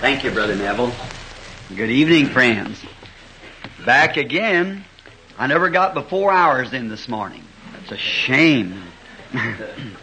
[0.00, 0.92] Thank you, Brother Neville.
[1.74, 2.84] Good evening, friends.
[3.86, 4.84] Back again.
[5.38, 7.42] I never got but four hours in this morning.
[7.72, 8.82] That's a shame.
[9.32, 9.96] and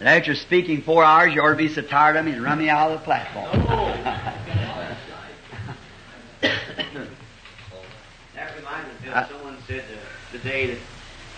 [0.00, 2.70] after speaking four hours, you ought to be so tired of me and run me
[2.70, 3.50] out of the platform.
[8.34, 9.84] That reminds me, Bill, someone said
[10.32, 10.78] today that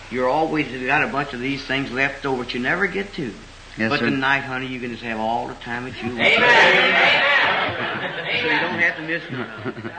[0.09, 3.33] you're always got a bunch of these things left over that you never get to.
[3.77, 4.09] Yes, but sir.
[4.09, 6.21] tonight, honey, you can just have all the time that you want.
[6.21, 6.97] Amen.
[8.41, 9.91] So you don't have to miss none.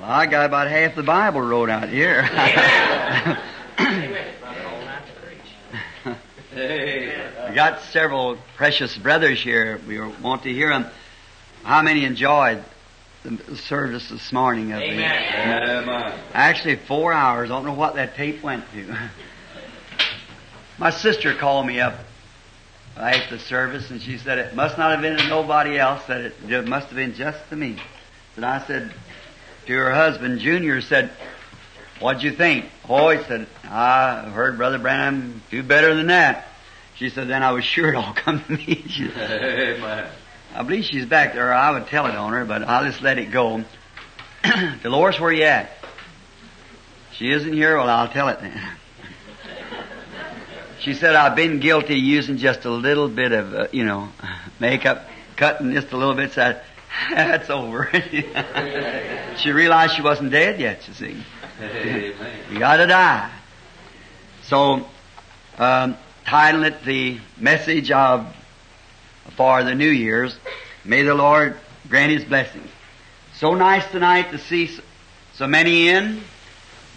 [0.00, 2.22] Well, I got about half the Bible wrote out here.
[7.48, 9.78] we got several precious brothers here.
[9.86, 10.86] We want to hear them.
[11.64, 12.64] How many enjoyed
[13.24, 14.72] the service this morning?
[14.72, 16.14] Of the- Amen.
[16.32, 17.50] Actually, four hours.
[17.50, 18.96] I don't know what that tape went to.
[20.80, 21.92] My sister called me up
[22.96, 26.02] after the service, and she said it must not have been to nobody else.
[26.06, 27.76] That it must have been just to me.
[28.36, 28.94] And I said
[29.66, 31.10] to her husband, Junior, said,
[32.00, 36.48] "What'd you think?" Oh, he said, "I heard Brother Branham do better than that."
[36.96, 40.10] She said, "Then I was sure it all come to me." She said, Amen.
[40.54, 41.52] I believe she's back there.
[41.52, 43.66] I would tell it on her, but I'll just let it go.
[44.82, 45.72] Dolores, where you at?
[47.12, 47.76] She isn't here.
[47.76, 48.58] Well, I'll tell it then.
[50.80, 54.08] She said, I've been guilty of using just a little bit of, uh, you know,
[54.58, 56.32] makeup, cutting just a little bit.
[56.32, 56.60] So I-
[57.14, 57.90] that's over.
[59.36, 61.16] she realized she wasn't dead yet, you see.
[61.60, 62.14] Amen.
[62.50, 63.30] You gotta die.
[64.44, 64.86] So,
[65.58, 68.34] um, title it the message of
[69.36, 70.36] for the New Year's.
[70.84, 71.56] May the Lord
[71.88, 72.70] grant His blessings.
[73.34, 74.70] So nice tonight to see
[75.34, 76.22] so many in.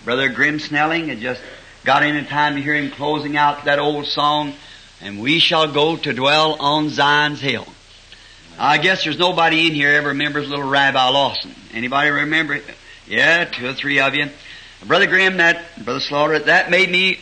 [0.05, 1.41] Brother Graham Snelling had just
[1.83, 4.53] got in time to hear him closing out that old song,
[5.01, 7.67] and we shall go to dwell on Zion's hill.
[8.57, 11.53] I guess there's nobody in here ever remembers little Rabbi Lawson.
[11.73, 12.53] Anybody remember?
[12.53, 12.63] it?
[13.07, 14.29] Yeah, two or three of you.
[14.85, 17.19] Brother Graham, that Brother Slaughter, that made me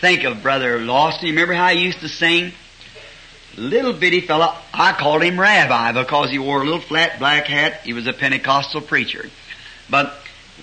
[0.00, 1.26] think of Brother Lawson.
[1.26, 2.52] You remember how he used to sing?
[3.56, 7.80] Little bitty fella, I called him Rabbi because he wore a little flat black hat.
[7.82, 9.28] He was a Pentecostal preacher.
[9.90, 10.14] But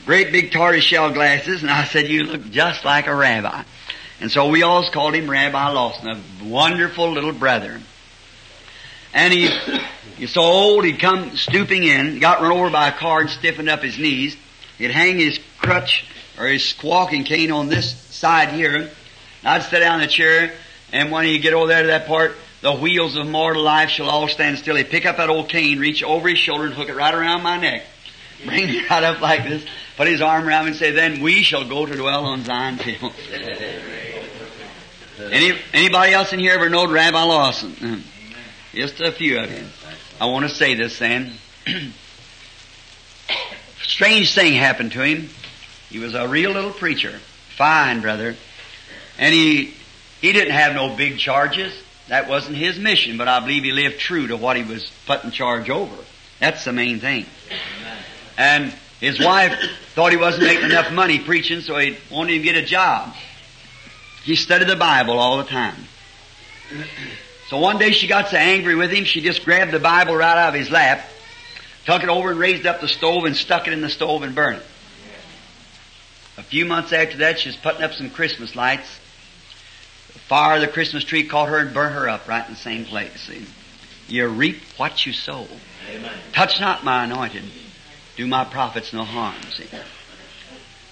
[0.06, 3.64] great big tortoiseshell glasses, and I said, you look just like a rabbi.
[4.22, 7.82] And so we always called him Rabbi Lawson, a wonderful little brother.
[9.14, 9.48] And he,
[10.18, 13.70] he's so old, he'd come stooping in, got run over by a car and stiffened
[13.70, 14.38] up his knees.
[14.78, 16.06] He'd hang his crutch
[16.38, 18.76] or his squawking cane on this side here.
[18.76, 18.90] And
[19.44, 20.54] I'd sit down in the chair,
[20.92, 24.10] and when he'd get over there to that part, the wheels of mortal life shall
[24.10, 24.76] all stand still.
[24.76, 27.44] He'd pick up that old cane, reach over his shoulder, and hook it right around
[27.44, 27.84] my neck.
[28.46, 29.66] Bring God up like this,
[29.98, 32.82] put his arm around me and say, then we shall go to dwell on Zion's
[32.84, 33.12] hill.
[35.20, 37.72] Any, anybody else in here ever knowed Rabbi Lawson?
[37.72, 38.00] Hmm.
[38.74, 39.64] Just a few of you.
[40.20, 41.34] I want to say this then.
[43.82, 45.30] Strange thing happened to him.
[45.90, 47.20] He was a real little preacher.
[47.56, 48.36] Fine, brother.
[49.18, 49.74] And he,
[50.20, 51.74] he didn't have no big charges.
[52.10, 55.24] That wasn't his mission, but I believe he lived true to what he was put
[55.24, 55.96] in charge over.
[56.40, 57.26] That's the main thing.
[58.38, 59.58] And his wife
[59.94, 63.14] thought he wasn't making enough money preaching, so he wanted him to get a job.
[64.24, 65.76] He studied the Bible all the time.
[67.50, 70.38] So one day she got so angry with him, she just grabbed the Bible right
[70.38, 71.08] out of his lap,
[71.86, 74.34] took it over and raised up the stove and stuck it in the stove and
[74.34, 74.66] burned it.
[76.38, 79.00] A few months after that, she was putting up some Christmas lights.
[80.14, 82.60] The fire of the Christmas tree caught her and burnt her up right in the
[82.60, 83.22] same place.
[83.22, 83.46] See?
[84.08, 85.48] You reap what you sow.
[85.90, 86.12] Amen.
[86.34, 87.44] Touch not my anointed.
[88.16, 89.36] Do my prophets no harm.
[89.56, 89.68] See?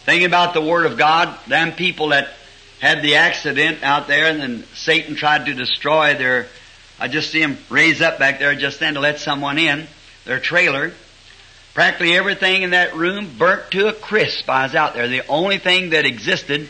[0.06, 2.34] Thinking about the Word of God, them people that
[2.82, 6.48] had the accident out there and then Satan tried to destroy their,
[7.00, 9.88] I just see him raise up back there just then to let someone in,
[10.26, 10.92] their trailer.
[11.74, 14.50] Practically everything in that room burnt to a crisp.
[14.50, 15.08] I was out there.
[15.08, 16.68] The only thing that existed,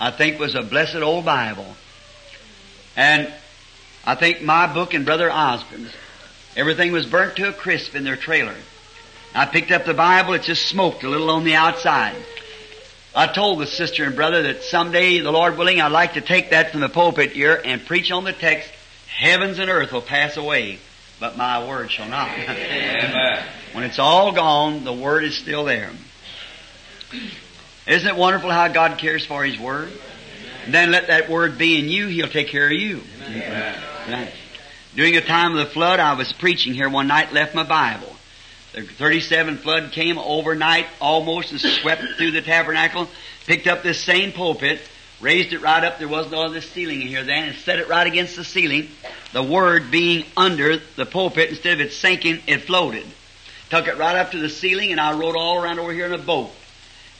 [0.00, 1.76] I think, was a blessed old Bible.
[2.96, 3.30] And
[4.06, 5.92] I think my book and Brother Osborn's,
[6.56, 8.56] everything was burnt to a crisp in their trailer.
[9.34, 12.16] I picked up the Bible, it just smoked a little on the outside.
[13.14, 16.50] I told the sister and brother that someday, the Lord willing, I'd like to take
[16.50, 18.70] that from the pulpit here and preach on the text,
[19.06, 20.78] heavens and earth will pass away,
[21.18, 22.30] but my word shall not.
[23.72, 25.90] When it's all gone, the word is still there.
[27.86, 29.92] Isn't it wonderful how God cares for His word?
[30.64, 33.00] And then let that word be in you, He'll take care of you.
[34.08, 34.32] Right.
[34.96, 38.16] During the time of the flood, I was preaching here one night, left my Bible.
[38.72, 43.08] The 37 flood came overnight almost and swept through the tabernacle,
[43.46, 44.80] picked up this same pulpit,
[45.20, 45.98] raised it right up.
[45.98, 48.88] There wasn't all this ceiling in here then, and set it right against the ceiling.
[49.32, 53.06] The Word being under the pulpit, instead of it sinking, it floated.
[53.70, 56.12] Took it right up to the ceiling, and I rode all around over here in
[56.12, 56.50] a boat.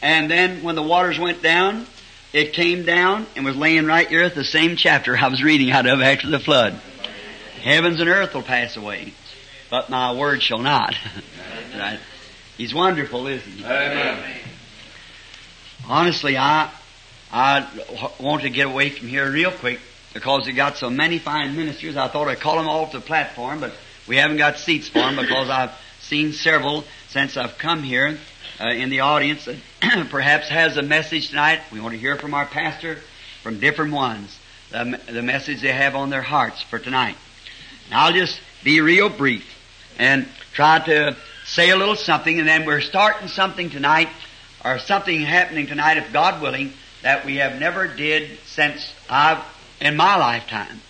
[0.03, 1.87] And then when the waters went down,
[2.33, 5.73] it came down and was laying right here at the same chapter I was reading
[5.73, 6.81] out of after the flood.
[7.61, 9.13] Heavens and earth will pass away,
[9.71, 10.95] but my word shall not.
[11.75, 12.01] right?
[12.57, 13.65] He's wonderful, isn't he?
[13.65, 14.41] Amen.
[15.89, 16.71] Honestly, I
[17.33, 17.67] I
[18.21, 19.79] want to get away from here real quick
[20.13, 21.97] because we got so many fine ministers.
[21.97, 23.73] I thought I'd call them all to the platform, but
[24.09, 25.71] we haven't got seats for them because I've
[26.01, 28.19] seen several since I've come here
[28.61, 29.57] uh, in the audience that
[30.11, 31.61] perhaps has a message tonight.
[31.73, 32.99] We want to hear from our pastor,
[33.43, 34.37] from different ones,
[34.71, 37.17] the, the message they have on their hearts for tonight.
[37.91, 39.45] Now I'll just be real brief
[39.99, 44.09] and try to say a little something, and then we're starting something tonight,
[44.65, 46.73] or something happening tonight, if God willing,
[47.03, 49.43] that we have never did since I've
[49.81, 50.81] in my lifetime.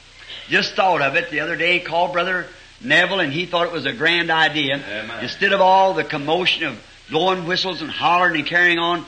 [0.48, 1.78] Just thought of it the other day.
[1.78, 2.48] Called Brother
[2.80, 4.76] Neville, and he thought it was a grand idea.
[4.76, 5.22] Amen.
[5.22, 9.04] Instead of all the commotion of blowing whistles and hollering and carrying on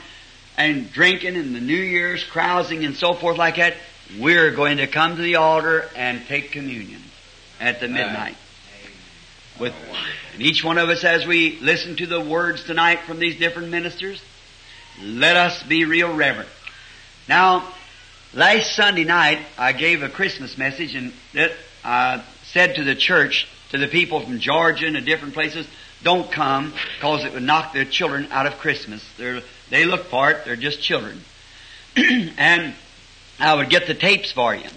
[0.57, 3.75] and drinking and the New Year's carousing and so forth like that,
[4.19, 7.01] we're going to come to the altar and take communion
[7.59, 8.35] at the midnight.
[9.59, 9.73] With
[10.33, 13.69] and each one of us, as we listen to the words tonight from these different
[13.69, 14.21] ministers,
[15.01, 16.49] let us be real reverent.
[17.29, 17.71] Now,
[18.33, 21.13] last Sunday night, I gave a Christmas message and
[21.83, 25.67] I said to the church, to the people from Georgia and different places,
[26.01, 29.07] don't come because it would knock their children out of Christmas.
[29.17, 31.21] They're, they look for it, they're just children.
[31.95, 32.73] and
[33.39, 34.67] I would get the tapes for you.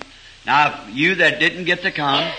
[0.44, 2.30] Now, you that didn't get to come,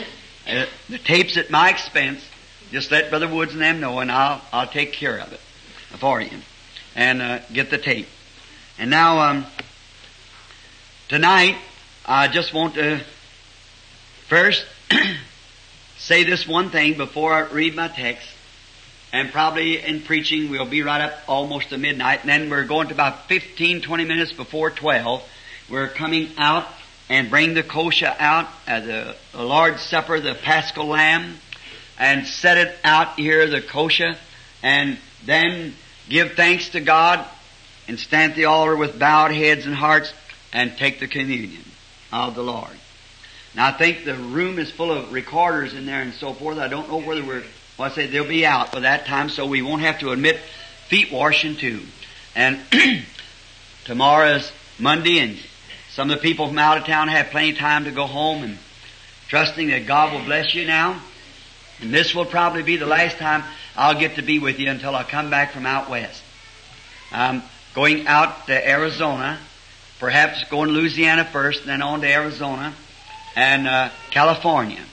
[0.90, 2.24] the tapes at my expense,
[2.72, 5.40] just let Brother Woods and them know and I'll, I'll take care of it
[6.00, 6.32] for you.
[6.96, 8.08] And uh, get the tape.
[8.80, 9.46] And now, um,
[11.10, 11.56] Tonight,
[12.06, 13.00] I just want to
[14.28, 14.66] first
[15.98, 18.28] say this one thing before I read my text.
[19.14, 22.26] And probably in preaching, we'll be right up almost to midnight.
[22.26, 25.24] And then we're going to about 15, 20 minutes before 12.
[25.70, 26.68] We're coming out
[27.10, 31.36] and bring the kosher out, uh, the, the Lord's Supper, the Paschal Lamb,
[31.98, 34.16] and set it out here, the kosher,
[34.62, 35.74] and then
[36.10, 37.26] give thanks to God
[37.88, 40.14] and stand at the altar with bowed heads and hearts
[40.54, 41.64] and take the communion
[42.12, 42.76] of the Lord.
[43.56, 46.58] Now I think the room is full of recorders in there and so forth.
[46.58, 47.44] I don't know whether we're,
[47.78, 50.38] well I say they'll be out by that time so we won't have to admit
[50.88, 51.82] feet washing too.
[52.36, 52.60] And
[53.86, 55.38] tomorrow is Monday and
[55.98, 58.44] some of the people from out of town have plenty of time to go home
[58.44, 58.60] and
[59.30, 61.02] trusting that God will bless you now.
[61.82, 63.44] And this will probably be the last time
[63.76, 66.22] I'll get to be with you until I come back from out west.
[67.12, 67.42] I'm
[67.74, 69.40] going out to Arizona
[69.98, 72.76] perhaps going to Louisiana first, then on to Arizona
[73.36, 74.84] and uh, California.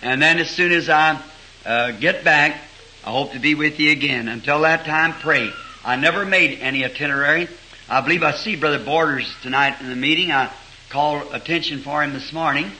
[0.00, 1.20] And then as soon as I
[1.66, 2.58] uh, get back,
[3.04, 4.28] I hope to be with you again.
[4.28, 5.50] Until that time, pray.
[5.84, 7.48] I never made any itinerary.
[7.90, 10.30] I believe I see Brother Borders tonight in the meeting.
[10.30, 10.52] I
[10.90, 12.70] called attention for him this morning,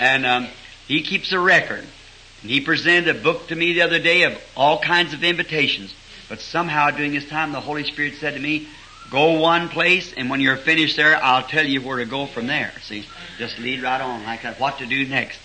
[0.00, 0.48] and um,
[0.88, 1.84] he keeps a record.
[2.42, 5.94] And he presented a book to me the other day of all kinds of invitations.
[6.28, 8.66] But somehow during this time, the Holy Spirit said to me,
[9.12, 12.48] Go one place, and when you're finished there, I'll tell you where to go from
[12.48, 12.72] there.
[12.82, 13.06] See,
[13.38, 14.58] just lead right on like that.
[14.58, 15.38] What to do next?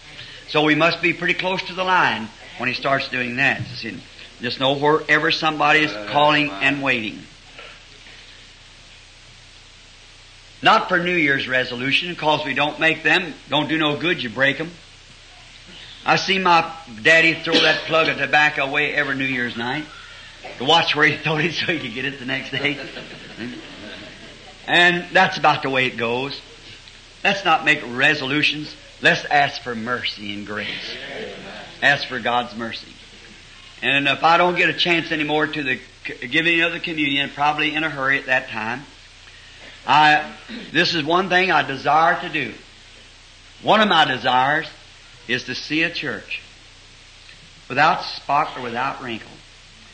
[0.47, 3.61] So we must be pretty close to the line when he starts doing that.
[3.75, 4.01] See,
[4.41, 7.19] just know wherever somebody is calling and waiting.
[10.63, 14.29] Not for New Year's resolution, because we don't make them, don't do no good, you
[14.29, 14.71] break them.
[16.05, 19.83] I see my daddy throw that plug of tobacco away every New Year's night
[20.57, 22.79] to watch where he threw it so he could get it the next day.
[24.65, 26.39] And that's about the way it goes.
[27.25, 28.73] Let's not make resolutions.
[29.01, 30.95] Let's ask for mercy and grace.
[31.81, 32.93] Ask for God's mercy.
[33.81, 35.79] And if I don't get a chance anymore to the
[36.25, 38.83] giving of the communion, probably in a hurry at that time,
[39.85, 40.33] I,
[40.71, 42.53] this is one thing I desire to do.
[43.61, 44.67] One of my desires
[45.27, 46.41] is to see a church
[47.69, 49.29] without spot or without wrinkle.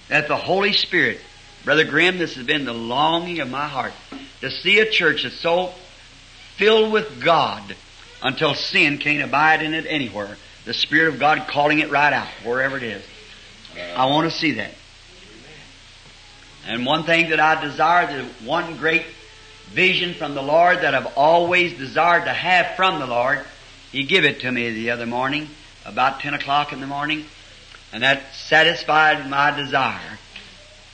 [0.10, 1.20] That the Holy Spirit
[1.66, 3.92] Brother Graham, this has been the longing of my heart
[4.42, 5.74] to see a church that's so
[6.56, 7.76] filled with God
[8.24, 10.38] until sin can't abide in it anywhere.
[10.66, 13.04] The Spirit of God calling it right out, wherever it is.
[13.96, 14.74] I want to see that.
[16.66, 19.06] And one thing that I desire, the one great
[19.74, 23.46] vision from the Lord that I've always desired to have from the Lord,
[23.92, 25.48] He gave it to me the other morning,
[25.86, 27.26] about 10 o'clock in the morning,
[27.94, 30.18] and that satisfied my desire.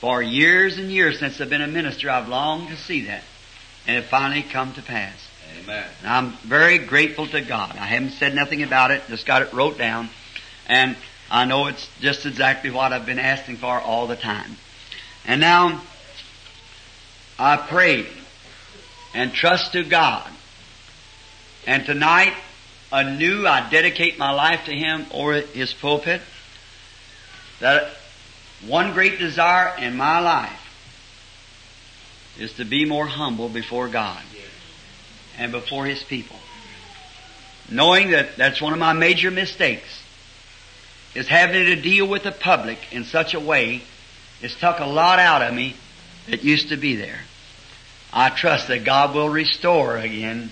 [0.00, 3.22] For years and years since I've been a minister, I've longed to see that.
[3.86, 5.16] And it finally come to pass.
[5.62, 5.86] Amen.
[6.02, 7.72] And I'm very grateful to God.
[7.76, 10.10] I haven't said nothing about it, just got it wrote down.
[10.66, 10.96] And
[11.30, 14.56] I know it's just exactly what I've been asking for all the time.
[15.26, 15.80] And now,
[17.38, 18.06] I pray
[19.16, 20.30] and trust to God.
[21.66, 22.34] And tonight,
[22.92, 26.20] anew, I dedicate my life to Him or His pulpit.
[27.60, 27.88] That
[28.66, 30.60] one great desire in my life
[32.38, 34.22] is to be more humble before God
[35.38, 36.36] and before His people.
[37.70, 40.02] Knowing that that's one of my major mistakes
[41.14, 43.80] is having to deal with the public in such a way
[44.42, 45.74] it's took a lot out of me
[46.28, 47.20] that used to be there.
[48.12, 50.50] I trust that God will restore again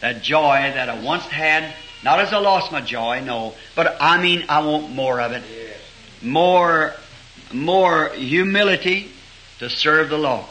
[0.00, 1.74] that joy that I once had.
[2.04, 5.42] Not as I lost my joy, no, but I mean I want more of it.
[6.22, 6.94] More,
[7.52, 9.10] more humility
[9.58, 10.46] to serve the Lord.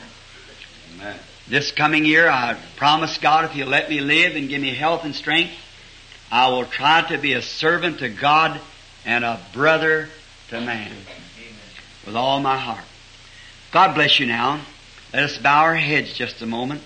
[0.95, 1.17] Amen.
[1.47, 5.05] This coming year, I promise God if He'll let me live and give me health
[5.05, 5.53] and strength,
[6.29, 8.59] I will try to be a servant to God
[9.05, 10.09] and a brother
[10.49, 10.91] to man
[12.05, 12.83] with all my heart.
[13.71, 14.61] God bless you now.
[15.17, 16.83] Let us bow our heads just a moment.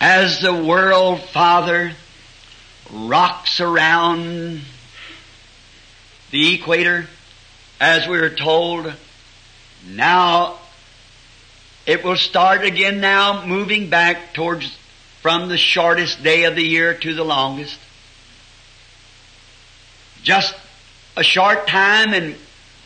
[0.00, 1.90] As the world, Father,
[2.92, 4.60] rocks around
[6.30, 7.08] the equator,
[7.80, 8.94] as we are told,
[9.88, 10.60] now
[11.86, 14.72] it will start again now, moving back towards
[15.20, 17.76] from the shortest day of the year to the longest.
[20.22, 20.54] Just
[21.16, 22.36] a short time and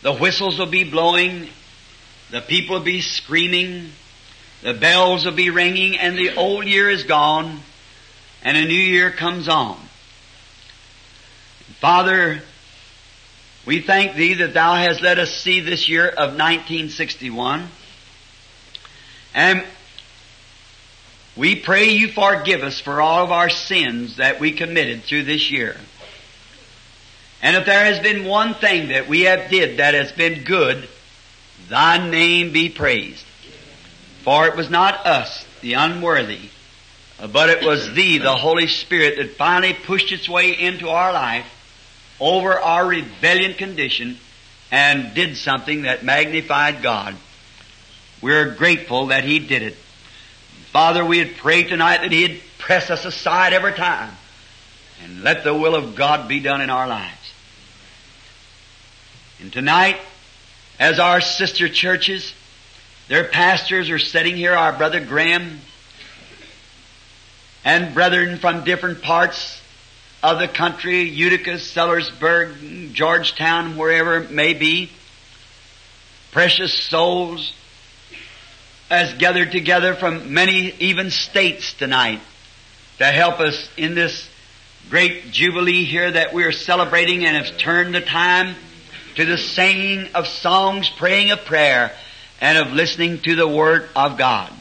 [0.05, 1.49] the whistles will be blowing,
[2.29, 3.89] the people will be screaming,
[4.61, 7.59] the bells will be ringing, and the old year is gone,
[8.43, 9.79] and a new year comes on.
[11.79, 12.43] Father,
[13.65, 17.67] we thank Thee that Thou hast let us see this year of 1961.
[19.33, 19.65] And
[21.35, 25.49] we pray You forgive us for all of our sins that we committed through this
[25.49, 25.75] year.
[27.45, 30.89] And if there has been one thing that we have did that has been good,
[31.69, 33.23] Thy name be praised.
[34.23, 36.49] For it was not us, the unworthy,
[37.31, 41.45] but it was Thee, the Holy Spirit, that finally pushed its way into our life
[42.19, 44.17] over our rebellion condition
[44.71, 47.15] and did something that magnified God.
[48.23, 49.75] We're grateful that He did it.
[50.71, 54.15] Father, we had prayed tonight that He'd press us aside every time
[55.03, 57.24] and let the will of God be done in our lives.
[59.41, 59.97] And tonight,
[60.79, 62.33] as our sister churches,
[63.09, 65.59] their pastors are sitting here, our brother Graham,
[67.65, 69.61] and brethren from different parts
[70.23, 74.89] of the country, Utica, Sellersburg, Georgetown, wherever it may be,
[76.31, 77.53] precious souls
[78.89, 82.21] as gathered together from many even states tonight
[82.99, 84.29] to help us in this
[84.89, 88.55] great jubilee here that we are celebrating and have turned the time
[89.15, 91.91] to the singing of songs, praying of prayer,
[92.41, 94.51] and of listening to the Word of God.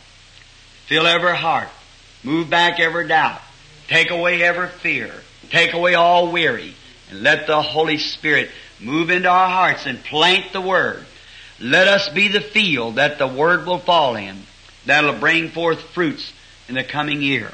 [0.86, 1.68] Fill every heart.
[2.22, 3.40] Move back every doubt.
[3.88, 5.12] Take away every fear.
[5.50, 6.74] Take away all weary.
[7.10, 11.04] And let the Holy Spirit move into our hearts and plant the Word.
[11.60, 14.42] Let us be the field that the Word will fall in.
[14.86, 16.32] That'll bring forth fruits
[16.68, 17.50] in the coming year.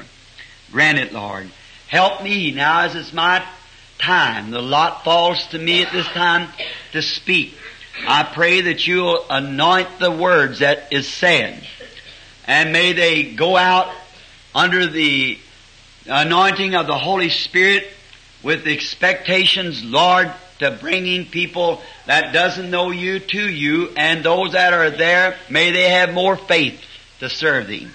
[0.71, 1.49] Grant it, Lord.
[1.87, 3.45] Help me now as it's my
[4.01, 4.51] time.
[4.51, 6.49] The lot falls to me at this time
[6.91, 7.55] to speak.
[8.07, 11.63] I pray that you'll anoint the words that is said.
[12.45, 13.93] And may they go out
[14.53, 15.37] under the
[16.07, 17.87] anointing of the Holy Spirit
[18.43, 24.73] with expectations, Lord, to bringing people that doesn't know you to you and those that
[24.73, 26.81] are there, may they have more faith
[27.19, 27.87] to serve thee.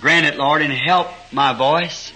[0.00, 2.12] Grant it, Lord, and help my voice.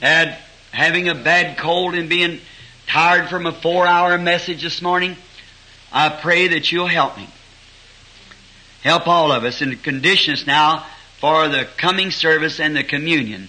[0.00, 0.36] And
[0.72, 2.40] having a bad cold and being
[2.86, 5.16] tired from a four hour message this morning,
[5.92, 7.28] I pray that you'll help me.
[8.82, 10.86] Help all of us and condition us now
[11.20, 13.48] for the coming service and the communion.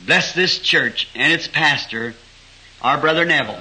[0.00, 2.14] Bless this church and its pastor,
[2.82, 3.58] our brother Neville,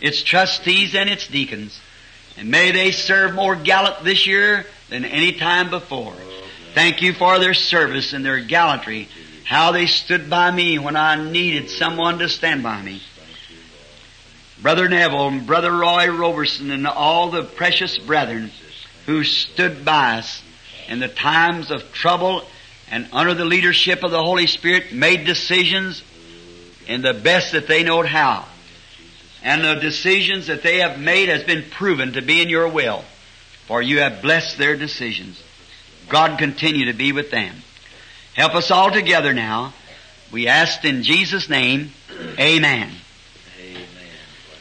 [0.00, 1.78] its trustees and its deacons.
[2.36, 6.14] And may they serve more gallant this year than any time before.
[6.74, 9.08] Thank you for their service and their gallantry.
[9.48, 13.00] How they stood by me when I needed someone to stand by me.
[14.60, 18.50] Brother Neville and Brother Roy Roberson and all the precious brethren
[19.06, 20.42] who stood by us
[20.86, 22.42] in the times of trouble
[22.90, 26.02] and under the leadership of the Holy Spirit made decisions
[26.86, 28.44] in the best that they knowed how.
[29.42, 33.02] And the decisions that they have made has been proven to be in your will,
[33.66, 35.42] for you have blessed their decisions.
[36.10, 37.62] God continue to be with them.
[38.38, 39.74] Help us all together now.
[40.30, 41.90] We ask in Jesus' name,
[42.38, 42.88] Amen.
[43.60, 43.84] Amen.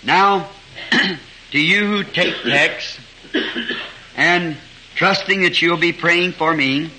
[0.04, 0.50] Now,
[1.52, 3.00] to you who take text
[4.16, 4.58] and
[4.96, 6.90] trusting that you'll be praying for me,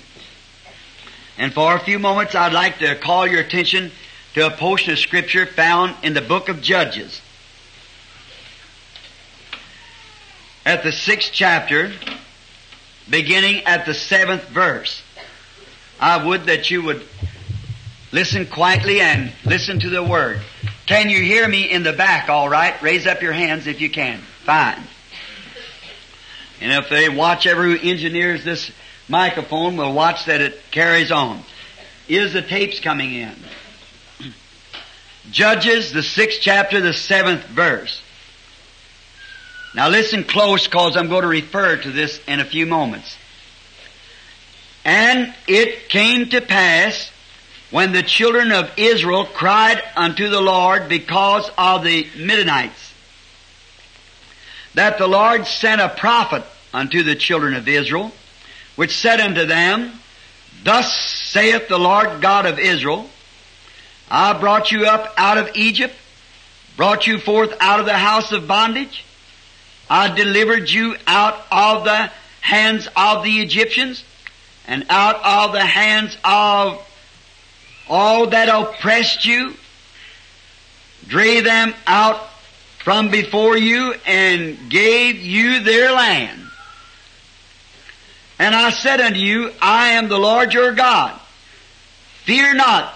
[1.37, 3.91] and for a few moments I'd like to call your attention
[4.35, 7.19] to a portion of scripture found in the book of Judges.
[10.65, 11.91] At the sixth chapter,
[13.09, 15.03] beginning at the seventh verse.
[15.99, 17.05] I would that you would
[18.11, 20.41] listen quietly and listen to the word.
[20.85, 22.81] Can you hear me in the back all right?
[22.81, 24.19] Raise up your hands if you can.
[24.45, 24.81] Fine.
[26.61, 28.71] And if they watch every who engineers this
[29.07, 31.43] microphone will watch that it carries on.
[32.07, 33.35] Is the tapes coming in?
[35.31, 38.01] Judges, the sixth chapter, the seventh verse.
[39.75, 43.15] Now listen close cause I'm going to refer to this in a few moments.
[44.89, 47.11] And it came to pass
[47.69, 52.91] when the children of Israel cried unto the Lord because of the Midianites,
[54.73, 56.43] that the Lord sent a prophet
[56.73, 58.11] unto the children of Israel,
[58.77, 59.91] which said unto them,
[60.63, 63.07] Thus saith the Lord God of Israel,
[64.09, 65.93] I brought you up out of Egypt,
[66.77, 69.05] brought you forth out of the house of bondage,
[69.87, 72.09] I delivered you out of the
[72.41, 74.03] hands of the Egyptians
[74.69, 76.79] and out of the hands of
[77.89, 79.55] all that oppressed you,
[81.07, 82.29] drave them out
[82.83, 86.39] from before you and gave you their land.
[88.37, 91.19] And I said unto you, I am the Lord your God.
[92.25, 92.93] Fear not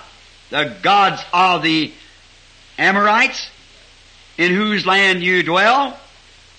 [0.51, 1.92] the gods of the
[2.77, 3.50] Amorites
[4.38, 5.98] in whose land you dwell,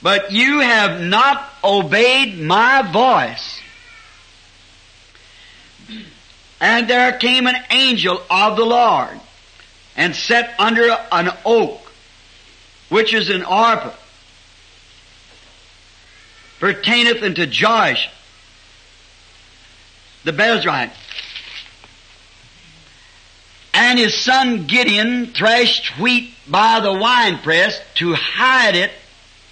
[0.02, 3.60] but you have not obeyed my voice.
[6.64, 9.20] And there came an angel of the Lord
[9.98, 11.92] and sat under an oak,
[12.88, 13.92] which is an Ophrah,
[16.60, 18.08] pertaineth unto Joash,
[20.24, 20.92] the Abiezrite.
[23.74, 28.90] And his son Gideon threshed wheat by the winepress to hide it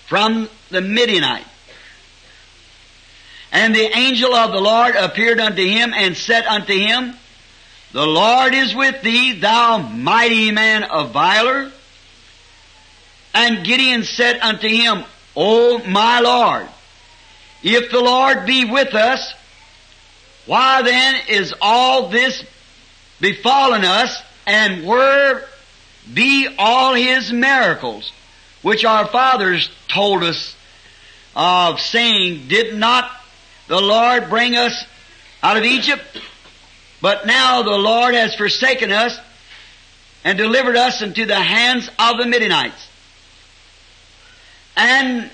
[0.06, 1.44] from the Midianite.
[3.52, 7.14] And the angel of the Lord appeared unto him and said unto him,
[7.92, 11.70] The Lord is with thee, thou mighty man of valor.
[13.34, 15.04] And Gideon said unto him,
[15.36, 16.66] O my Lord,
[17.62, 19.34] if the Lord be with us,
[20.46, 22.44] why then is all this
[23.20, 25.46] befallen us, and where
[26.12, 28.12] be all his miracles,
[28.62, 30.56] which our fathers told us
[31.36, 33.10] of, saying, Did not
[33.68, 34.84] the Lord bring us
[35.42, 36.04] out of Egypt?
[37.00, 39.18] But now the Lord has forsaken us
[40.24, 42.88] and delivered us into the hands of the Midianites.
[44.76, 45.30] And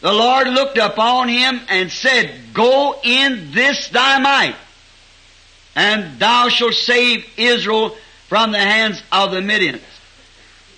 [0.00, 4.56] the Lord looked upon him and said, Go in this thy might,
[5.74, 7.96] and thou shalt save Israel
[8.28, 9.84] from the hands of the Midianites.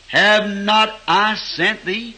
[0.09, 2.17] Have not I sent thee?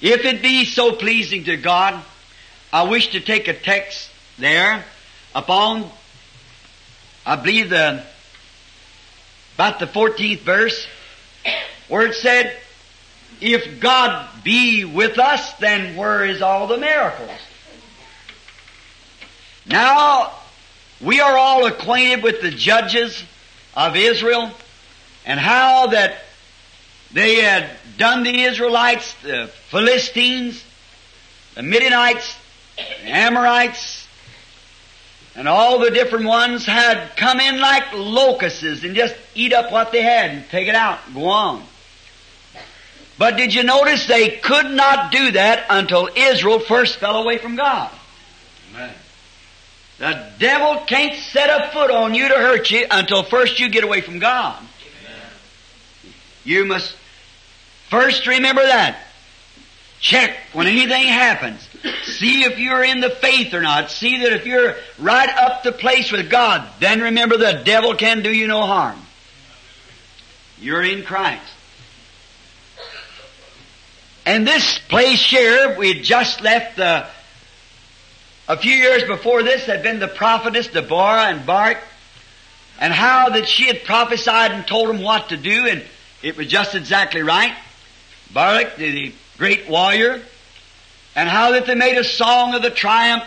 [0.00, 2.02] If it be so pleasing to God,
[2.72, 4.84] I wish to take a text there
[5.34, 5.90] upon,
[7.24, 8.04] I believe the,
[9.54, 10.86] about the 14th verse,
[11.88, 12.56] where it said,
[13.40, 17.30] if God be with us, then where is all the miracles?
[19.66, 20.32] Now,
[21.00, 23.22] we are all acquainted with the judges
[23.74, 24.50] of Israel
[25.24, 26.18] and how that
[27.12, 30.62] they had done the Israelites, the Philistines,
[31.54, 32.36] the Midianites,
[32.76, 34.06] the Amorites,
[35.34, 39.92] and all the different ones had come in like locusts and just eat up what
[39.92, 41.62] they had and take it out and go on.
[43.18, 47.56] But did you notice they could not do that until Israel first fell away from
[47.56, 47.90] God?
[48.74, 48.94] Amen.
[49.98, 53.84] The devil can't set a foot on you to hurt you until first you get
[53.84, 54.62] away from God.
[56.46, 56.94] You must
[57.90, 59.00] first remember that.
[59.98, 61.68] Check when anything happens.
[62.04, 63.90] See if you're in the faith or not.
[63.90, 68.22] See that if you're right up to place with God, then remember the devil can
[68.22, 68.98] do you no harm.
[70.60, 71.42] You're in Christ.
[74.24, 77.08] And this place here, we had just left the,
[78.48, 81.78] a few years before this had been the prophetess Deborah and Barak,
[82.78, 85.82] and how that she had prophesied and told them what to do, and
[86.22, 87.54] it was just exactly right.
[88.32, 90.22] Barak, the great warrior,
[91.14, 93.24] and how that they made a song of the triumph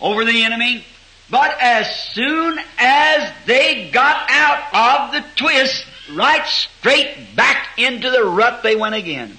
[0.00, 0.84] over the enemy.
[1.30, 8.24] But as soon as they got out of the twist, right straight back into the
[8.24, 9.36] rut they went again.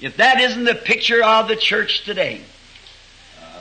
[0.00, 2.42] If that isn't the picture of the church today.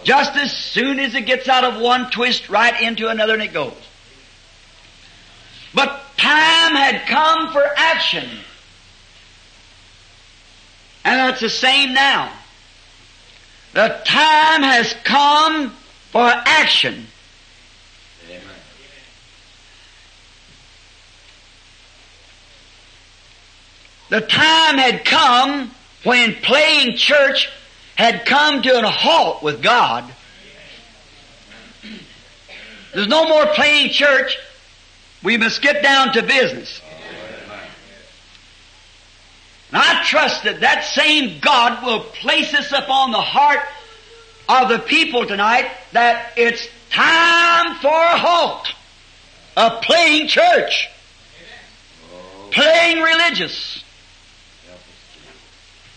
[0.03, 3.53] Just as soon as it gets out of one twist, right into another and it
[3.53, 3.73] goes.
[5.73, 8.27] But time had come for action.
[11.05, 12.31] And it's the same now.
[13.73, 15.71] The time has come
[16.11, 17.07] for action.
[24.09, 25.71] The time had come
[26.03, 27.49] when playing church
[27.95, 30.03] had come to a halt with God.
[32.93, 34.39] There's no more playing church.
[35.23, 36.81] We must get down to business.
[39.71, 43.59] And I trust that that same God will place this upon the heart
[44.47, 48.73] of the people tonight that it's time for a halt
[49.55, 50.89] of playing church,
[52.49, 53.83] playing religious,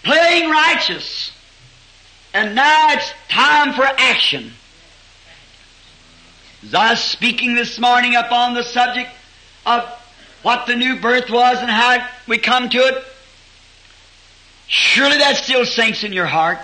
[0.03, 1.31] playing righteous.
[2.35, 4.53] And now it's time for action.
[6.71, 9.11] Was speaking this morning upon the subject
[9.67, 9.83] of
[10.43, 13.05] what the new birth was and how we come to it,
[14.69, 16.59] surely that still sinks in your heart.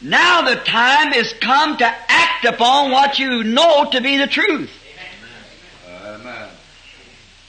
[0.00, 4.70] Now the time is come to act upon what you know to be the truth.
[6.04, 6.48] Amen.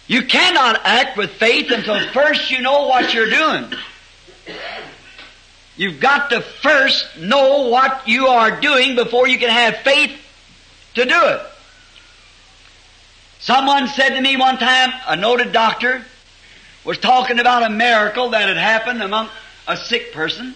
[0.08, 3.72] You cannot act with faith until first you know what you're doing.
[5.78, 10.25] You've got to first know what you are doing before you can have faith
[10.96, 11.42] to do it.
[13.40, 16.04] Someone said to me one time, a noted doctor
[16.84, 19.30] was talking about a miracle that had happened among
[19.68, 20.56] a sick person.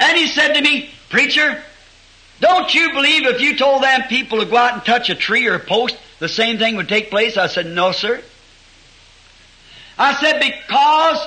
[0.00, 1.62] And he said to me, Preacher,
[2.40, 5.46] don't you believe if you told them people to go out and touch a tree
[5.46, 7.36] or a post, the same thing would take place?
[7.36, 8.22] I said, No, sir.
[9.98, 11.26] I said, Because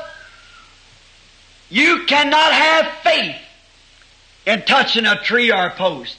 [1.70, 3.36] you cannot have faith
[4.46, 6.18] in touching a tree or a post.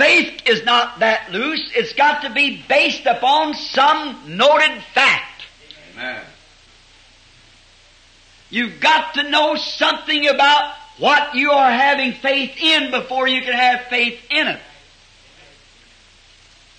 [0.00, 1.70] Faith is not that loose.
[1.74, 5.42] It's got to be based upon some noted fact.
[5.92, 6.22] Amen.
[8.48, 13.52] You've got to know something about what you are having faith in before you can
[13.52, 14.60] have faith in it.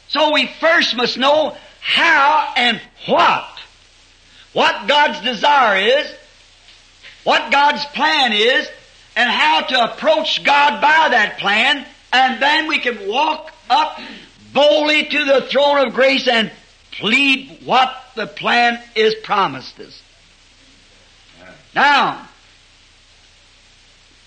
[0.08, 3.60] So we first must know how and what.
[4.54, 6.12] What God's desire is,
[7.24, 8.68] what God's plan is,
[9.16, 14.00] and how to approach God by that plan, and then we can walk up
[14.54, 16.52] boldly to the throne of grace and
[16.92, 20.02] plead what the plan is promised us.
[21.74, 22.28] Now,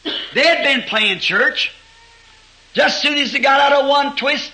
[0.03, 1.73] they had been playing church.
[2.73, 4.51] Just as soon as they got out of one twist,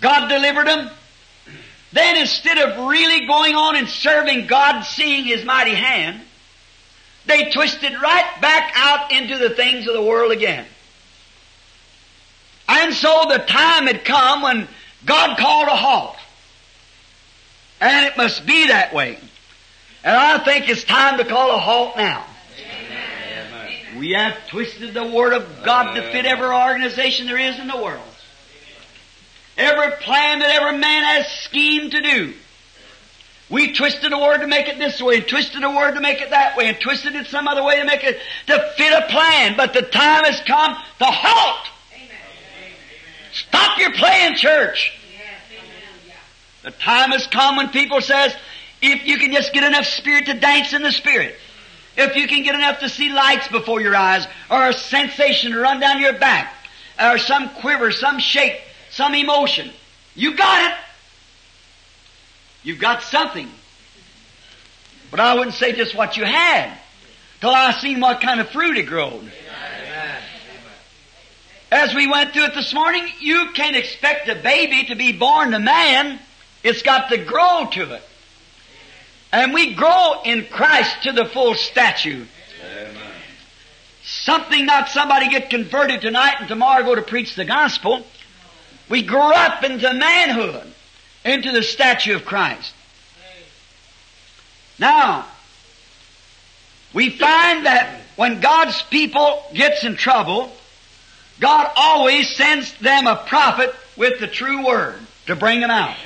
[0.00, 0.90] God delivered them.
[1.92, 6.20] Then instead of really going on and serving God, seeing His mighty hand,
[7.26, 10.64] they twisted right back out into the things of the world again.
[12.68, 14.68] And so the time had come when
[15.04, 16.16] God called a halt.
[17.80, 19.18] And it must be that way.
[20.04, 22.24] And I think it's time to call a halt now.
[22.58, 23.98] Amen.
[23.98, 27.76] We have twisted the Word of God to fit every organization there is in the
[27.76, 28.02] world.
[29.56, 32.34] Every plan that every man has schemed to do.
[33.50, 36.20] We twisted a word to make it this way, and twisted a word to make
[36.20, 39.06] it that way, and twisted it some other way to make it to fit a
[39.08, 39.56] plan.
[39.56, 41.66] But the time has come to halt.
[43.46, 44.92] Stop your playing church.
[46.64, 48.34] The time has come when people says,
[48.82, 51.36] if you can just get enough spirit to dance in the spirit,
[51.96, 55.58] if you can get enough to see lights before your eyes, or a sensation to
[55.58, 56.52] run down your back,
[57.00, 59.70] or some quiver, some shake, some emotion,
[60.14, 60.78] you got it.
[62.64, 63.48] You've got something.
[65.10, 66.76] But I wouldn't say just what you had,
[67.40, 69.32] till I seen what kind of fruit it growed.
[71.70, 75.50] As we went through it this morning, you can't expect a baby to be born
[75.50, 76.18] to man.
[76.62, 78.02] It's got to grow to it.
[79.32, 82.26] And we grow in Christ to the full stature.
[84.02, 88.06] Something not somebody get converted tonight and tomorrow go to preach the gospel.
[88.88, 90.72] We grow up into manhood,
[91.26, 92.72] into the statue of Christ.
[94.78, 95.26] Now,
[96.94, 100.50] we find that when God's people gets in trouble,
[101.40, 105.96] God always sends them a prophet with the true word to bring them out.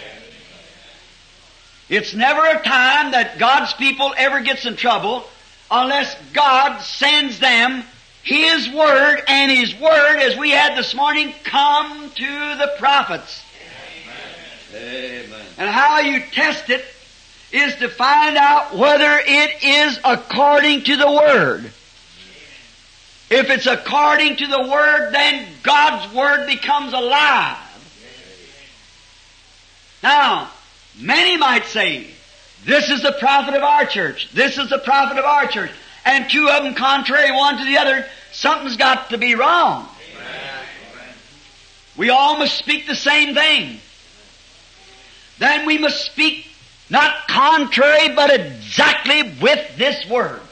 [1.89, 5.25] It's never a time that God's people ever gets in trouble
[5.71, 7.85] unless God sends them
[8.23, 13.43] His Word, and His Word, as we had this morning, come to the prophets.
[14.75, 15.47] Amen.
[15.59, 16.85] And how you test it
[17.53, 21.71] is to find out whether it is according to the Word.
[23.35, 27.57] If it's according to the Word, then God's Word becomes alive.
[30.03, 30.51] Now,
[30.99, 32.09] many might say,
[32.67, 34.29] this is the prophet of our church.
[34.35, 35.71] This is the prophet of our church.
[36.05, 38.05] And two of them contrary one to the other.
[38.33, 39.89] Something's got to be wrong.
[41.97, 43.81] We all must speak the same thing.
[45.39, 46.49] Then we must speak
[46.91, 50.43] not contrary, but exactly with this word.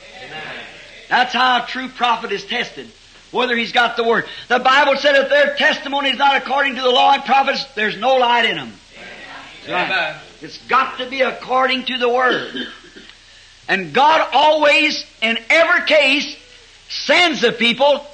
[1.10, 2.88] That's how a true prophet is tested.
[3.32, 4.26] Whether he's got the word.
[4.48, 7.96] The Bible said if their testimony is not according to the law and prophets, there's
[7.96, 8.72] no light in them.
[9.68, 10.16] Amen.
[10.40, 12.68] It's got to be according to the Word.
[13.68, 16.36] And God always, in every case,
[16.88, 18.04] sends the people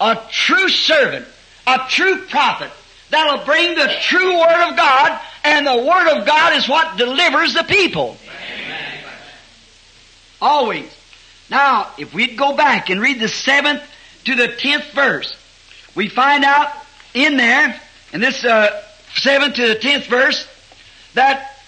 [0.00, 1.26] a true servant,
[1.66, 2.70] a true prophet
[3.10, 7.54] that'll bring the true Word of God, and the Word of God is what delivers
[7.54, 8.16] the people.
[10.40, 10.97] Always.
[11.50, 13.82] Now, if we'd go back and read the seventh
[14.24, 15.34] to the tenth verse,
[15.94, 16.70] we find out
[17.14, 17.80] in there,
[18.12, 18.82] in this uh,
[19.14, 20.46] seventh to the tenth verse,
[21.14, 21.58] that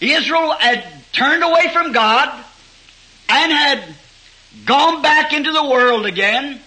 [0.00, 2.28] Israel had turned away from God
[3.28, 3.84] and had
[4.64, 6.60] gone back into the world again,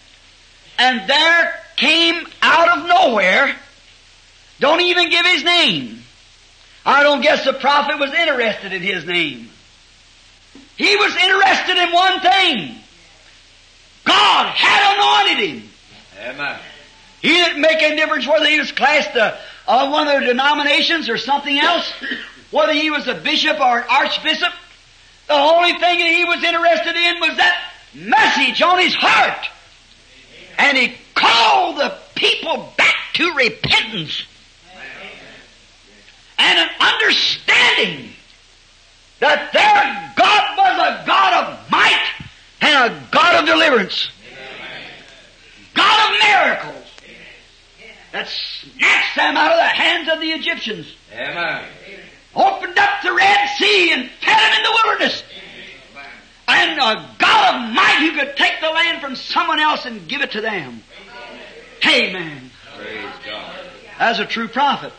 [0.79, 3.55] and there came out of nowhere,
[4.59, 6.03] don't even give his name.
[6.86, 9.49] I don't guess the prophet was interested in his name.
[10.77, 12.75] He was interested in one thing.
[14.05, 15.69] God had anointed him.
[16.19, 16.59] Amen.
[17.21, 21.17] He didn't make any difference whether he was classed uh, one of the denominations or
[21.17, 21.91] something else,
[22.51, 24.53] whether he was a bishop or an archbishop.
[25.27, 29.47] The only thing that he was interested in was that message on his heart.
[30.57, 34.23] And he called the people back to repentance
[36.38, 38.12] and an understanding
[39.23, 42.12] that their God was a God of might
[42.59, 44.09] and a God of deliverance.
[45.73, 46.91] God of miracles
[48.12, 51.63] that snatched them out of the hands of the Egyptians, Amen.
[52.36, 55.23] opened up the Red Sea and fed them in the wilderness.
[56.49, 60.21] And a God of might who could take the land from someone else and give
[60.21, 60.83] it to them.
[61.88, 62.51] Amen.
[62.77, 63.55] Praise God.
[63.99, 64.91] As a true prophet.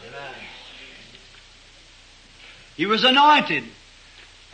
[2.77, 3.65] He was anointed.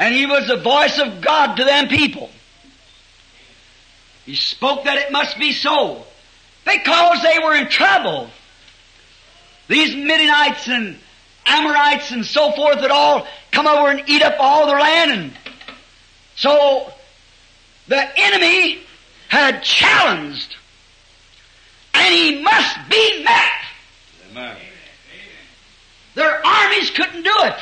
[0.01, 2.31] And he was the voice of God to them people.
[4.25, 6.07] He spoke that it must be so.
[6.65, 8.31] Because they were in trouble.
[9.69, 10.99] These Midianites and
[11.45, 15.33] Amorites and so forth had all come over and eat up all their land and
[16.35, 16.91] so
[17.89, 18.79] the enemy
[19.29, 20.57] had challenged
[21.93, 23.53] and he must be met.
[24.31, 24.57] Amen.
[26.15, 27.57] Their armies couldn't do it.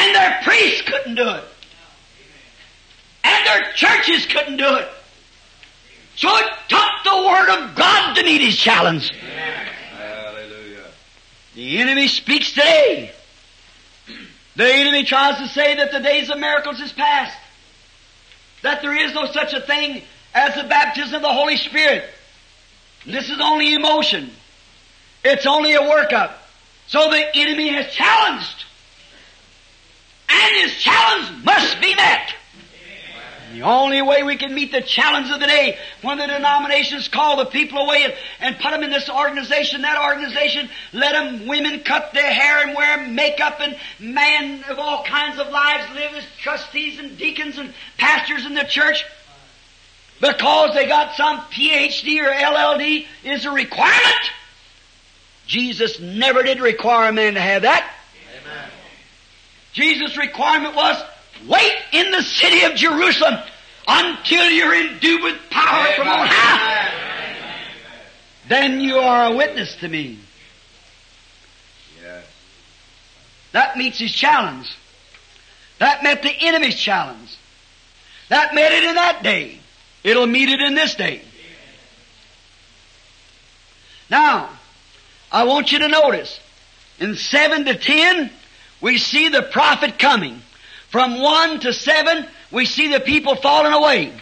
[0.00, 1.44] And their priests couldn't do it.
[3.22, 4.88] And their churches couldn't do it.
[6.16, 9.10] So it took the Word of God to meet his challenge.
[9.10, 10.84] Hallelujah.
[11.54, 13.12] The enemy speaks today.
[14.56, 17.36] The enemy tries to say that the days of miracles is past.
[18.62, 20.02] That there is no such a thing
[20.34, 22.04] as the baptism of the Holy Spirit.
[23.04, 24.30] This is only emotion.
[25.24, 26.32] It's only a workup.
[26.86, 28.64] So the enemy has challenged.
[30.32, 32.34] And his challenge must be met.
[33.52, 37.36] The only way we can meet the challenge of the day, when the denominations call
[37.36, 41.80] the people away and, and put them in this organization, that organization, let them, women
[41.80, 46.24] cut their hair and wear makeup and men of all kinds of lives live as
[46.38, 49.04] trustees and deacons and pastors in the church,
[50.20, 54.30] because they got some PhD or LLD is a requirement.
[55.48, 57.92] Jesus never did require a man to have that.
[59.72, 61.02] Jesus' requirement was
[61.46, 63.38] wait in the city of Jerusalem
[63.86, 66.92] until you're endued with power from on high.
[68.48, 70.18] Then you are a witness to me.
[72.02, 72.24] Yes.
[73.52, 74.70] That meets his challenge.
[75.78, 77.36] That met the enemy's challenge.
[78.28, 79.60] That met it in that day.
[80.02, 81.22] It'll meet it in this day.
[84.10, 84.50] Now,
[85.30, 86.40] I want you to notice,
[86.98, 88.30] in 7 to 10,
[88.80, 90.40] we see the prophet coming.
[90.88, 94.12] From 1 to 7, we see the people falling away.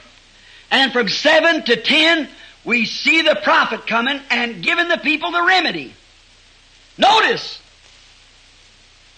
[0.71, 2.29] And from 7 to 10,
[2.65, 5.95] we see the prophet coming and giving the people the remedy.
[6.99, 7.61] Notice,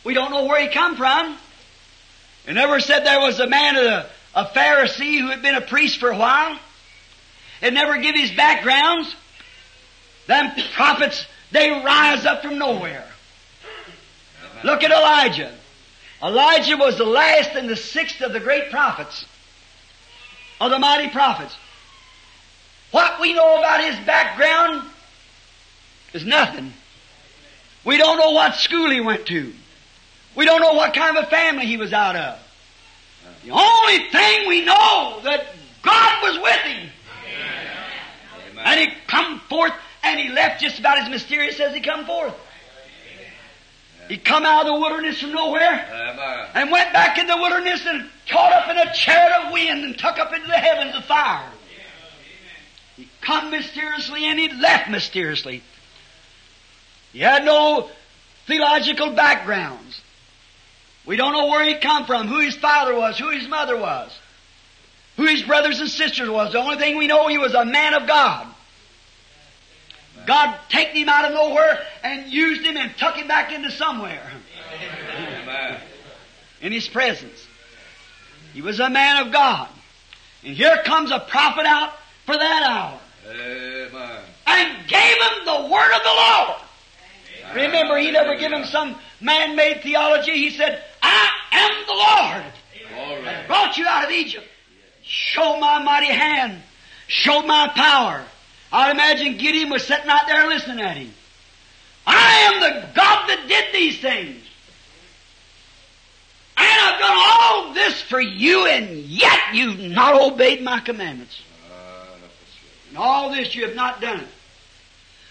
[0.04, 1.36] we don't know where he come from.
[2.46, 5.98] It never said there was a man of a Pharisee who had been a priest
[5.98, 6.58] for a while,
[7.60, 9.14] had never give his backgrounds.
[10.26, 13.09] Them prophets, they rise up from nowhere.
[14.64, 15.54] Look at Elijah.
[16.22, 19.24] Elijah was the last and the sixth of the great prophets,
[20.60, 21.56] of the mighty prophets.
[22.90, 24.86] What we know about his background
[26.12, 26.72] is nothing.
[27.84, 29.52] We don't know what school he went to.
[30.36, 32.38] We don't know what kind of a family he was out of.
[33.44, 35.46] The only thing we know that
[35.82, 36.90] God was with him.
[38.50, 38.64] Amen.
[38.64, 42.34] And he come forth and he left just about as mysterious as he come forth.
[44.10, 46.46] He come out of the wilderness from nowhere Amen.
[46.54, 49.96] and went back in the wilderness and caught up in a chariot of wind and
[49.96, 51.48] took up into the heavens of fire.
[52.96, 55.62] He come mysteriously and he left mysteriously.
[57.12, 57.88] He had no
[58.48, 60.02] theological backgrounds.
[61.06, 64.10] We don't know where he come from, who his father was, who his mother was,
[65.18, 66.50] who his brothers and sisters was.
[66.50, 68.49] The only thing we know, he was a man of God.
[70.26, 74.30] God taken him out of nowhere and used him and tuck him back into somewhere
[75.16, 75.80] Amen.
[76.60, 77.46] in his presence.
[78.52, 79.68] He was a man of God.
[80.44, 81.92] And here comes a prophet out
[82.26, 84.22] for that hour Amen.
[84.46, 86.60] and gave him the word of the Lord.
[87.54, 90.32] Remember, he never gave him some man-made theology.
[90.32, 93.22] He said, I am the Lord.
[93.22, 93.46] Glory.
[93.46, 94.46] Brought you out of Egypt.
[95.02, 96.62] Show my mighty hand.
[97.08, 98.24] Show my power.
[98.72, 101.12] I'd imagine Gideon was sitting out there listening at him.
[102.06, 104.42] I am the God that did these things.
[106.56, 111.40] And I've done all this for you, and yet you've not obeyed my commandments.
[112.88, 114.28] And all this you have not done it.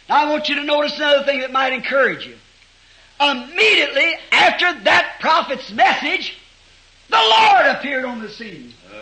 [0.07, 2.35] Now I want you to notice another thing that might encourage you.
[3.21, 6.37] Immediately after that prophet's message,
[7.09, 8.73] the Lord appeared on the scene.
[8.91, 8.95] Uh,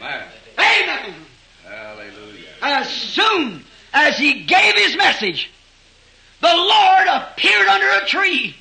[0.00, 0.24] Amen.
[0.58, 1.14] Amen.
[2.60, 5.50] As soon as he gave his message,
[6.40, 8.56] the Lord appeared under a tree.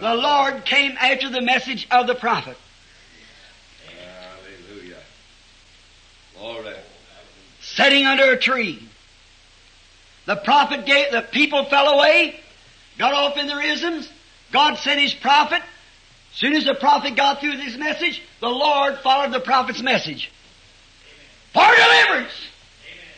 [0.00, 2.56] The Lord came after the message of the prophet.
[4.68, 4.96] Hallelujah.
[6.36, 6.76] Glory.
[7.60, 8.88] sitting under a tree.
[10.26, 12.38] The prophet gave, the people fell away,
[12.98, 14.08] got off in their isms.
[14.52, 15.62] God sent his prophet.
[15.62, 19.82] As soon as the prophet got through with his message, the Lord followed the prophet's
[19.82, 20.30] message.
[21.52, 22.32] For deliverance.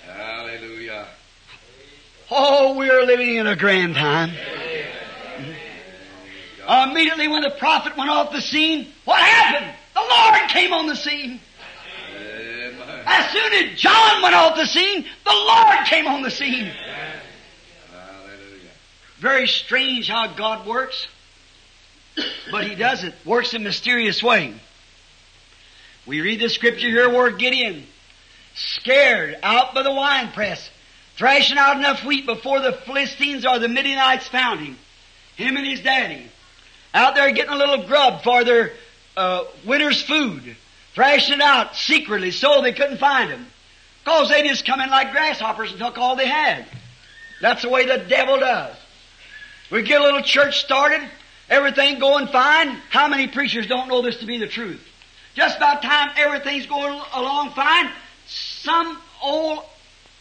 [0.07, 1.07] Hallelujah.
[2.31, 4.31] Oh, we're living in a grand time.
[6.69, 9.75] Immediately when the prophet went off the scene, what happened?
[9.95, 11.41] The Lord came on the scene.
[12.17, 13.03] Amen.
[13.07, 16.71] As soon as John went off the scene, the Lord came on the scene.
[17.91, 18.71] Hallelujah.
[19.19, 21.09] Very strange how God works.
[22.53, 23.15] But He does it.
[23.25, 24.55] Works in a mysterious way.
[26.07, 27.85] We read the scripture here where Gideon,
[28.55, 30.71] scared out by the winepress,
[31.17, 34.79] thrashing out enough wheat before the Philistines or the Midianites found him.
[35.37, 36.31] Him and his daddy.
[36.93, 38.73] Out there getting a little grub for their
[39.17, 40.57] uh, winter's food.
[40.95, 43.47] Thrashing it out secretly so they couldn't find him.
[44.05, 46.67] Cause they just come in like grasshoppers and took all they had.
[47.41, 48.77] That's the way the devil does.
[49.71, 51.01] We get a little church started,
[51.49, 52.69] everything going fine.
[52.91, 54.85] How many preachers don't know this to be the truth?
[55.35, 57.91] Just about time everything's going along fine,
[58.63, 59.65] some old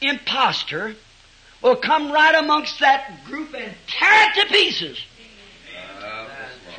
[0.01, 0.95] impostor
[1.61, 4.99] will come right amongst that group and tear it to pieces.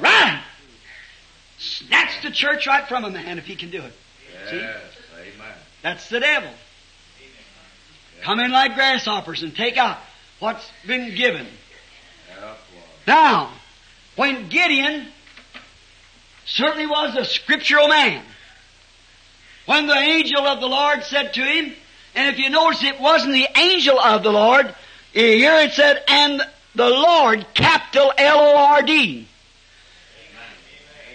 [0.00, 0.42] Right.
[1.58, 3.92] Snatch the church right from a man if he can do it.
[4.48, 4.56] See?
[4.56, 4.80] Yes.
[5.14, 5.54] Amen.
[5.82, 6.50] That's the devil.
[8.22, 9.98] Come in like grasshoppers and take out
[10.38, 11.46] what's been given.
[13.06, 13.50] Now,
[14.16, 15.08] when Gideon
[16.46, 18.22] certainly was a scriptural man,
[19.70, 21.72] when the angel of the Lord said to him,
[22.16, 24.74] and if you notice it wasn't the angel of the Lord,
[25.12, 26.42] here it said, and
[26.74, 29.28] the Lord, capital L-O-R-D.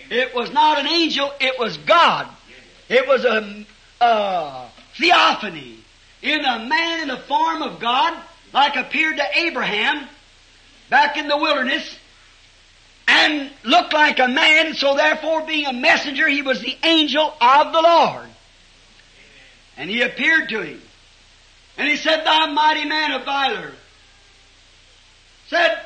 [0.09, 2.29] It was not an angel, it was God.
[2.87, 3.65] It was a,
[3.99, 5.79] a theophany
[6.21, 8.17] in a man in the form of God,
[8.53, 10.07] like appeared to Abraham
[10.89, 11.93] back in the wilderness,
[13.05, 17.73] and looked like a man, so therefore being a messenger, he was the angel of
[17.73, 18.29] the Lord.
[19.77, 20.81] And he appeared to him.
[21.77, 23.71] And he said, Thou mighty man of valor.
[25.47, 25.79] Said,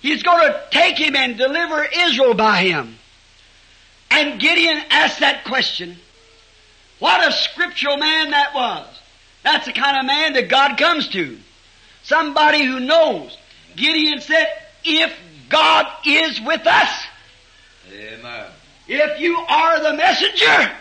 [0.00, 2.96] He's going to take him and deliver Israel by him.
[4.10, 5.96] And Gideon asked that question.
[6.98, 8.86] What a scriptural man that was.
[9.42, 11.38] That's the kind of man that God comes to.
[12.02, 13.36] Somebody who knows.
[13.74, 14.46] Gideon said,
[14.84, 15.12] if
[15.48, 17.06] God is with us,
[17.92, 18.46] Amen.
[18.88, 20.72] if you are the messenger,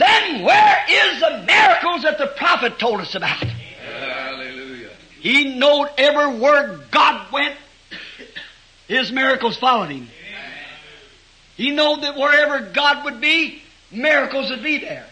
[0.00, 3.38] then where is the miracles that the prophet told us about?
[3.38, 4.90] Hallelujah.
[5.20, 7.54] He knowed every word God went,
[8.88, 10.08] his miracles followed him.
[11.56, 15.06] He knowed that wherever God would be, miracles would be there.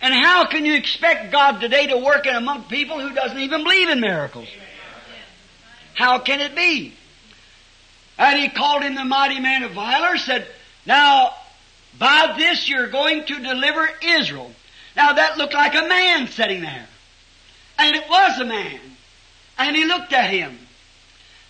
[0.00, 3.62] And how can you expect God today to work in among people who doesn't even
[3.62, 4.48] believe in miracles?
[5.94, 6.94] How can it be?
[8.18, 10.46] And he called him the mighty man of valor, said,
[10.86, 11.34] Now,
[11.98, 14.50] by this you're going to deliver Israel.
[14.96, 16.86] Now that looked like a man sitting there.
[17.78, 18.80] And it was a man.
[19.58, 20.58] And he looked at him.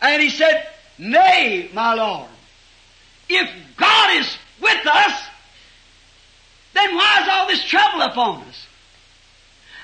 [0.01, 0.69] And he said,
[0.99, 2.29] Nay, my Lord,
[3.29, 5.23] if God is with us,
[6.75, 8.67] then why is all this trouble upon us?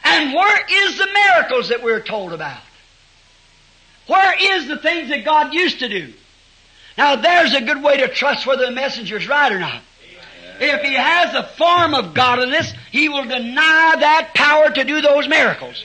[0.04, 2.60] And where is the miracles that we're told about?
[4.06, 6.12] Where is the things that God used to do?
[6.96, 9.82] Now there's a good way to trust whether the messenger's right or not.
[10.60, 15.28] If he has a form of godliness, he will deny that power to do those
[15.28, 15.84] miracles.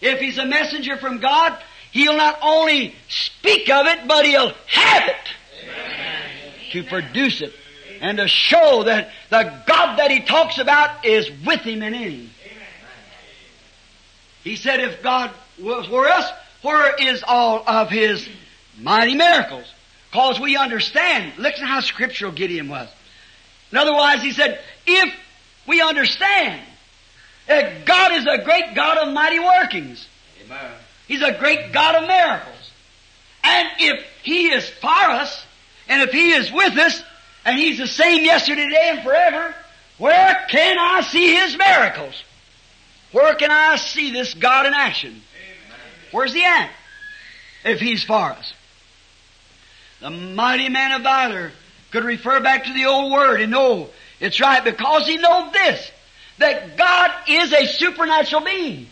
[0.00, 1.58] If he's a messenger from God,
[1.90, 7.54] he'll not only speak of it, but he'll have it to produce it
[8.00, 12.10] and to show that the God that he talks about is with him and in
[12.10, 12.30] him.
[14.42, 16.30] He said, if God was for us,
[16.62, 18.28] where is all of his
[18.78, 19.64] mighty miracles?
[20.14, 21.32] Cause we understand.
[21.38, 22.88] Listen how scriptural Gideon was.
[23.72, 25.12] In other words, he said, if
[25.66, 26.62] we understand
[27.48, 30.06] that God is a great God of mighty workings,
[30.44, 30.70] Amen.
[31.08, 32.70] He's a great God of miracles.
[33.42, 35.44] And if He is for us,
[35.88, 37.02] and if He is with us,
[37.44, 39.52] and He's the same yesterday, today, and forever,
[39.98, 42.22] where can I see His miracles?
[43.10, 45.22] Where can I see this God in action?
[46.12, 46.70] Where's He at?
[47.64, 48.54] If He's for us.
[50.00, 51.52] The mighty man of valor
[51.90, 53.88] could refer back to the old word and know
[54.20, 55.90] it's right because he knows this,
[56.38, 58.88] that God is a supernatural being.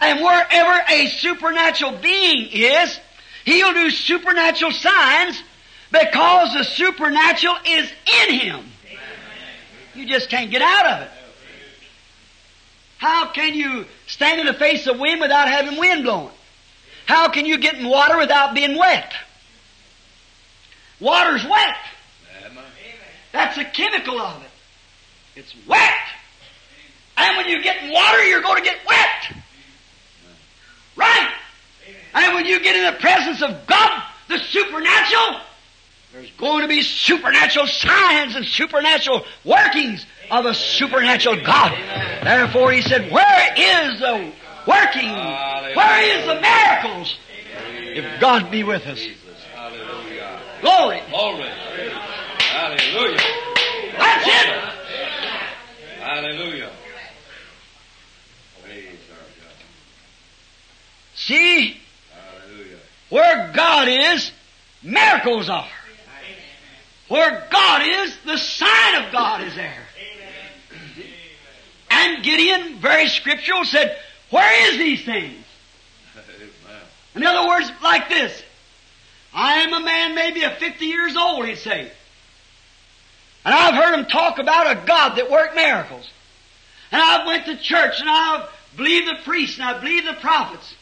[0.00, 2.98] And wherever a supernatural being is,
[3.44, 5.40] he'll do supernatural signs
[5.92, 7.90] because the supernatural is
[8.24, 8.64] in him.
[9.94, 11.10] You just can't get out of it.
[12.98, 16.32] How can you stand in the face of wind without having wind blowing?
[17.06, 19.12] How can you get in water without being wet?
[21.02, 21.76] Water's wet.
[23.32, 25.40] That's a chemical of it.
[25.40, 25.98] It's wet.
[27.16, 29.36] And when you get in water, you're going to get wet.
[30.96, 31.30] Right?
[32.14, 35.40] And when you get in the presence of God, the supernatural,
[36.12, 41.72] there's going to be supernatural signs and supernatural workings of a supernatural God.
[42.22, 44.32] Therefore, he said, where is the
[44.66, 45.10] working?
[45.10, 47.18] Where is the miracles?
[47.94, 49.00] If God be with us.
[50.62, 51.02] Glory.
[51.10, 51.48] Glory.
[52.38, 53.18] Hallelujah.
[53.98, 54.46] That's it.
[55.98, 56.70] Hallelujah.
[58.62, 59.56] Praise our God.
[61.16, 61.76] See,
[62.14, 62.78] Hallelujah.
[63.08, 64.30] where God is,
[64.84, 65.68] miracles are.
[67.08, 69.82] Where God is, the sign of God is there.
[71.90, 73.98] And Gideon, very scriptural, said,
[74.30, 75.44] where is these things?
[77.16, 78.42] In other words, like this.
[79.34, 81.90] I am a man maybe of 50 years old, he'd say.
[83.44, 86.08] And I've heard him talk about a God that worked miracles.
[86.90, 90.74] And I've went to church and I've believed the priests and I believe the prophets.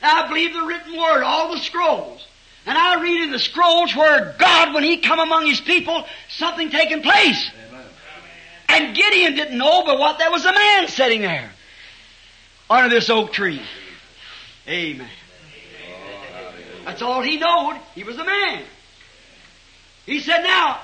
[0.00, 2.26] And I believe the written word, all the scrolls.
[2.66, 6.70] And I read in the scrolls where God, when He come among His people, something
[6.70, 7.50] taking place.
[7.68, 7.86] Amen.
[8.68, 11.50] And Gideon didn't know but what there was a man sitting there
[12.70, 13.60] under this oak tree.
[14.66, 15.08] Amen.
[16.84, 17.78] That's all he knowed.
[17.94, 18.62] He was a man.
[20.06, 20.80] He said, now,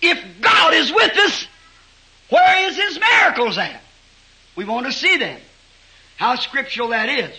[0.00, 1.46] if God is with us,
[2.30, 3.82] where is His miracles at?
[4.56, 5.40] We want to see them.
[6.16, 7.30] How scriptural that is.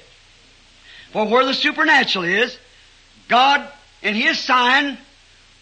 [1.12, 2.58] For where the supernatural is,
[3.28, 3.68] God
[4.04, 4.98] and His sign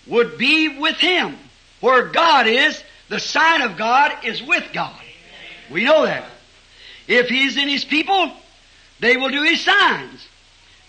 [0.08, 1.38] would be with Him.
[1.80, 5.00] Where God is, the sign of God is with God.
[5.72, 6.26] We know that.
[7.08, 8.32] If He's in His people,
[9.00, 10.28] they will do His signs.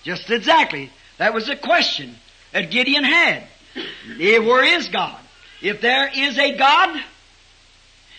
[0.03, 0.90] Just exactly.
[1.18, 2.16] That was the question
[2.53, 3.44] that Gideon had.
[4.18, 5.18] Eh, Where is God?
[5.61, 7.01] If there is a God,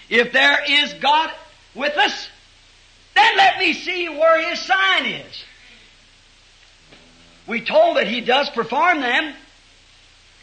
[0.10, 1.32] if there is God
[1.74, 2.30] with us,
[3.16, 5.44] then let me see where His sign is.
[7.48, 9.34] We told that He does perform them.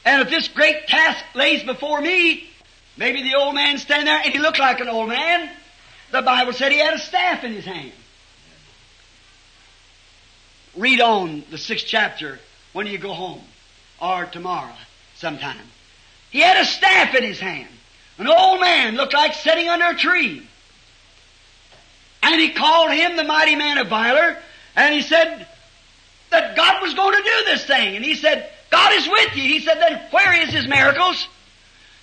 [0.05, 2.49] And if this great task lays before me,
[2.97, 5.51] maybe the old man standing there and he looked like an old man.
[6.12, 7.93] The Bible said he had a staff in his hand.
[10.76, 12.38] Read on the sixth chapter
[12.72, 13.42] when you go home
[14.00, 14.74] or tomorrow
[15.16, 15.66] sometime.
[16.30, 17.68] He had a staff in his hand.
[18.18, 20.46] An old man looked like sitting under a tree.
[22.22, 24.36] And he called him the mighty man of valor,
[24.76, 25.46] and he said
[26.30, 27.96] that God was going to do this thing.
[27.96, 29.42] And he said, God is with you.
[29.44, 31.26] He said, then where is his miracles?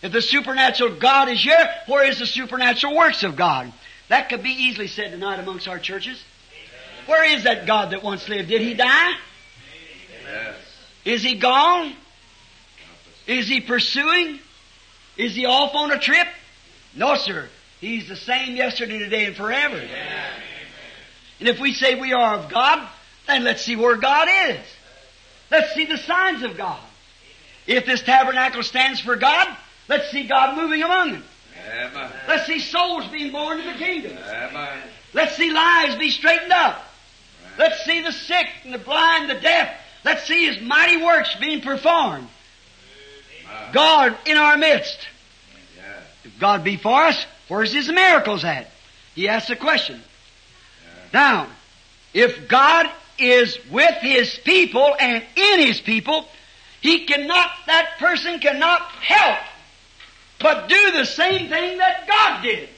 [0.01, 3.71] If the supernatural God is here, where is the supernatural works of God?
[4.07, 6.23] That could be easily said tonight amongst our churches.
[7.05, 8.49] Where is that God that once lived?
[8.49, 9.13] Did he die?
[10.23, 10.55] Yes.
[11.05, 11.93] Is he gone?
[13.27, 14.39] Is he pursuing?
[15.17, 16.27] Is he off on a trip?
[16.95, 17.47] No, sir.
[17.81, 19.81] He's the same yesterday, today, and forever.
[21.39, 22.87] And if we say we are of God,
[23.27, 24.59] then let's see where God is.
[25.51, 26.79] Let's see the signs of God.
[27.67, 29.55] If this tabernacle stands for God,
[29.87, 31.23] let's see God moving among them.
[31.67, 32.11] Amen.
[32.27, 34.17] Let's see souls being born in the kingdom.
[34.17, 34.79] Amen.
[35.13, 36.84] Let's see lives be straightened up.
[37.57, 39.75] Let's see the sick and the blind, the deaf.
[40.03, 42.27] Let's see His mighty works being performed.
[43.73, 45.07] God in our midst.
[46.23, 48.69] If God be for us, where's His miracles at?
[49.13, 50.01] He asks the question.
[51.13, 51.47] Now,
[52.13, 56.27] if God is with His people and in His people,
[56.81, 59.39] He cannot, that person cannot help
[60.39, 62.69] but do the same thing that God did.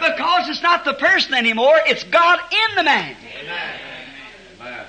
[0.00, 3.16] Because it's not the person anymore, it's God in the man.
[3.42, 4.86] Amen.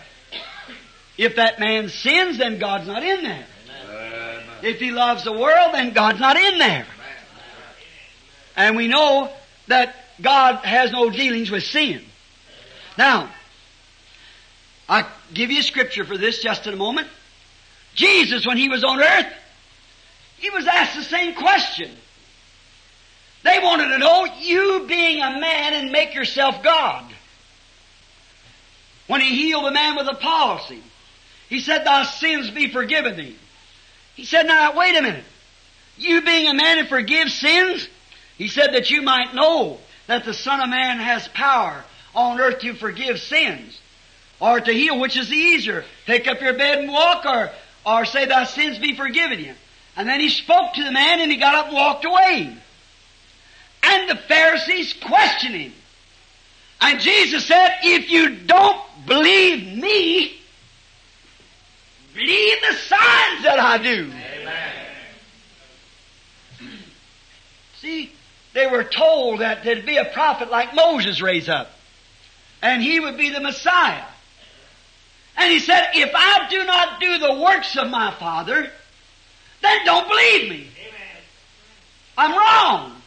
[1.17, 3.45] If that man sins, then God's not in there.
[3.89, 4.43] Amen.
[4.63, 6.87] If he loves the world, then God's not in there.
[8.55, 9.31] And we know
[9.67, 12.03] that God has no dealings with sin.
[12.97, 13.29] Now,
[14.89, 17.07] I'll give you scripture for this just in a moment.
[17.95, 19.33] Jesus, when he was on earth,
[20.37, 21.91] he was asked the same question.
[23.43, 27.05] They wanted to know, you being a man and make yourself God.
[29.07, 30.81] When he healed a man with a palsy,
[31.49, 33.35] he said, thy sins be forgiven thee.
[34.15, 35.25] He said, now wait a minute.
[35.97, 37.87] You being a man and forgive sins?
[38.37, 41.83] He said that you might know that the Son of Man has power
[42.15, 43.79] on earth to forgive sins.
[44.39, 45.85] Or to heal, which is easier.
[46.05, 47.51] Take up your bed and walk or,
[47.85, 49.53] or say thy sins be forgiven you.
[49.95, 52.57] And then he spoke to the man and he got up and walked away.
[53.83, 55.73] And the Pharisees questioned him.
[56.79, 60.39] And Jesus said, if you don't believe me,
[62.13, 64.11] believe the signs that I do.
[64.39, 64.73] Amen.
[67.79, 68.11] See,
[68.53, 71.71] they were told that there'd be a prophet like Moses raised up.
[72.61, 74.05] And he would be the Messiah.
[75.37, 78.69] And he said, if I do not do the works of my Father,
[79.61, 80.67] then don't believe me.
[82.17, 83.00] I'm wrong.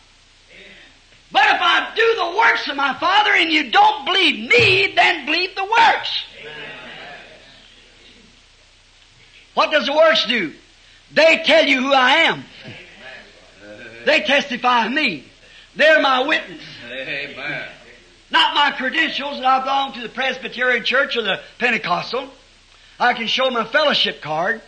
[1.34, 5.26] But if I do the works of my Father and you don't believe me, then
[5.26, 6.24] believe the works.
[9.54, 10.52] What does the works do?
[11.10, 12.44] They tell you who I am.
[14.04, 15.24] They testify of me.
[15.74, 16.62] They're my witness.
[16.88, 17.68] Amen.
[18.30, 22.28] Not my credentials that I belong to the Presbyterian Church or the Pentecostal.
[23.00, 24.62] I can show my fellowship card.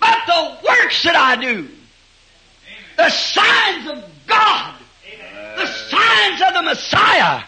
[0.00, 1.68] But the works that I do,
[2.96, 4.74] the signs of God,
[5.88, 7.44] signs of the Messiah,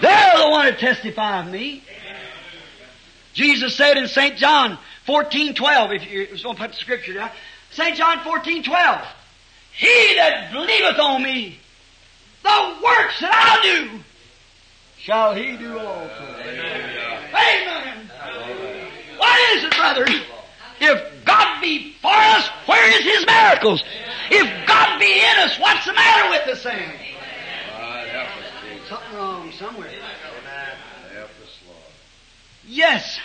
[0.00, 1.82] they're the one that testify of me.
[3.34, 4.36] Jesus said in St.
[4.36, 7.30] John 14, 12, if you just want to put the scripture down,
[7.70, 7.96] St.
[7.96, 9.06] John 14, 12,
[9.74, 11.58] He that believeth on me,
[12.42, 14.00] the works that I do,
[14.98, 16.36] shall he do also.
[16.40, 18.10] Amen.
[19.16, 20.06] What is it, brother?
[20.80, 23.82] If God be for us, where is His miracles?
[24.30, 26.92] If God be in us, what's the matter with us then?
[27.70, 28.81] God help us, Jesus.
[28.92, 29.90] Something wrong somewhere.
[32.66, 33.18] Yes.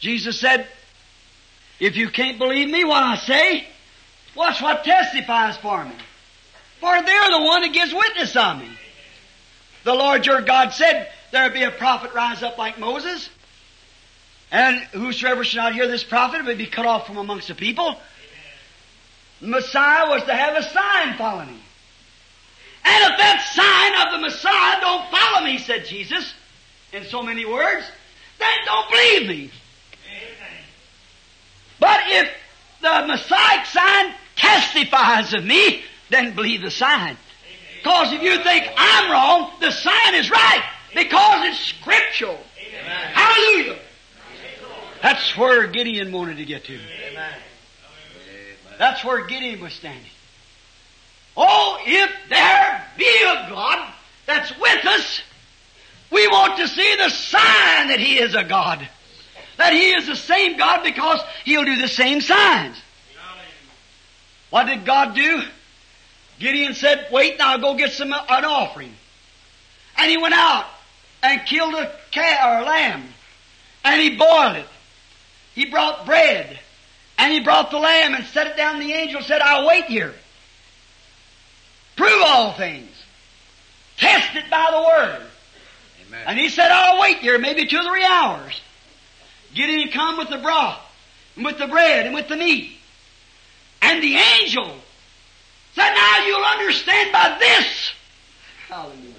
[0.00, 0.66] Jesus said,
[1.78, 3.66] if you can't believe me what I say,
[4.34, 5.92] watch what testifies for me.
[6.80, 8.70] For they're the one that gives witness on me.
[9.84, 13.28] The Lord your God said, there'll be a prophet rise up like Moses.
[14.50, 17.94] And whosoever shall not hear this prophet will be cut off from amongst the people.
[19.42, 21.60] The Messiah was to have a sign following him.
[22.88, 26.32] And if that sign of the Messiah don't follow me, said Jesus,
[26.92, 27.84] in so many words,
[28.38, 29.50] then don't believe me.
[31.78, 32.30] But if
[32.80, 37.18] the Messiah sign testifies of me, then believe the sign.
[37.76, 40.64] Because if you think I'm wrong, the sign is right.
[40.94, 42.38] Because it's scriptural.
[43.12, 43.78] Hallelujah.
[45.02, 46.78] That's where Gideon wanted to get to.
[48.78, 50.10] That's where Gideon was standing.
[51.40, 53.94] Oh, if there be a God
[54.26, 55.22] that's with us,
[56.10, 58.86] we want to see the sign that He is a God.
[59.56, 62.76] That He is the same God because He'll do the same signs.
[64.50, 65.42] What did God do?
[66.40, 68.94] Gideon said, wait, now I'll go get some, uh, an offering.
[69.96, 70.66] And he went out
[71.22, 73.04] and killed a cat or a lamb.
[73.84, 74.66] And he boiled it.
[75.54, 76.58] He brought bread.
[77.18, 78.78] And he brought the lamb and set it down.
[78.78, 80.14] The angel said, I'll wait here.
[81.98, 82.88] Prove all things.
[83.96, 85.26] Test it by the word.
[86.06, 86.22] Amen.
[86.28, 88.60] And he said, I'll wait here maybe two or three hours.
[89.52, 90.78] Gideon come with the broth,
[91.34, 92.70] and with the bread, and with the meat.
[93.82, 94.76] And the angel
[95.74, 97.90] said, now you'll understand by this.
[98.68, 99.14] Hallelujah.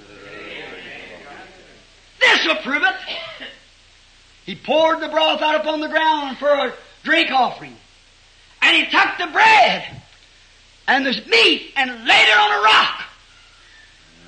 [2.21, 2.95] This will prove it.
[4.45, 6.73] He poured the broth out upon the ground for a
[7.03, 7.75] drink offering.
[8.61, 10.01] And he took the bread
[10.89, 13.03] and the meat and laid it on a rock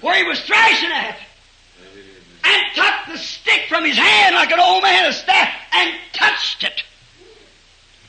[0.02, 1.18] where he was thrashing at
[2.44, 6.64] and took the stick from his hand like an old man a staff and touched
[6.64, 6.84] it.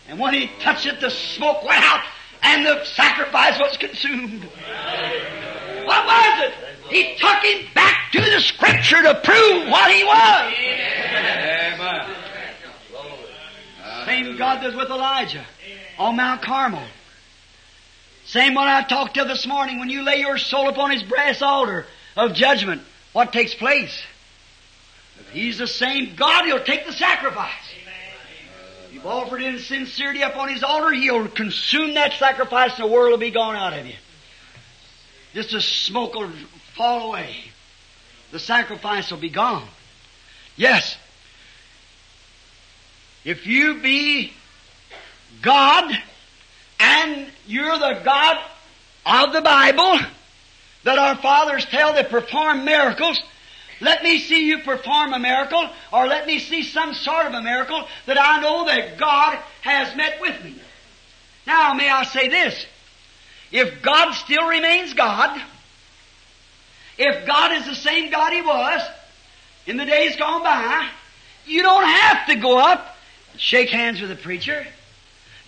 [0.08, 2.02] And when he touched it, the smoke went out
[2.42, 4.44] and the sacrifice was consumed.
[5.84, 6.54] What was it?
[6.90, 10.54] He took him back to the scripture to prove what he was.
[14.04, 15.46] Same God does with Elijah
[15.98, 16.84] on Mount Carmel.
[18.32, 19.78] Same one I talked to this morning.
[19.78, 21.84] When you lay your soul upon his brass altar
[22.16, 22.80] of judgment,
[23.12, 24.02] what takes place?
[25.20, 27.52] If he's the same God, he'll take the sacrifice.
[28.86, 33.10] If you've offered in sincerity upon his altar, he'll consume that sacrifice and the world
[33.10, 33.96] will be gone out of you.
[35.34, 36.32] Just the smoke will
[36.74, 37.36] fall away.
[38.30, 39.68] The sacrifice will be gone.
[40.56, 40.96] Yes,
[43.26, 44.32] if you be
[45.42, 46.02] God
[46.82, 48.38] and you're the God
[49.06, 49.98] of the Bible
[50.84, 53.22] that our fathers tell that perform miracles,
[53.80, 57.42] let me see you perform a miracle or let me see some sort of a
[57.42, 60.56] miracle that I know that God has met with me.
[61.46, 62.66] Now may I say this?
[63.52, 65.40] If God still remains God,
[66.98, 68.82] if God is the same God He was
[69.66, 70.88] in the days gone by,
[71.46, 72.96] you don't have to go up
[73.32, 74.66] and shake hands with a preacher.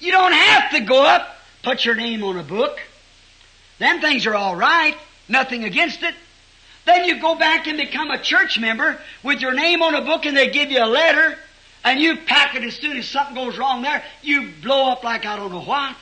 [0.04, 2.78] You don't have to go up, put your name on a book.
[3.78, 4.94] Them things are all right.
[5.28, 6.14] Nothing against it.
[6.84, 10.26] Then you go back and become a church member with your name on a book
[10.26, 11.38] and they give you a letter
[11.84, 15.24] and you pack it as soon as something goes wrong there, you blow up like
[15.24, 15.96] I don't know what.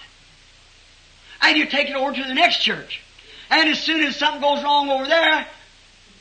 [1.40, 3.02] And you take it over to the next church.
[3.50, 5.46] And as soon as something goes wrong over there,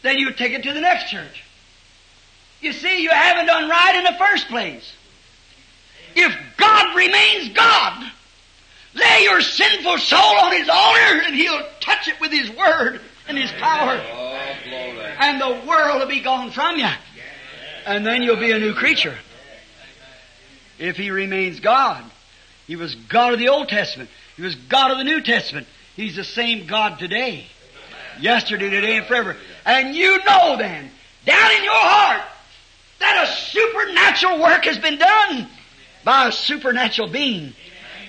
[0.03, 1.43] then you take it to the next church.
[2.59, 4.93] You see, you haven't done right in the first place.
[6.15, 8.11] If God remains God,
[8.93, 13.37] lay your sinful soul on His altar and He'll touch it with His Word and
[13.37, 13.93] His power.
[13.93, 16.89] And the world will be gone from you.
[17.85, 19.17] And then you'll be a new creature.
[20.79, 22.03] If He remains God.
[22.67, 24.09] He was God of the Old Testament.
[24.35, 25.67] He was God of the New Testament.
[25.95, 27.45] He's the same God today.
[28.19, 29.35] Yesterday, today, and forever.
[29.65, 30.89] And you know then,
[31.25, 32.21] down in your heart,
[32.99, 35.49] that a supernatural work has been done
[36.03, 37.53] by a supernatural being.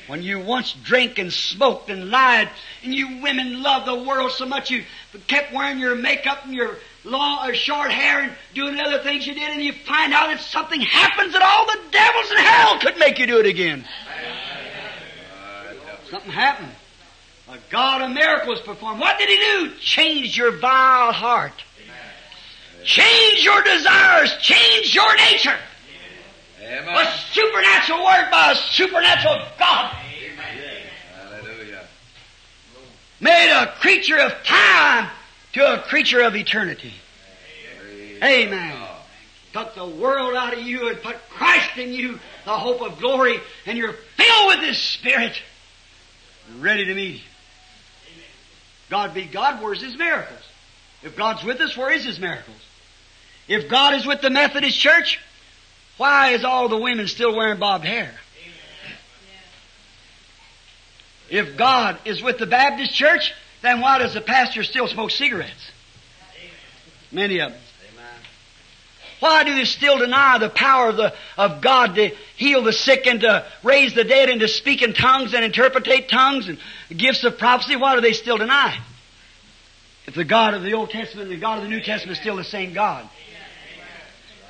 [0.08, 2.50] When you once drank and smoked and lied,
[2.82, 4.84] and you women loved the world so much you
[5.26, 9.26] kept wearing your makeup and your long or short hair and doing the other things
[9.26, 12.78] you did, and you find out that something happens that all the devils in hell
[12.80, 13.84] could make you do it again.
[16.10, 16.72] Something happened.
[17.48, 19.00] A God of miracles performed.
[19.00, 19.70] What did He do?
[19.78, 21.64] Change your vile heart.
[22.84, 24.36] Change your desires.
[24.38, 25.56] Change your nature.
[26.72, 29.94] A supernatural word by a supernatural God.
[31.14, 31.84] Hallelujah.
[33.20, 35.10] Made a creature of time
[35.52, 36.94] to a creature of eternity.
[38.22, 38.88] Amen.
[39.52, 43.38] Took the world out of you and put Christ in you, the hope of glory,
[43.66, 45.36] and you're filled with His Spirit,
[46.58, 47.28] ready to meet Him.
[48.88, 50.40] God be God, where's His miracles?
[51.02, 52.56] If God's with us, where is His miracles?
[53.46, 55.18] If God is with the Methodist Church,
[56.02, 58.12] why is all the women still wearing bobbed hair?
[61.30, 63.32] If God is with the Baptist Church,
[63.62, 65.70] then why does the pastor still smoke cigarettes?
[67.12, 67.60] Many of them.
[69.20, 73.06] Why do they still deny the power of, the, of God to heal the sick
[73.06, 77.22] and to raise the dead and to speak in tongues and interpretate tongues and gifts
[77.22, 77.76] of prophecy?
[77.76, 78.76] Why do they still deny?
[80.08, 82.20] If the God of the Old Testament and the God of the New Testament is
[82.20, 83.08] still the same God.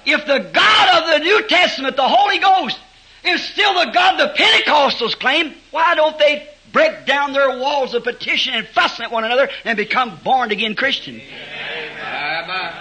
[0.04, 2.78] If the God of the New Testament, the Holy Ghost,
[3.24, 8.02] is still the God the Pentecostals claim, why don't they break down their walls of
[8.02, 11.22] petition and fussing at one another and become born again Christians?
[11.22, 12.72] Amen.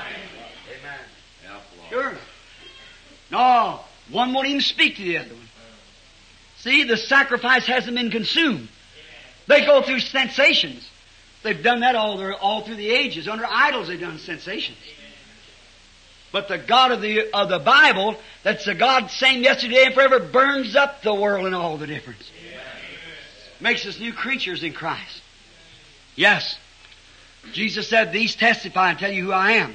[1.46, 1.90] Help, Lord.
[1.90, 2.14] Sure.
[3.32, 5.38] No, one won't even speak to the other one.
[6.58, 8.68] See, the sacrifice hasn't been consumed.
[9.48, 10.88] They go through sensations.
[11.44, 13.28] They've done that all, their, all through the ages.
[13.28, 14.78] Under idols, they've done sensations.
[16.32, 20.20] But the God of the, of the Bible, that's the God same yesterday and forever,
[20.20, 22.32] burns up the world and all the difference.
[23.60, 25.22] Makes us new creatures in Christ.
[26.16, 26.58] Yes.
[27.54, 29.74] Jesus said, these testify and tell you who I am.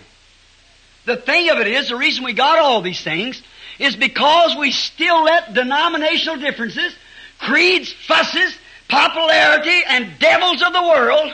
[1.05, 3.41] The thing of it is, the reason we got all these things
[3.79, 6.95] is because we still let denominational differences,
[7.39, 8.57] creeds, fusses,
[8.89, 11.33] popularity, and devils of the world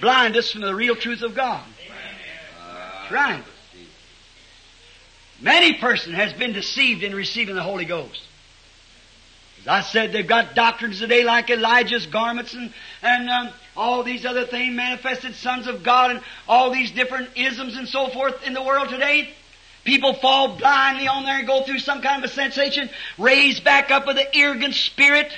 [0.00, 1.64] blind us from the real truth of God.
[3.00, 3.42] That's right.
[5.40, 8.20] Many person has been deceived in receiving the Holy Ghost.
[9.62, 12.72] As I said, they've got doctrines today like Elijah's garments and,
[13.02, 17.76] and um, all these other things, manifested sons of God and all these different isms
[17.76, 19.30] and so forth in the world today.
[19.84, 23.90] People fall blindly on there and go through some kind of a sensation, raised back
[23.90, 25.32] up with an arrogant spirit,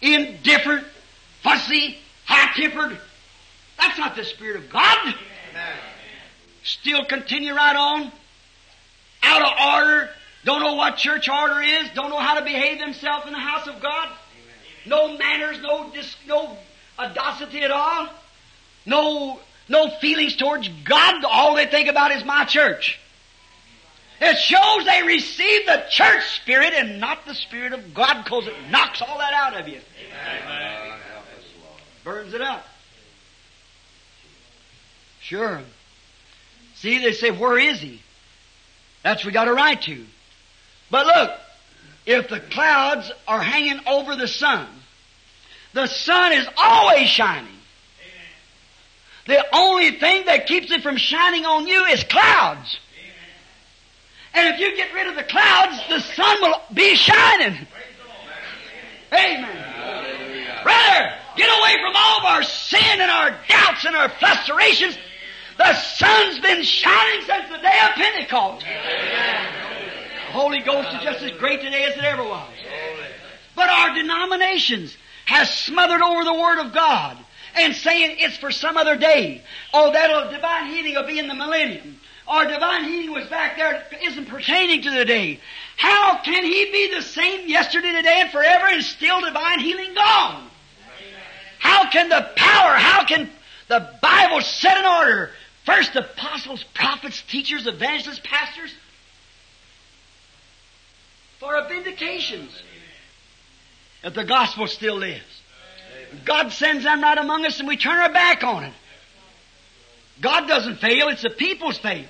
[0.00, 0.86] indifferent,
[1.42, 2.98] fussy, high-tempered.
[3.78, 5.14] That's not the Spirit of God.
[6.62, 8.12] Still continue right on
[9.22, 10.10] out of order,
[10.44, 13.66] don't know what church order is, don't know how to behave themselves in the house
[13.66, 14.08] of God.
[14.86, 16.56] No manners, no dis, no
[16.98, 18.08] audacity at all.
[18.84, 21.24] No, no feelings towards God.
[21.24, 22.98] All they think about is my church.
[24.20, 28.54] It shows they receive the church spirit and not the spirit of God because it
[28.70, 29.80] knocks all that out of you.
[30.26, 30.98] Amen.
[32.04, 32.64] Burns it up.
[35.20, 35.60] Sure.
[36.76, 38.00] See, they say, where is he?
[39.02, 40.04] That's we got a right to.
[40.90, 41.30] But look,
[42.06, 44.66] if the clouds are hanging over the sun,
[45.72, 47.48] the sun is always shining.
[49.26, 52.78] The only thing that keeps it from shining on you is clouds.
[54.34, 57.66] And if you get rid of the clouds, the sun will be shining.
[59.12, 60.62] Amen.
[60.62, 64.96] Brother, get away from all of our sin and our doubts and our frustrations.
[65.58, 68.64] The sun's been shining since the day of Pentecost.
[68.64, 72.48] The Holy Ghost is just as great today as it ever was.
[73.54, 74.96] But our denominations
[75.26, 77.18] has smothered over the Word of God
[77.54, 79.42] and saying it's for some other day.
[79.74, 81.98] Oh, that'll divine healing will be in the millennium.
[82.26, 85.40] Or divine healing was back there isn't pertaining to the day.
[85.76, 90.48] How can He be the same yesterday, today, and forever and still divine healing gone?
[91.58, 93.28] How can the power, how can
[93.68, 95.30] the Bible set in order
[95.64, 98.74] first apostles, prophets, teachers, evangelists, pastors
[101.38, 102.50] for a vindications
[104.02, 105.42] if the gospel still lives?
[106.24, 108.72] God sends them right among us and we turn our back on it.
[110.20, 112.08] God doesn't fail, it's the people's faith.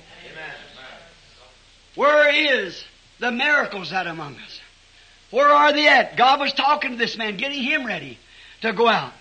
[1.95, 2.83] Where is
[3.19, 4.59] the miracles at among us?
[5.31, 6.15] Where are they at?
[6.15, 8.19] God was talking to this man, getting him ready
[8.61, 9.13] to go out.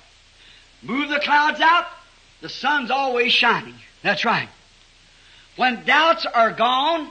[0.82, 1.86] Move the clouds out,
[2.40, 3.74] the sun's always shining.
[4.02, 4.48] That's right.
[5.56, 7.08] When doubts are gone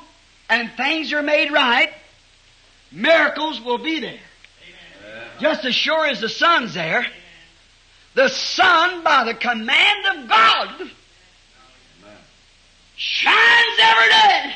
[0.50, 1.92] and things are made right,
[2.92, 4.20] miracles will be there.
[5.40, 7.06] Just as sure as the sun's there,
[8.14, 10.92] the sun, by the command of God,
[12.98, 14.56] shines every day.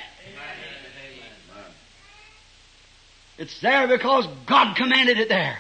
[3.38, 5.58] It's there because God commanded it there.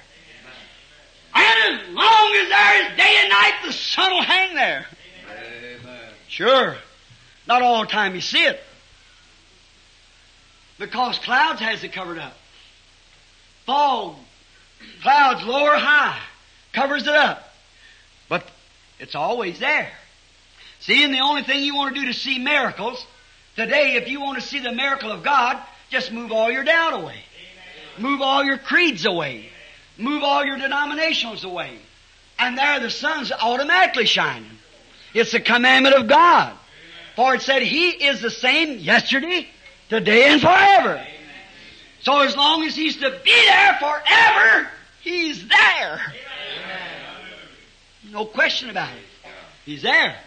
[1.33, 4.85] And as long as there is day and night, the sun will hang there.
[6.35, 6.75] Sure.
[7.47, 8.59] Not all the time you see it.
[10.77, 12.35] Because clouds has it covered up.
[13.65, 14.15] Fog,
[15.01, 16.19] clouds low or high,
[16.73, 17.53] covers it up.
[18.27, 18.45] But
[18.99, 19.89] it's always there.
[20.81, 23.05] See, and the only thing you want to do to see miracles,
[23.55, 25.57] today, if you want to see the miracle of God,
[25.89, 27.23] just move all your doubt away.
[27.97, 29.47] Move all your creeds away.
[29.97, 31.79] Move all your denominations away.
[32.37, 34.54] And there the sun's automatically shining.
[35.15, 36.53] It's a commandment of God.
[37.15, 39.47] For it said He is the same yesterday,
[39.87, 41.01] today, and forever.
[42.01, 44.67] So as long as He's to be there forever,
[45.01, 46.01] He's there.
[48.11, 49.31] No question about it.
[49.65, 50.17] He's there.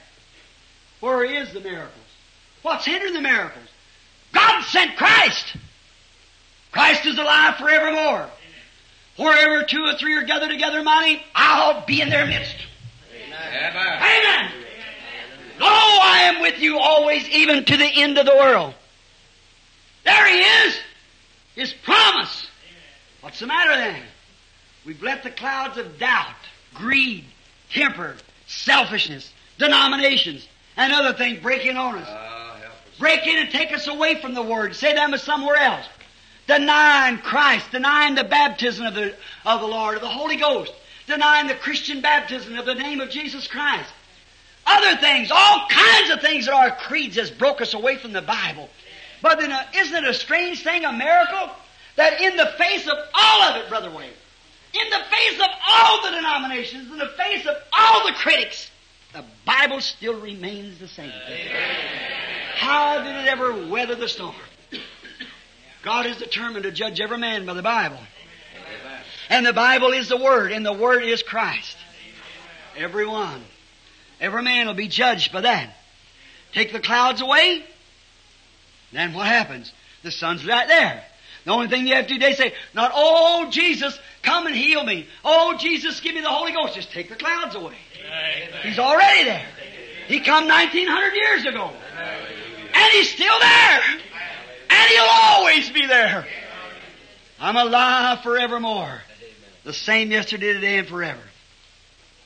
[1.01, 1.93] Where is the miracles?
[2.63, 3.69] What's hindering the miracles?
[4.33, 5.55] God sent Christ.
[6.73, 8.27] Christ is alive forevermore.
[9.17, 12.57] Wherever two or three are gathered together in my name, I'll be in their midst.
[13.15, 13.75] Amen.
[13.75, 14.65] Amen.
[15.59, 18.75] Lo, I am with you always, even to the end of the world.
[20.05, 20.79] There he is.
[21.55, 22.49] His promise.
[23.21, 24.03] What's the matter then?
[24.87, 26.37] We've let the clouds of doubt,
[26.75, 27.25] greed,
[27.71, 30.47] temper, selfishness, denominations,
[30.77, 32.07] and other things break in on us.
[32.07, 32.99] Help us.
[32.99, 34.75] Break in and take us away from the Word.
[34.75, 35.87] Say them as somewhere else.
[36.47, 40.73] Denying Christ, denying the baptism of the, of the Lord, of the Holy Ghost,
[41.07, 43.91] denying the Christian baptism of the name of Jesus Christ.
[44.69, 48.23] Other things, all kinds of things that our creeds has broke us away from the
[48.23, 48.69] Bible.
[49.23, 51.51] But then, uh, isn't it a strange thing, a miracle,
[51.97, 54.11] that in the face of all of it, Brother Wayne,
[54.75, 58.71] in the face of all the denominations, in the face of all the critics,
[59.13, 61.13] the Bible still remains the same.
[62.55, 64.35] How did it ever weather the storm?
[65.83, 67.99] God is determined to judge every man by the Bible.
[69.31, 71.77] And the Bible is the Word, and the Word is Christ.
[72.77, 73.43] Everyone.
[74.21, 75.75] Every man will be judged by that.
[76.53, 77.65] Take the clouds away,
[78.93, 79.73] then what happens?
[80.03, 81.05] The sun's right there.
[81.45, 84.85] The only thing you have to do, they say, not, oh, Jesus, come and heal
[84.85, 85.07] me.
[85.25, 86.75] Oh, Jesus, give me the Holy Ghost.
[86.75, 87.77] Just take the clouds away.
[88.63, 89.47] He's already there.
[90.09, 91.71] He come 1900 years ago.
[92.75, 93.81] And He's still there.
[94.71, 96.27] And He'll always be there.
[97.41, 99.01] I'm alive forevermore.
[99.65, 101.21] The same yesterday, today, and forever.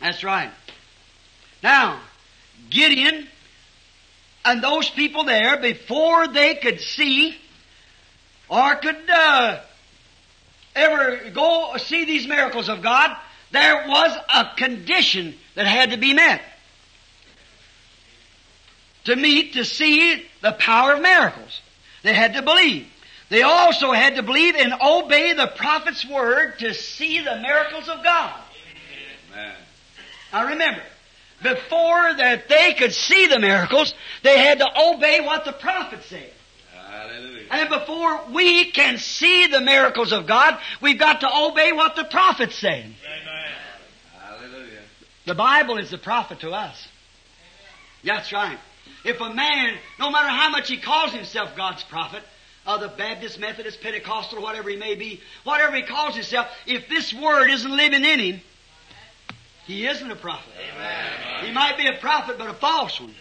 [0.00, 0.50] That's right.
[1.62, 2.00] Now,
[2.70, 3.28] Gideon
[4.44, 7.36] and those people there, before they could see
[8.48, 9.60] or could uh,
[10.74, 13.16] ever go see these miracles of God,
[13.52, 16.42] there was a condition that had to be met.
[19.04, 21.60] To meet, to see the power of miracles.
[22.02, 22.86] They had to believe.
[23.28, 28.02] They also had to believe and obey the prophet's word to see the miracles of
[28.04, 28.34] God.
[29.32, 29.54] Amen.
[30.32, 30.82] Now remember,
[31.42, 36.30] before that they could see the miracles, they had to obey what the prophet said.
[36.74, 37.46] Hallelujah.
[37.50, 42.04] And before we can see the miracles of God, we've got to obey what the
[42.04, 42.94] prophet said.
[44.18, 44.80] Hallelujah.
[45.26, 46.88] The Bible is the prophet to us.
[48.04, 48.58] That's right.
[49.04, 52.22] If a man, no matter how much he calls himself God's prophet,
[52.64, 57.12] of the Baptist, Methodist, Pentecostal, whatever he may be, whatever he calls himself, if this
[57.12, 58.40] word isn't living in him,
[59.66, 60.52] he isn't a prophet.
[61.44, 63.14] He might be a prophet, but a false one.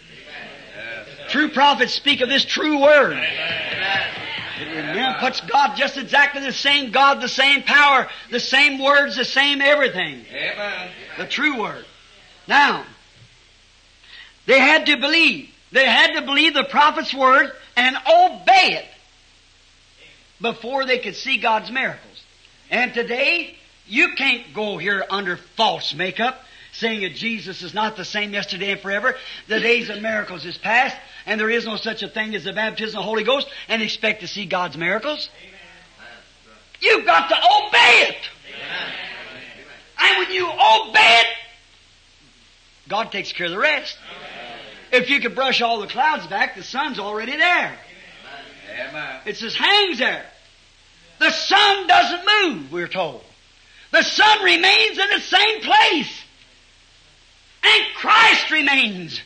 [0.74, 1.08] Yes.
[1.30, 3.16] True prophets speak of this true word.
[3.16, 9.16] It remem- puts God just exactly the same God, the same power, the same words,
[9.16, 10.24] the same everything.
[10.30, 10.90] Amen.
[11.18, 11.84] The true word.
[12.46, 12.84] Now,
[14.46, 15.48] they had to believe.
[15.70, 18.86] They had to believe the prophet's word and obey it
[20.40, 22.24] before they could see God's miracles.
[22.70, 23.56] And today,
[23.86, 26.40] you can't go here under false makeup,
[26.72, 29.14] saying that Jesus is not the same yesterday and forever.
[29.48, 32.52] The days of miracles is past, and there is no such a thing as the
[32.52, 35.28] baptism of the Holy Ghost, and expect to see God's miracles.
[36.80, 38.16] You've got to obey it.
[39.98, 41.26] And when you obey it,
[42.88, 43.96] God takes care of the rest.
[44.90, 47.78] If you could brush all the clouds back, the sun's already there.
[48.88, 49.20] Amen.
[49.24, 50.24] It just hangs there.
[51.18, 53.24] The sun doesn't move, we're told.
[53.92, 56.22] The sun remains in the same place.
[57.62, 59.20] And Christ remains.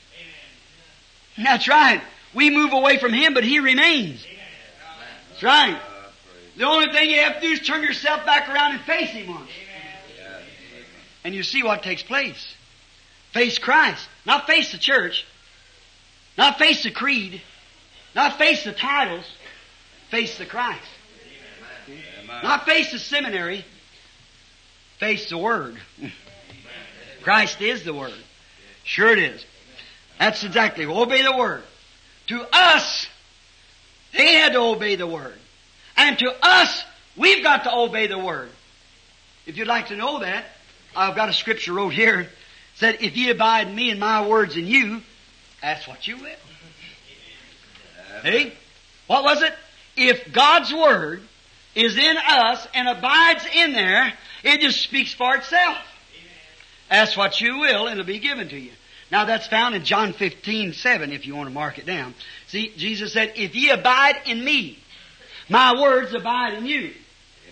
[1.38, 2.02] That's right.
[2.34, 4.24] We move away from Him, but He remains.
[5.30, 5.80] That's right.
[6.56, 9.32] The only thing you have to do is turn yourself back around and face Him
[9.32, 9.50] once.
[11.24, 12.54] And you see what takes place.
[13.32, 14.08] Face Christ.
[14.24, 15.26] Not face the church.
[16.36, 17.40] Not face the creed.
[18.14, 19.24] Not face the titles.
[20.10, 20.80] Face the Christ.
[21.88, 22.42] Amen.
[22.42, 23.64] Not face the seminary.
[24.98, 25.76] Face the Word.
[27.22, 28.14] Christ is the Word.
[28.84, 29.44] Sure it is.
[30.18, 30.86] That's exactly.
[30.86, 31.62] Obey the Word.
[32.28, 33.06] To us,
[34.16, 35.34] they had to obey the Word.
[35.96, 36.84] And to us,
[37.16, 38.48] we've got to obey the Word.
[39.46, 40.44] If you'd like to know that,
[40.94, 42.20] I've got a scripture wrote here.
[42.20, 42.28] It
[42.76, 45.02] said, if ye abide in me and my words in you,
[45.62, 46.30] that's what you will.
[48.22, 48.52] Hey?
[49.06, 49.54] What was it?
[49.96, 51.22] If God's Word
[51.74, 54.12] is in us and abides in there,
[54.46, 55.78] it just speaks for itself.
[56.90, 58.72] Ask what you will, and it'll be given to you.
[59.10, 62.14] Now that's found in John 15, 7, if you want to mark it down.
[62.48, 64.78] See, Jesus said, if ye abide in me,
[65.48, 66.92] my words abide in you.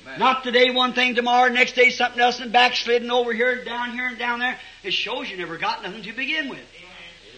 [0.03, 0.19] Amen.
[0.19, 3.93] Not today one thing, tomorrow, next day something else, and backsliding over here, and down
[3.93, 4.59] here, and down there.
[4.83, 6.61] It shows you never got nothing to begin with.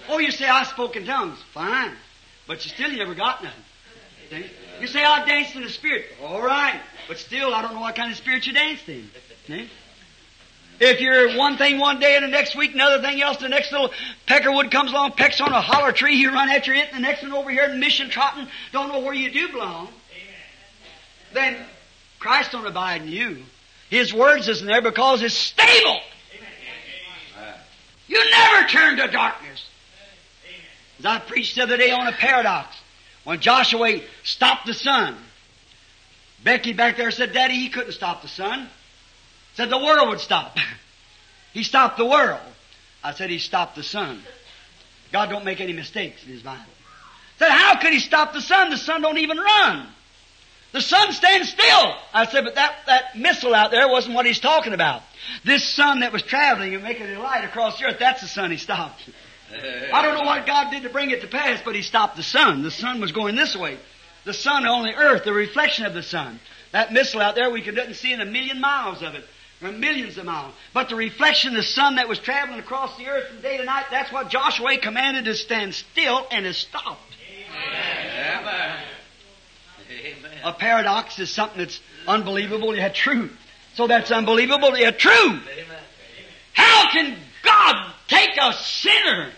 [0.08, 1.38] Oh, you say, I spoke in tongues.
[1.52, 1.92] Fine.
[2.46, 4.44] But you still you never got nothing.
[4.80, 6.06] You say, I danced in the Spirit.
[6.22, 6.80] All right.
[7.08, 9.08] But still, I don't know what kind of spirit you danced in.
[9.46, 9.68] See?
[10.78, 13.72] If you're one thing one day and the next week another thing else, the next
[13.72, 13.90] little
[14.26, 17.22] peckerwood comes along, pecks on a holler tree, you run after it, and the next
[17.22, 19.88] one over here in mission trotting, don't know where you do belong.
[21.32, 21.56] Then
[22.18, 23.42] Christ don't abide in you.
[23.88, 26.00] His words isn't there because it's stable.
[28.08, 29.66] You never turn to darkness.
[30.98, 32.76] As I preached the other day on a paradox,
[33.24, 35.16] when Joshua stopped the sun,
[36.44, 38.68] Becky back there said, Daddy, he couldn't stop the sun.
[39.56, 40.56] Said the world would stop.
[41.52, 42.40] he stopped the world.
[43.02, 44.22] I said he stopped the sun.
[45.12, 46.64] God don't make any mistakes in His Bible.
[47.38, 48.70] Said, how could He stop the sun?
[48.70, 49.86] The sun don't even run.
[50.72, 51.94] The sun stands still.
[52.12, 55.02] I said, but that, that missile out there wasn't what He's talking about.
[55.44, 58.50] This sun that was traveling and making a light across the earth, that's the sun
[58.50, 59.00] He stopped.
[59.92, 62.22] I don't know what God did to bring it to pass, but He stopped the
[62.22, 62.62] sun.
[62.62, 63.78] The sun was going this way.
[64.24, 66.40] The sun on the earth, the reflection of the sun.
[66.72, 69.24] That missile out there, we couldn't see in a million miles of it,
[69.62, 70.54] or millions of miles.
[70.74, 73.64] But the reflection of the sun that was traveling across the earth from day to
[73.64, 77.00] night, that's what Joshua commanded to stand still and is stopped.
[77.56, 78.78] Amen.
[79.90, 80.38] Amen.
[80.44, 83.30] A paradox is something that's unbelievable yet true.
[83.74, 85.40] So that's unbelievable yet true.
[86.52, 89.30] How can God take a sinner,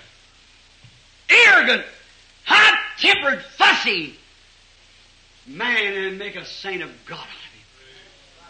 [1.28, 1.84] arrogant,
[2.44, 4.16] hot-tempered, fussy
[5.46, 7.37] man and make a saint of God out of him?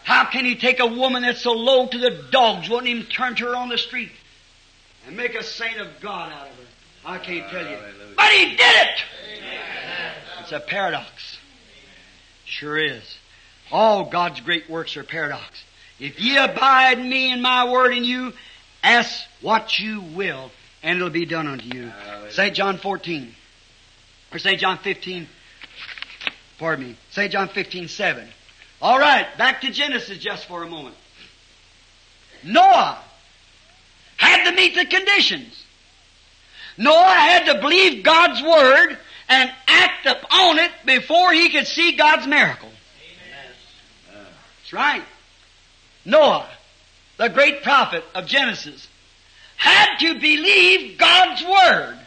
[0.09, 3.35] How can He take a woman that's so low to the dogs, wouldn't even turn
[3.35, 4.09] to her on the street,
[5.05, 6.63] and make a saint of God out of her?
[7.05, 7.77] I can't tell you.
[8.17, 9.03] But He did it!
[10.39, 11.37] It's a paradox.
[12.43, 13.03] Sure is.
[13.71, 15.63] All God's great works are paradox.
[15.99, 18.33] If ye abide in me and my word in you,
[18.81, 20.49] ask what you will,
[20.81, 21.91] and it'll be done unto you.
[22.31, 22.55] St.
[22.55, 23.35] John 14.
[24.33, 24.59] Or St.
[24.59, 25.27] John 15.
[26.57, 26.97] Pardon me.
[27.11, 27.31] St.
[27.31, 28.27] John 15, 7.
[28.81, 30.95] All right, back to Genesis just for a moment.
[32.43, 32.97] Noah
[34.15, 35.63] had to meet the conditions.
[36.77, 42.25] Noah had to believe God's word and act upon it before he could see God's
[42.25, 42.71] miracle.
[44.13, 45.03] That's right.
[46.05, 46.47] Noah,
[47.17, 48.87] the great prophet of Genesis,
[49.57, 51.99] had to believe God's word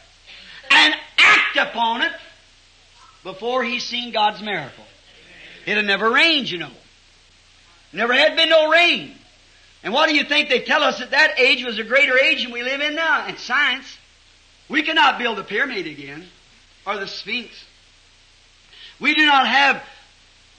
[0.71, 2.13] and act upon it
[3.23, 4.85] before he seen God's miracle.
[5.67, 6.71] It had never rained, you know.
[7.93, 9.15] Never had been no rain.
[9.83, 12.43] And what do you think they tell us that that age was a greater age
[12.45, 13.27] than we live in now?
[13.27, 13.99] And science,
[14.69, 16.25] we cannot build the pyramid again
[16.87, 17.51] or the Sphinx.
[19.01, 19.83] We do not have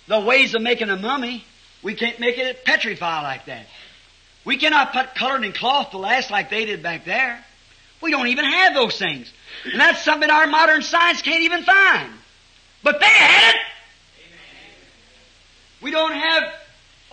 [0.07, 1.45] the ways of making a mummy.
[1.81, 3.65] We can't make it petrify like that.
[4.45, 7.43] We cannot put colored in cloth to last like they did back there.
[8.01, 9.31] We don't even have those things.
[9.63, 12.11] And that's something our modern science can't even find.
[12.83, 13.61] But they had it.
[15.83, 16.43] We don't have,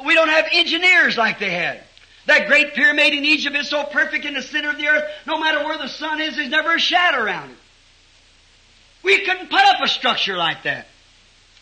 [0.07, 1.83] we don't have engineers like they had.
[2.27, 5.39] That great pyramid in Egypt is so perfect in the center of the earth, no
[5.39, 7.57] matter where the sun is, there's never a shadow around it.
[9.03, 10.87] We couldn't put up a structure like that.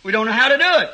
[0.03, 0.91] We don't know how to do it.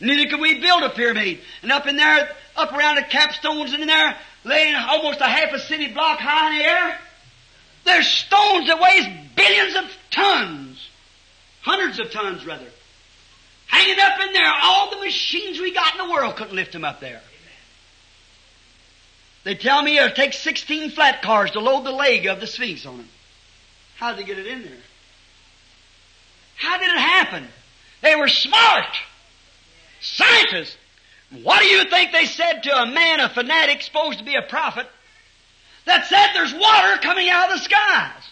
[0.00, 1.40] Neither could we build a pyramid.
[1.62, 5.58] And up in there, up around the capstones in there, laying almost a half a
[5.58, 6.98] city block high in the air,
[7.84, 9.06] there's stones that weighs
[9.36, 10.88] billions of tons.
[11.62, 12.66] Hundreds of tons, rather.
[13.70, 14.52] Hanging up in there.
[14.62, 17.20] All the machines we got in the world couldn't lift them up there.
[19.44, 22.46] They tell me uh, it takes 16 flat cars to load the leg of the
[22.46, 23.08] Sphinx on them.
[23.96, 24.72] How did they get it in there?
[26.56, 27.46] How did it happen?
[28.02, 28.96] They were smart.
[30.00, 30.76] Scientists.
[31.42, 34.42] What do you think they said to a man, a fanatic, supposed to be a
[34.42, 34.86] prophet,
[35.86, 38.29] that said there's water coming out of the skies?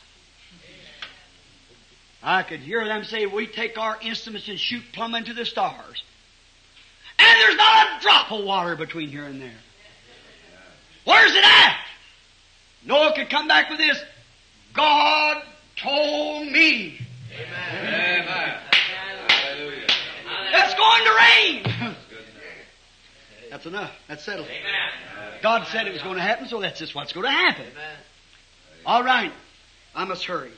[2.22, 6.02] I could hear them say, we take our instruments and shoot plumb into the stars.
[7.18, 9.50] And there's not a drop of water between here and there.
[11.04, 11.76] Where's it at?
[12.84, 13.98] Noah could come back with this.
[14.74, 15.42] God
[15.76, 16.98] told me
[17.38, 18.26] Amen.
[19.28, 19.86] Hallelujah.
[20.52, 21.96] it's going to rain.
[23.50, 23.92] That's enough.
[24.08, 24.48] That's settled.
[25.42, 27.66] God said it was going to happen, so that's just what's going to happen.
[28.84, 29.32] All right.
[29.94, 30.52] I must hurry.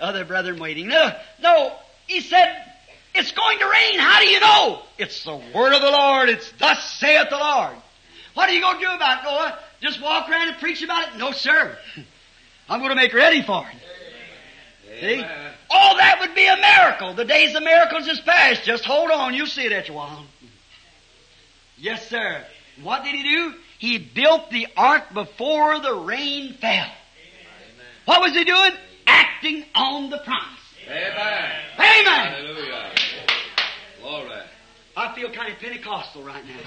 [0.00, 0.88] Other brethren waiting.
[0.88, 1.72] No, no.
[2.06, 2.64] He said,
[3.14, 3.98] it's going to rain.
[3.98, 4.82] How do you know?
[4.98, 6.28] It's the word of the Lord.
[6.28, 7.76] It's thus saith the Lord.
[8.34, 9.58] What are you going to do about it, Noah?
[9.80, 11.18] Just walk around and preach about it?
[11.18, 11.76] No, sir.
[12.68, 15.00] I'm going to make ready for it.
[15.00, 15.06] See?
[15.20, 15.52] Amen.
[15.70, 17.14] Oh, that would be a miracle.
[17.14, 18.64] The days of miracles is past.
[18.64, 19.34] Just hold on.
[19.34, 20.26] You'll see it after a while.
[21.76, 22.44] Yes, sir.
[22.82, 23.54] What did he do?
[23.78, 26.90] He built the ark before the rain fell.
[28.06, 28.72] What was he doing?
[29.08, 30.58] Acting on the promise.
[30.86, 31.50] Amen.
[31.78, 32.32] Amen.
[32.32, 32.92] Hallelujah.
[34.00, 34.40] Glory.
[34.96, 36.58] I feel kind of Pentecostal right now.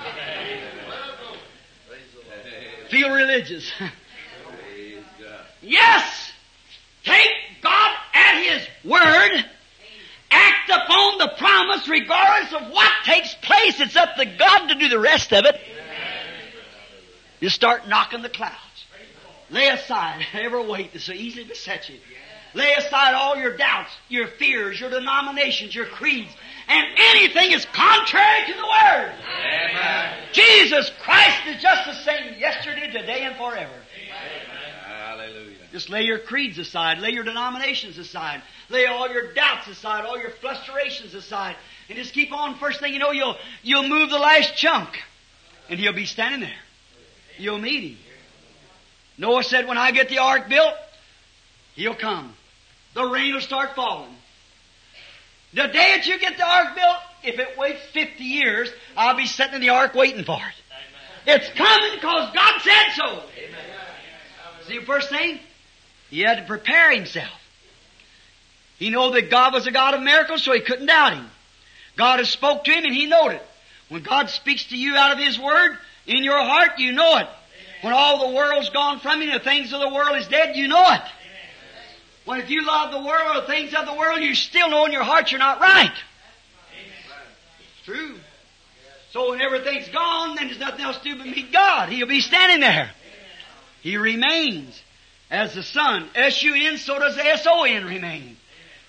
[2.89, 3.71] Feel religious.
[3.79, 3.91] God.
[5.61, 6.31] yes!
[7.03, 7.31] Take
[7.61, 9.45] God at His word.
[10.31, 13.79] Act upon the promise regardless of what takes place.
[13.79, 15.55] It's up to God to do the rest of it.
[17.39, 18.55] You start knocking the clouds.
[19.49, 21.99] Lay aside every weight that so easily besets you.
[22.54, 26.32] Lay aside all your doubts, your fears, your denominations, your creeds,
[26.68, 29.14] and anything is contrary to the Word.
[29.39, 30.18] Amen.
[30.34, 33.74] Jesus Christ is just the same yesterday, today, and forever.
[34.86, 35.56] Hallelujah.
[35.72, 40.20] Just lay your creeds aside, lay your denominations aside, lay all your doubts aside, all
[40.20, 41.56] your frustrations aside,
[41.89, 42.56] and just keep on.
[42.56, 44.89] First thing you know, you'll, you'll move the last chunk,
[45.70, 46.60] and he'll be standing there.
[47.38, 47.97] You'll meet him.
[49.18, 50.74] Noah said, when I get the ark built,
[51.76, 52.34] he'll come.
[52.93, 54.13] The rain will start falling.
[55.53, 59.25] The day that you get the ark built, if it waits 50 years, I'll be
[59.25, 60.55] sitting in the ark waiting for it.
[61.27, 63.23] It's coming because God said so.
[64.67, 65.39] See, the first thing,
[66.09, 67.29] he had to prepare himself.
[68.77, 71.29] He knew that God was a God of miracles, so he couldn't doubt him.
[71.97, 73.45] God has spoke to him and he knowed it.
[73.89, 75.77] When God speaks to you out of his word,
[76.07, 77.27] in your heart, you know it.
[77.81, 80.67] When all the world's gone from you, the things of the world is dead, you
[80.67, 81.01] know it.
[82.26, 84.86] When if you love the world or the things of the world, you still know
[84.86, 85.93] in your heart you're not right.
[87.59, 88.15] It's true.
[89.11, 91.89] So when everything's gone, then there's nothing else to do but meet God.
[91.89, 92.91] He'll be standing there.
[93.82, 94.82] He remains
[95.30, 96.07] as the sun.
[96.15, 98.38] S-U-N, so does the S-O-N remain.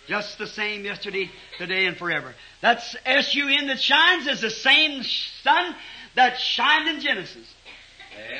[0.06, 2.34] Just the same yesterday, today, and forever.
[2.60, 5.74] That's S-U-N that shines is the same sun
[6.14, 7.54] that shined in Genesis.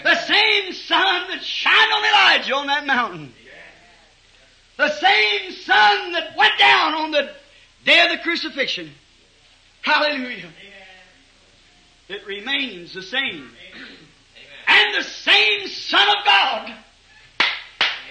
[0.03, 3.33] The same sun that shined on Elijah on that mountain.
[4.83, 7.31] The same sun that went down on the
[7.85, 8.91] day of the crucifixion.
[9.83, 10.51] Hallelujah.
[12.09, 13.49] It remains the same.
[14.67, 16.75] And the same Son of God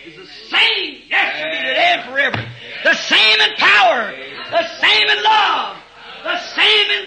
[0.05, 2.49] is the same yesterday, today, and forever.
[2.85, 4.13] The same in power.
[4.51, 5.77] The same in love.
[6.23, 7.05] The same in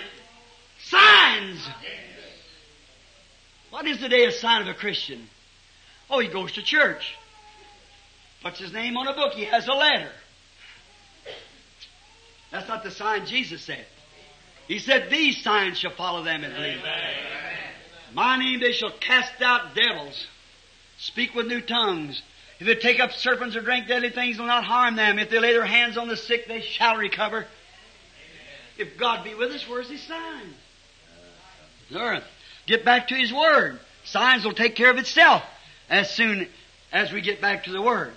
[0.82, 1.66] signs.
[3.70, 5.26] What is the day of sign of a Christian?
[6.10, 7.16] Oh, he goes to church.
[8.44, 9.32] Puts his name on a book.
[9.32, 10.10] He has a letter.
[12.52, 13.86] That's not the sign Jesus said.
[14.68, 16.78] He said, These signs shall follow them that believe.
[18.12, 20.26] My name they shall cast out devils,
[20.98, 22.22] speak with new tongues.
[22.60, 25.18] If they take up serpents or drink deadly things, will not harm them.
[25.18, 27.46] If they lay their hands on the sick, they shall recover.
[28.76, 30.54] If God be with us, where's His sign?
[31.94, 32.24] Earth.
[32.66, 33.80] Get back to His Word.
[34.04, 35.42] Signs will take care of itself
[35.88, 36.46] as soon
[36.92, 38.12] as we get back to the Word.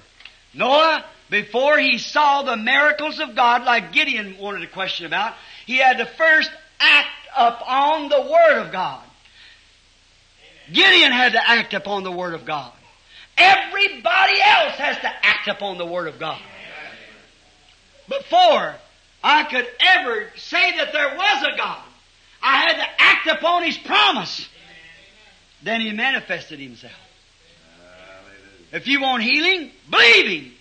[0.57, 5.35] Noah, before he saw the miracles of God, like Gideon wanted to question about,
[5.65, 6.49] he had to first
[6.79, 9.03] act upon the Word of God.
[10.71, 12.71] Gideon had to act upon the Word of God.
[13.37, 16.41] Everybody else has to act upon the Word of God.
[18.09, 18.75] Before
[19.23, 21.83] I could ever say that there was a God,
[22.41, 24.47] I had to act upon His promise.
[25.61, 26.93] Then He manifested Himself.
[28.71, 30.51] If you want healing, believe Him.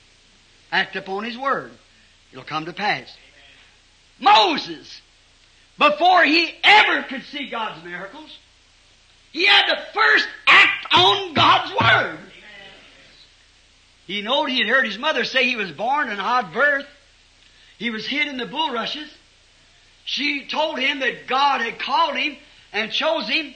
[0.73, 1.71] Act upon His Word.
[2.33, 3.15] It'll come to pass.
[4.19, 5.01] Moses,
[5.79, 8.37] before he ever could see God's miracles,
[9.33, 12.19] he had to first act on God's Word.
[14.07, 16.87] He knowed he had heard his mother say he was born in odd birth.
[17.79, 19.11] He was hid in the bulrushes.
[20.05, 22.37] She told him that God had called him
[22.73, 23.53] and chose him.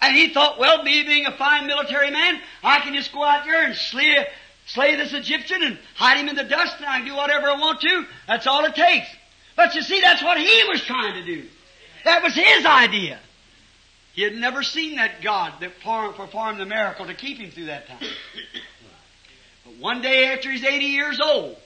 [0.00, 3.44] And he thought, well, me being a fine military man, I can just go out
[3.44, 4.26] there and slay,
[4.66, 7.58] slay this Egyptian and hide him in the dust and I can do whatever I
[7.58, 8.06] want to.
[8.26, 9.08] That's all it takes.
[9.56, 11.44] But you see, that's what he was trying to do.
[12.04, 13.18] That was his idea.
[14.12, 17.86] He had never seen that God that performed the miracle to keep him through that
[17.88, 17.98] time.
[19.64, 21.56] But one day after he's 80 years old,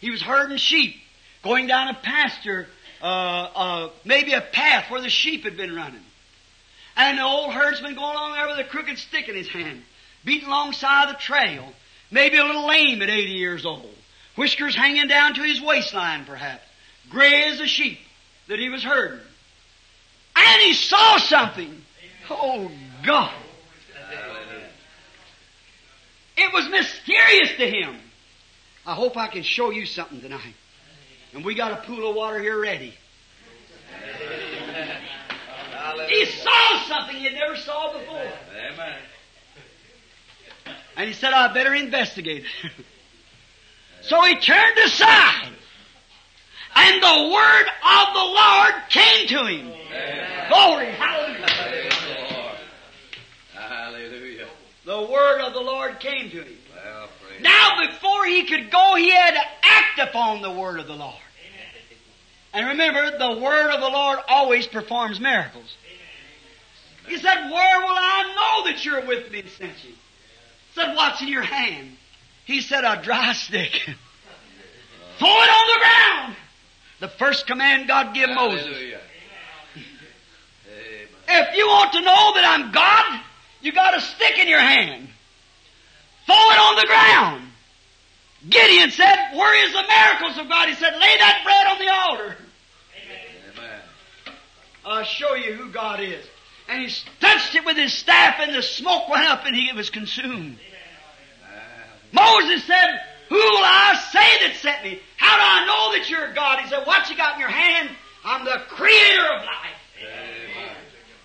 [0.00, 0.96] he was herding sheep,
[1.42, 2.68] going down a pasture,
[3.02, 6.00] uh, uh, maybe a path where the sheep had been running.
[7.00, 9.82] And the old herdsman going along there with a crooked stick in his hand,
[10.22, 11.72] beating alongside the trail,
[12.10, 13.94] maybe a little lame at 80 years old,
[14.36, 16.62] whiskers hanging down to his waistline perhaps,
[17.08, 18.00] gray as a sheep
[18.48, 19.24] that he was herding.
[20.36, 21.82] And he saw something.
[22.28, 22.70] Oh
[23.02, 23.32] God.
[26.36, 27.96] It was mysterious to him.
[28.84, 30.54] I hope I can show you something tonight.
[31.32, 32.92] And we got a pool of water here ready.
[36.08, 38.32] He saw something he never saw before.
[38.72, 38.96] Amen.
[40.96, 42.44] And he said, I better investigate
[44.02, 45.48] so he turned aside.
[46.74, 49.72] And the word of the Lord came to him.
[49.72, 50.48] Amen.
[50.48, 52.56] Glory, hallelujah.
[53.54, 54.46] Hallelujah.
[54.84, 56.56] The word of the Lord came to him.
[56.74, 57.08] Well,
[57.40, 61.16] Now, before he could go, he had to act upon the word of the Lord.
[62.52, 65.76] And remember, the word of the Lord always performs miracles.
[67.06, 69.90] He said, Where will I know that you're with me and sent you?
[69.90, 71.96] He said, What's in your hand?
[72.44, 73.72] He said, A dry stick.
[75.18, 76.36] Throw it on the ground.
[77.00, 78.66] The first command God gave Moses.
[81.28, 83.20] If you want to know that I'm God,
[83.60, 85.08] you got a stick in your hand.
[86.26, 87.49] Throw it on the ground.
[88.48, 90.68] Gideon said, Where is the miracles of God?
[90.68, 92.36] He said, Lay that bread on the altar.
[93.58, 93.80] Amen.
[94.84, 96.24] I'll show you who God is.
[96.68, 99.90] And he touched it with his staff, and the smoke went up, and he was
[99.90, 100.58] consumed.
[102.12, 105.00] Moses said, Who will I say that sent me?
[105.16, 106.60] How do I know that you're God?
[106.60, 107.90] He said, What you got in your hand?
[108.24, 109.80] I'm the creator of life.
[110.00, 110.76] Amen.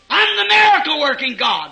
[0.09, 1.71] I'm the miracle working God.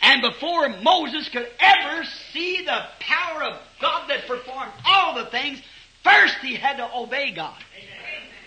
[0.00, 5.60] And before Moses could ever see the power of God that performed all the things,
[6.02, 7.56] first he had to obey God.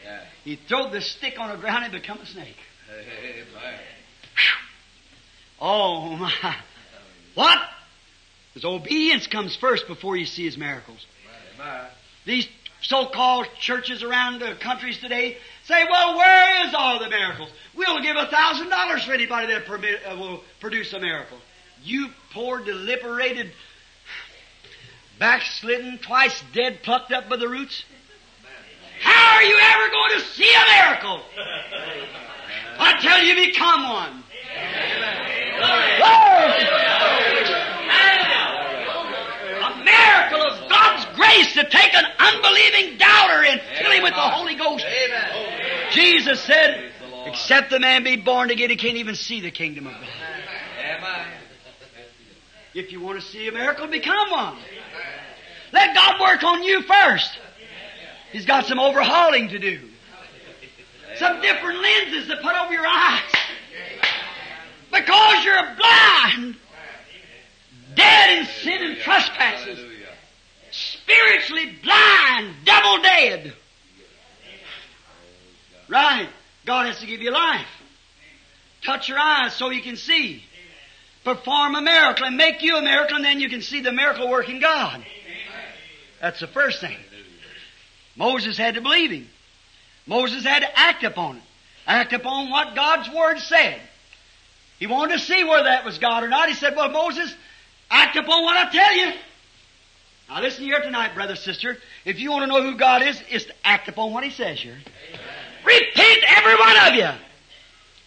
[0.04, 0.20] Yeah.
[0.44, 2.58] He threw the stick on the ground and become a snake.
[2.92, 3.80] Amen.
[5.60, 6.56] Oh my.
[7.36, 7.60] What?
[8.54, 11.06] His obedience comes first before you see his miracles.
[11.56, 11.86] Amen.
[12.26, 12.48] These
[12.82, 17.50] so-called churches around the countries today say, well, where is all the miracles?
[17.76, 21.38] We'll give a thousand dollars for anybody that permit, uh, will produce a miracle.
[21.84, 23.52] You poor, deliberated,
[25.22, 27.86] backslidden, twice dead, plucked up by the roots.
[29.02, 31.22] How are you ever going to see a miracle?
[33.02, 34.24] Tell you, become one.
[39.62, 44.20] A miracle of God's grace to take an unbelieving doubter and fill him with the
[44.20, 44.86] Holy Ghost.
[45.92, 46.92] Jesus said,
[47.26, 50.08] except the man be born again, he can't even see the kingdom of God.
[52.74, 54.58] If you want to see a miracle, become one.
[55.72, 57.38] Let God work on you first.
[58.32, 59.80] He's got some overhauling to do.
[61.18, 63.22] Some different lenses to put over your eyes.
[64.92, 66.56] Because you're blind,
[67.96, 69.80] dead in sin and trespasses,
[70.72, 73.54] spiritually blind, double dead.
[75.88, 76.30] Right.
[76.66, 77.68] God has to give you life.
[78.86, 80.44] Touch your eyes so you can see.
[81.24, 84.30] Perform a miracle and make you a miracle and then you can see the miracle
[84.30, 85.06] working God.
[86.22, 86.98] That's the first thing.
[88.16, 89.28] Moses had to believe him.
[90.06, 91.44] Moses had to act upon it.
[91.88, 93.82] Act upon what God's Word said.
[94.78, 96.48] He wanted to see whether that was God or not.
[96.48, 97.34] He said, well, Moses,
[97.90, 99.14] act upon what I tell you.
[100.30, 101.78] Now listen here tonight, brother, sister.
[102.06, 104.60] If you want to know who God is, is to act upon what He says
[104.60, 104.78] here.
[105.66, 107.10] Repent, every one of you,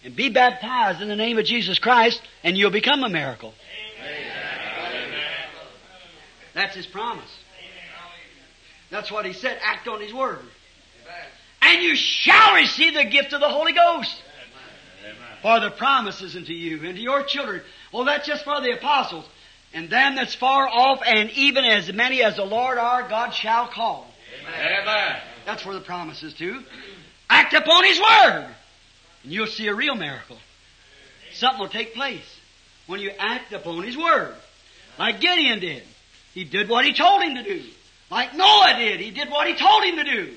[0.03, 3.53] and be baptized in the name of Jesus Christ, and you'll become a miracle.
[6.53, 7.29] That's His promise.
[8.95, 9.59] That's what He said.
[9.61, 10.39] Act on His Word.
[11.61, 14.21] And you shall receive the gift of the Holy Ghost.
[15.41, 17.61] For the promises unto you and to your children.
[17.91, 19.25] Well, that's just for the apostles.
[19.73, 23.67] And them that's far off, and even as many as the Lord our God shall
[23.67, 24.07] call.
[24.49, 25.17] Amen.
[25.45, 26.63] That's for the promises to.
[27.29, 28.47] Act upon His Word.
[29.23, 30.37] And you'll see a real miracle.
[31.33, 32.39] Something will take place
[32.87, 34.33] when you act upon His Word.
[34.97, 35.83] Like Gideon did.
[36.33, 37.61] He did what He told him to do.
[38.09, 38.99] Like Noah did.
[38.99, 40.33] He did what He told him to do.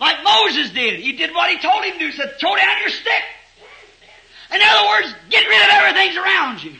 [0.00, 1.00] Like Moses did.
[1.00, 2.06] He did what He told him to do.
[2.06, 3.22] He said, throw down your stick.
[4.54, 6.72] In other words, get rid of everything's around you.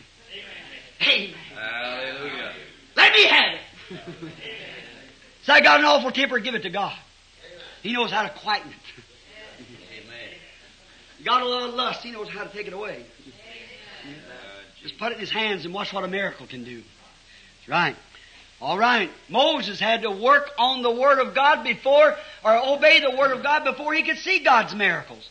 [1.02, 1.34] Amen.
[1.54, 2.52] Hallelujah.
[2.96, 4.32] Let me have it.
[5.42, 6.96] so I got an awful temper, give it to God.
[7.82, 9.04] He knows how to quieten it.
[10.02, 11.24] Amen.
[11.24, 13.04] Got a lot of lust, He knows how to take it away.
[14.06, 14.10] Uh,
[14.82, 16.76] Just put it in His hands and watch what a miracle can do.
[16.76, 17.96] That's right.
[18.60, 19.10] All right.
[19.28, 23.42] Moses had to work on the Word of God before, or obey the Word of
[23.42, 25.28] God before he could see God's miracles.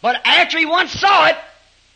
[0.00, 1.36] But after he once saw it,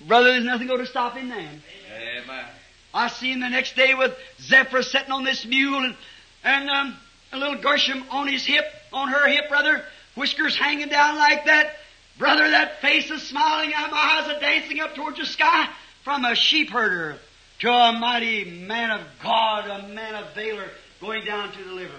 [0.07, 1.62] brother, there's nothing going to stop him then.
[1.97, 2.44] Amen.
[2.93, 5.97] I see him the next day with Zipporah sitting on this mule and,
[6.44, 6.97] and um,
[7.32, 9.82] a little Gershom on his hip, on her hip, brother,
[10.15, 11.77] whiskers hanging down like that.
[12.19, 15.69] Brother, that face is smiling, and my eyes are dancing up towards the sky
[16.05, 17.19] from a sheep herder
[17.61, 20.70] to a mighty man of God, a man of valor
[21.01, 21.95] going down to deliver.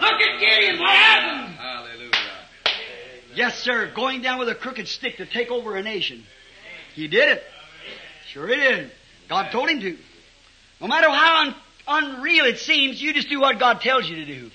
[0.00, 1.54] Look at Gideon, what happened?
[1.54, 2.10] Hallelujah.
[3.34, 6.24] Yes, sir, going down with a crooked stick to take over a nation.
[6.94, 7.44] He did it.
[8.28, 8.90] Sure he did.
[9.28, 9.96] God told him to.
[10.80, 11.54] No matter how un-
[11.86, 14.50] unreal it seems, you just do what God tells you to do.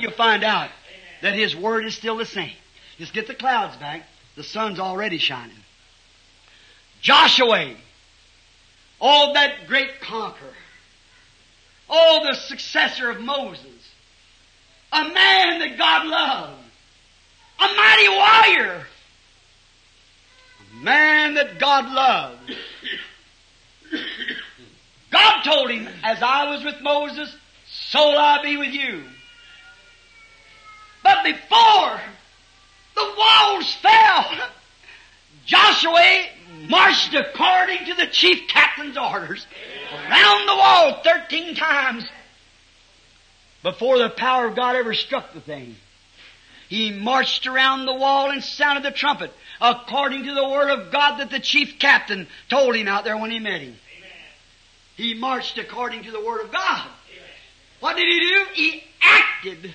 [0.00, 0.70] You'll find out
[1.22, 2.52] that His Word is still the same.
[2.98, 4.02] Just get the clouds back.
[4.36, 5.56] The sun's already shining.
[7.00, 7.74] Joshua.
[9.00, 10.54] Oh, that great conqueror.
[11.88, 13.64] Oh, the successor of Moses.
[14.92, 16.64] A man that God loved.
[17.60, 18.86] A mighty warrior.
[20.60, 22.56] A man that God loved.
[25.10, 27.34] God told him, as I was with Moses,
[27.90, 29.04] so will I be with you.
[31.02, 32.00] But before
[32.94, 34.50] the walls fell,
[35.48, 36.26] Joshua
[36.68, 39.46] marched according to the chief captain's orders
[39.92, 42.06] around the wall 13 times.
[43.62, 45.74] before the power of God ever struck the thing.
[46.68, 51.18] He marched around the wall and sounded the trumpet according to the word of God
[51.18, 53.74] that the chief captain told him out there when he met him.
[54.96, 56.86] He marched according to the word of God.
[57.80, 58.46] What did he do?
[58.54, 59.74] He acted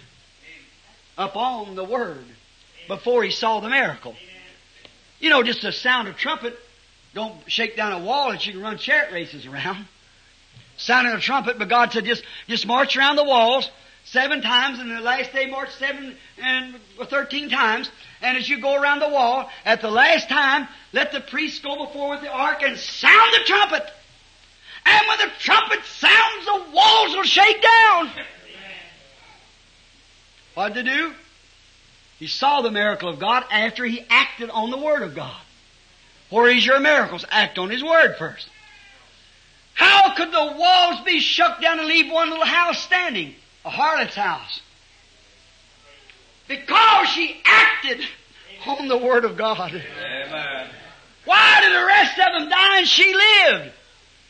[1.17, 2.25] upon the word
[2.87, 4.15] before he saw the miracle.
[5.23, 6.59] You know, just the sound of trumpet
[7.13, 9.85] don't shake down a wall that you can run chariot races around.
[10.75, 13.69] Sounding a trumpet, but God said just, just march around the walls
[14.03, 16.75] seven times, and the last day march seven and
[17.05, 17.89] thirteen times.
[18.21, 21.85] And as you go around the wall, at the last time, let the priests go
[21.85, 23.89] before with the ark and sound the trumpet.
[24.85, 28.09] And when the trumpet sounds, the walls will shake down.
[30.55, 31.13] What did he do?
[32.23, 35.35] He saw the miracle of God after he acted on the Word of God.
[36.29, 37.25] Where is your miracles?
[37.29, 38.47] Act on His Word first.
[39.73, 43.35] How could the walls be shook down and leave one little house standing?
[43.65, 44.61] A harlot's house.
[46.47, 47.99] Because she acted
[48.67, 49.73] on the Word of God.
[49.73, 50.69] Amen.
[51.25, 53.73] Why did the rest of them die and she lived?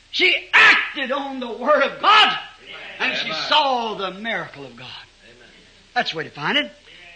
[0.10, 2.40] She acted on the Word of God
[2.98, 4.88] and she saw the miracle of God.
[5.26, 5.50] Amen.
[5.94, 6.72] That's the way to find it.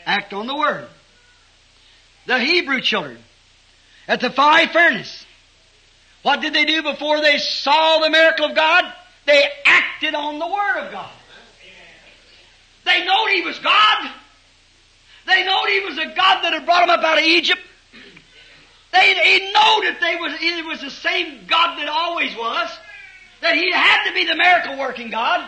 [0.08, 0.88] Act on the Word.
[2.26, 3.18] The Hebrew children
[4.08, 5.26] at the fiery furnace.
[6.24, 8.86] What did they do before they saw the miracle of God?
[9.26, 11.12] They acted on the Word of God.
[12.86, 14.12] They knowed He was God.
[15.28, 17.60] They knowed He was a God that had brought them up out of Egypt.
[18.94, 22.70] They, they know that they was, it was the same God that always was.
[23.42, 25.48] That He had to be the miracle working God.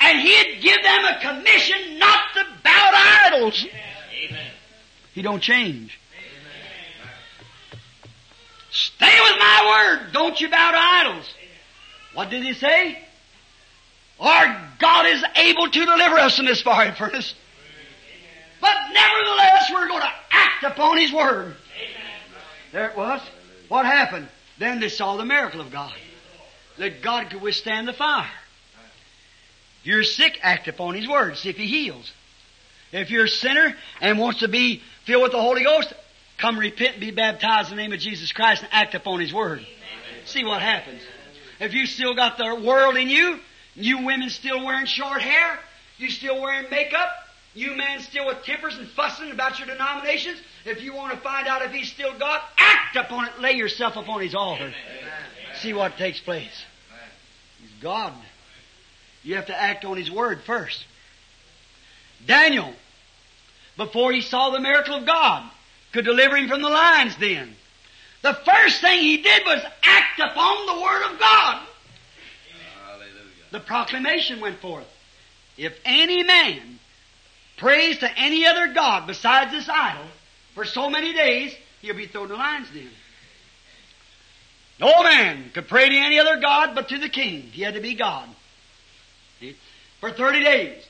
[0.00, 3.66] And He'd give them a commission not to bow to idols.
[4.28, 4.46] Amen.
[5.12, 5.98] He don't change.
[8.70, 10.12] Stay with my word.
[10.12, 11.34] Don't you bow to idols.
[12.14, 12.98] What did he say?
[14.18, 17.34] Our God is able to deliver us from this fiery furnace.
[18.60, 21.54] But nevertheless, we're going to act upon His word.
[22.72, 23.20] There it was.
[23.68, 24.28] What happened?
[24.58, 25.92] Then they saw the miracle of God.
[26.78, 28.30] That God could withstand the fire.
[29.84, 31.36] You're sick, act upon His word.
[31.36, 32.10] See if He heals.
[32.90, 35.92] If you're a sinner and wants to be filled with the Holy Ghost,
[36.38, 39.32] come repent and be baptized in the name of Jesus Christ and act upon His
[39.32, 39.64] word.
[40.24, 41.02] See what happens.
[41.60, 43.38] If you still got the world in you,
[43.74, 45.58] you women still wearing short hair,
[45.98, 47.10] you still wearing makeup,
[47.54, 51.46] you men still with tempers and fussing about your denominations, if you want to find
[51.46, 54.72] out if He's still God, act upon it, lay yourself upon His altar.
[55.56, 56.64] See what takes place.
[57.60, 58.12] He's God.
[59.24, 60.84] You have to act on His word first.
[62.26, 62.72] Daniel,
[63.76, 65.50] before he saw the miracle of God,
[65.92, 67.54] could deliver him from the lions then.
[68.22, 71.62] The first thing he did was act upon the Word of God.
[72.86, 73.10] Hallelujah.
[73.50, 74.86] The proclamation went forth.
[75.56, 76.78] If any man
[77.58, 80.06] prays to any other God besides this idol
[80.54, 82.88] for so many days, he'll be thrown in the lion's den.
[84.80, 87.42] No man could pray to any other God but to the king.
[87.42, 88.28] He had to be God.
[89.40, 89.56] See?
[90.00, 90.84] For 30 days.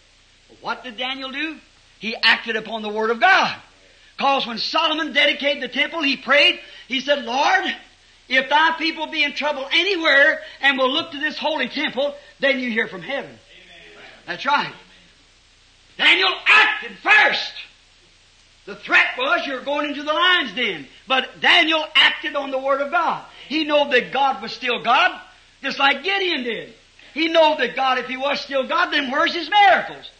[0.61, 1.57] What did Daniel do?
[1.99, 3.57] He acted upon the Word of God.
[4.17, 7.65] Because when Solomon dedicated the temple, he prayed, he said, Lord,
[8.29, 12.61] if thy people be in trouble anywhere and will look to this holy temple, then
[12.61, 13.39] you hear from heaven.
[14.27, 14.73] That's right.
[15.99, 17.53] Daniel acted first.
[18.67, 20.87] The threat was you're going into the lion's den.
[21.07, 23.25] But Daniel acted on the Word of God.
[23.49, 25.21] He knew that God was still God,
[25.63, 26.75] just like Gideon did.
[27.15, 30.11] He knew that God, if he was still God, then where's his miracles?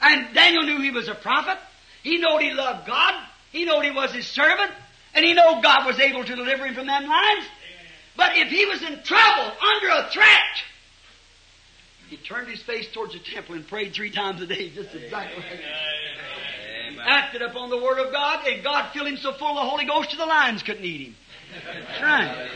[0.00, 1.58] And Daniel knew he was a prophet.
[2.02, 3.14] He knew he loved God.
[3.50, 4.70] He knew he was his servant.
[5.14, 7.46] And he knew God was able to deliver him from them lions.
[8.16, 10.62] But if he was in trouble, under a threat,
[12.10, 15.42] he turned his face towards the temple and prayed three times a day, just exactly.
[16.88, 17.04] Amen.
[17.06, 19.86] Acted upon the Word of God, and God filled him so full of the Holy
[19.86, 21.16] Ghost that the lions couldn't eat him.
[21.64, 22.50] That's right.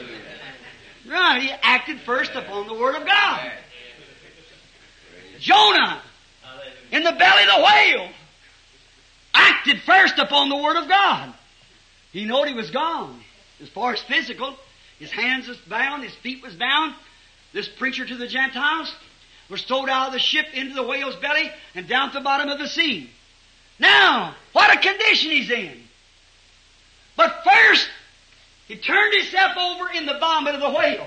[1.09, 3.53] Right, he acted first upon the Word of God.
[5.39, 6.03] Jonah,
[6.91, 8.09] in the belly of the whale,
[9.35, 11.33] acted first upon the Word of God.
[12.13, 13.21] He knowed he was gone.
[13.63, 14.55] As far as physical,
[14.99, 16.95] his hands was bound, his feet was bound.
[17.53, 18.93] This preacher to the Gentiles
[19.49, 22.49] was towed out of the ship into the whale's belly and down to the bottom
[22.49, 23.11] of the sea.
[23.79, 25.81] Now, what a condition he's in.
[27.17, 27.89] But first,
[28.67, 31.07] he turned himself over in the vomit of the whale.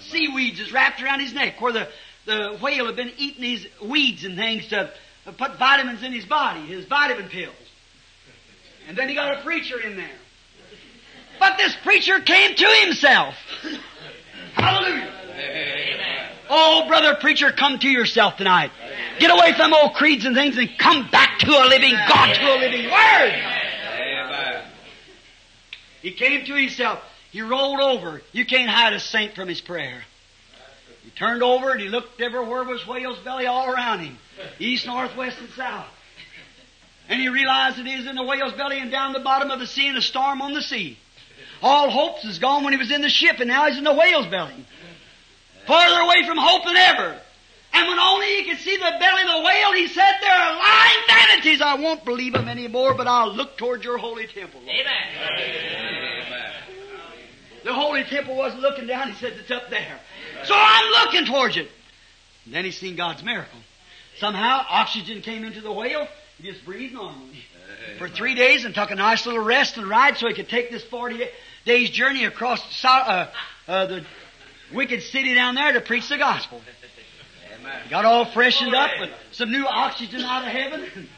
[0.00, 1.88] Seaweeds is wrapped around his neck where the,
[2.26, 4.90] the whale had been eating these weeds and things to
[5.38, 7.54] put vitamins in his body, his vitamin pills.
[8.86, 10.18] And then he got a preacher in there.
[11.38, 13.34] But this preacher came to himself.
[14.54, 15.10] Hallelujah.
[16.50, 18.70] Oh, brother preacher, come to yourself tonight.
[19.18, 22.54] Get away from old creeds and things and come back to a living God, to
[22.54, 23.32] a living Word.
[26.04, 27.00] He came to himself.
[27.30, 28.20] He rolled over.
[28.32, 30.02] You can't hide a saint from his prayer.
[31.02, 34.18] He turned over and he looked everywhere was whale's belly all around him.
[34.58, 35.86] East, north, west, and south.
[37.08, 39.60] And he realized that he was in the whale's belly and down the bottom of
[39.60, 40.98] the sea in a storm on the sea.
[41.62, 43.94] All hopes is gone when he was in the ship and now he's in the
[43.94, 44.66] whale's belly.
[45.66, 47.18] Farther away from hope than ever.
[47.74, 50.56] And when only he could see the belly of the whale, he said, There are
[50.56, 51.60] lying vanities.
[51.60, 54.60] I won't believe them anymore, but I'll look toward your holy temple.
[54.60, 54.74] Lord.
[54.74, 54.92] Amen.
[57.64, 59.10] The holy temple wasn't looking down.
[59.10, 60.00] He said, It's up there.
[60.44, 61.68] So I'm looking towards it.
[62.44, 63.58] And then he seen God's miracle.
[64.18, 66.06] Somehow oxygen came into the whale.
[66.38, 67.42] He just breathed normally.
[67.98, 70.70] For three days and took a nice little rest and ride so he could take
[70.70, 71.24] this 40
[71.64, 73.30] days journey across uh,
[73.66, 74.04] uh, the
[74.72, 76.60] wicked city down there to preach the gospel.
[77.64, 77.80] Amen.
[77.88, 81.08] Got all freshened up with some new oxygen out of heaven.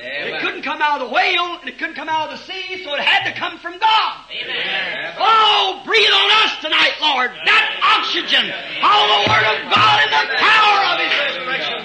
[0.00, 2.84] It couldn't come out of the whale, and it couldn't come out of the sea,
[2.84, 4.20] so it had to come from God.
[4.30, 5.14] Amen.
[5.18, 7.30] Oh, breathe on us tonight, Lord.
[7.44, 8.52] That oxygen,
[8.82, 11.80] all the Word of God and the power of His resurrection.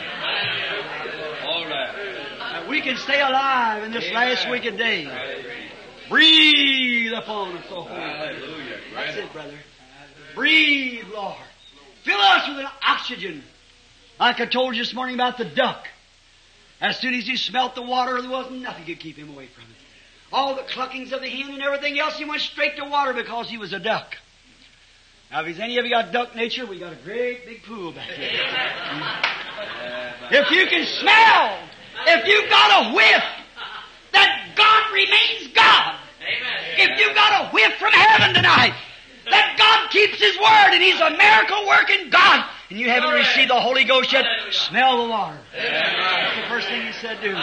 [1.45, 2.69] All right.
[2.69, 5.07] We can stay alive in this last week of day.
[6.09, 7.83] Breathe upon us, oh.
[7.83, 8.77] Hallelujah.
[8.95, 9.57] That's it, brother.
[10.35, 11.37] Breathe, Lord.
[12.03, 13.43] Fill us with an oxygen.
[14.19, 15.87] Like I told you this morning about the duck.
[16.81, 19.63] As soon as he smelt the water, there wasn't nothing could keep him away from
[19.63, 19.69] it.
[20.31, 23.49] All the cluckings of the hen and everything else, he went straight to water because
[23.49, 24.15] he was a duck.
[25.31, 27.91] Now, if he's any of you got duck nature, we got a great big pool
[27.91, 28.29] back here.
[30.31, 31.57] If you can smell,
[32.07, 33.23] if you've got a whiff
[34.13, 36.91] that God remains God, Amen.
[36.91, 38.73] if you've got a whiff from heaven tonight,
[39.29, 43.49] that God keeps His word and He's a miracle working God, and you haven't received
[43.49, 45.37] the Holy Ghost yet, smell the water.
[45.53, 47.37] That's the first thing He said, to do.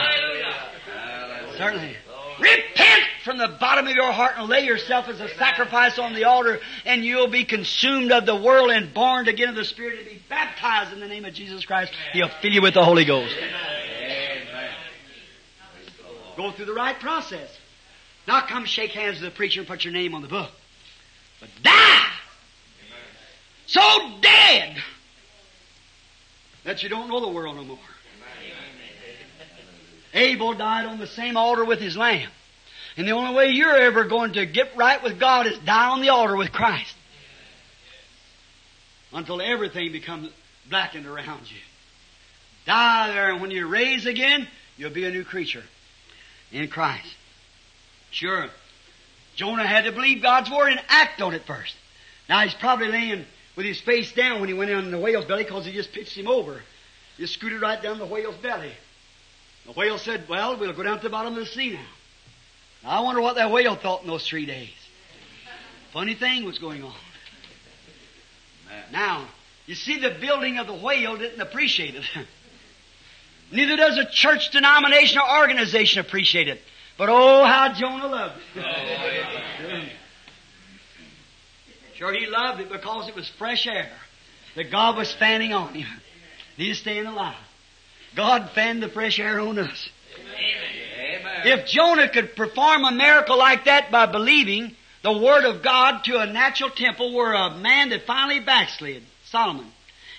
[1.56, 1.96] Certainly.
[2.38, 6.24] Repent from the bottom of your heart and lay yourself as a sacrifice on the
[6.24, 10.08] altar, and you'll be consumed of the world and born again of the Spirit and
[10.08, 11.92] be baptized in the name of Jesus Christ.
[12.12, 13.34] He'll fill you with the Holy Ghost.
[13.36, 13.76] Amen.
[16.36, 17.48] Go through the right process.
[18.28, 20.50] Not come shake hands with the preacher and put your name on the book.
[21.40, 22.06] But die!
[23.66, 23.80] So
[24.20, 24.76] dead
[26.66, 27.78] that you don't know the world no more.
[30.12, 32.28] Abel died on the same altar with his lamb.
[32.96, 36.00] And the only way you're ever going to get right with God is die on
[36.00, 36.94] the altar with Christ.
[39.12, 40.30] Until everything becomes
[40.68, 41.60] blackened around you.
[42.66, 45.62] Die there, and when you're raised again, you'll be a new creature
[46.50, 47.14] in Christ.
[48.10, 48.48] Sure.
[49.36, 51.74] Jonah had to believe God's word and act on it first.
[52.28, 53.26] Now he's probably laying
[53.56, 56.16] with his face down when he went in the whale's belly because he just pitched
[56.16, 56.62] him over.
[57.18, 58.72] Just scooted right down the whale's belly.
[59.64, 61.80] The whale said, well, we'll go down to the bottom of the sea now.
[62.84, 64.70] now I wonder what that whale thought in those three days.
[65.92, 66.94] Funny thing was going on.
[68.92, 69.26] Now,
[69.66, 72.04] you see the building of the whale didn't appreciate it.
[73.52, 76.60] Neither does a church denomination or organization appreciate it.
[76.98, 78.64] But oh, how Jonah loved it.
[78.64, 79.82] Oh,
[81.96, 83.90] Sure, he loved it because it was fresh air
[84.54, 86.00] that God was fanning on him.
[86.56, 87.36] He's staying alive.
[88.14, 89.90] God fanned the fresh air on us.
[90.18, 91.46] Amen.
[91.46, 96.18] If Jonah could perform a miracle like that by believing the Word of God to
[96.18, 99.70] a natural temple where a man that finally backslid, Solomon,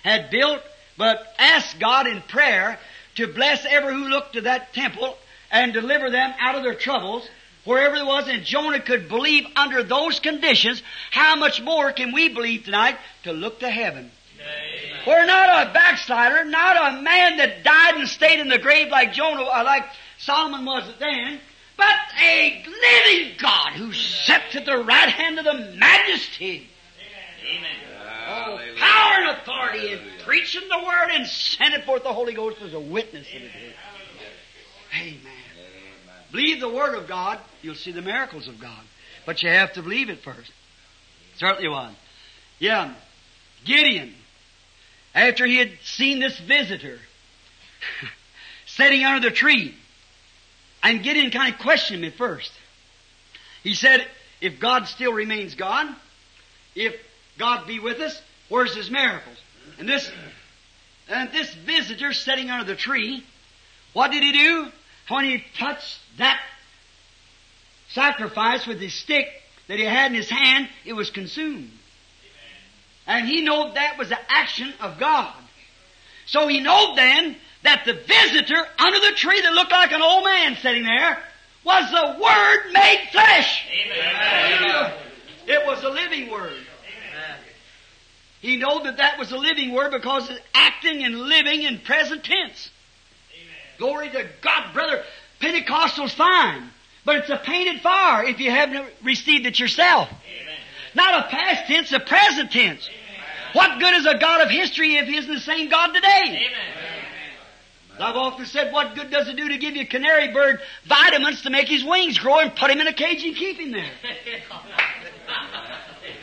[0.04, 0.62] had built,
[0.98, 2.80] but asked God in prayer
[3.16, 5.18] to bless every who looked to that temple
[5.52, 7.28] and deliver them out of their troubles,
[7.68, 10.81] wherever it was, and Jonah could believe under those conditions,
[11.11, 14.10] how much more can we believe tonight to look to heaven?
[15.06, 19.14] We're not a backslider, not a man that died and stayed in the grave like
[19.14, 19.84] Jonah, or like
[20.18, 21.39] Solomon was then,
[21.76, 26.69] but a living God who sits at the right hand of the majesty.
[28.30, 32.73] Oh, power and authority in preaching the word and sending forth the Holy Ghost as
[32.73, 33.27] a witness.
[33.34, 33.52] Amen.
[34.99, 35.36] Amen.
[36.32, 38.80] Believe the Word of God, you'll see the miracles of God.
[39.26, 40.52] But you have to believe it first.
[41.38, 41.95] Certainly one.
[42.60, 42.94] Yeah.
[43.66, 44.14] Gideon,
[45.14, 46.99] after he had seen this visitor
[48.66, 49.76] sitting under the tree,
[50.84, 52.52] and Gideon kind of questioned him at first.
[53.64, 54.06] He said,
[54.41, 55.94] if God still remains God,
[56.76, 56.95] if
[57.38, 59.38] God be with us, where's his miracles?
[59.80, 60.10] And this,
[61.10, 63.24] and this visitor sitting under the tree,
[63.94, 64.68] what did he do?
[65.10, 66.39] When he touched that
[67.89, 69.27] sacrifice with his stick
[69.68, 71.72] that he had in his hand, it was consumed.
[73.06, 75.34] And he knew that was the action of God.
[76.26, 80.26] So he knew then that the visitor under the tree that looked like an old
[80.26, 81.18] man sitting there
[81.64, 83.65] was the Word made flesh.
[83.72, 84.94] Amen.
[85.48, 86.53] It was a living Word.
[88.41, 92.23] He knew that that was a living Word because it's acting and living in present
[92.23, 92.69] tense.
[93.77, 95.03] Glory to God, brother.
[95.39, 96.69] Pentecostal's fine,
[97.05, 100.09] but it's a painted fire if you haven't received it yourself.
[100.95, 102.89] Not a past tense, a present tense.
[103.53, 106.47] What good is a God of history if He isn't the same God today?
[107.99, 111.41] I've often said, what good does it do to give you a canary bird vitamins
[111.43, 113.89] to make his wings grow and put him in a cage and keep him there?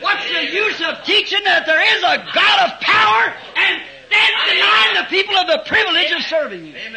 [0.01, 4.95] What's the use of teaching that there is a God of power and then denying
[5.03, 6.97] the people of the privilege of serving Him?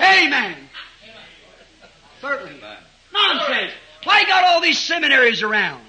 [0.00, 0.56] Amen.
[2.20, 2.60] Certainly.
[3.12, 3.72] Nonsense.
[4.04, 5.82] Why you got all these seminaries around?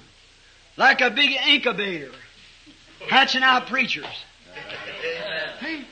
[0.76, 2.10] Like a big incubator.
[3.08, 4.06] Hatching out preachers.
[5.60, 5.84] Hey.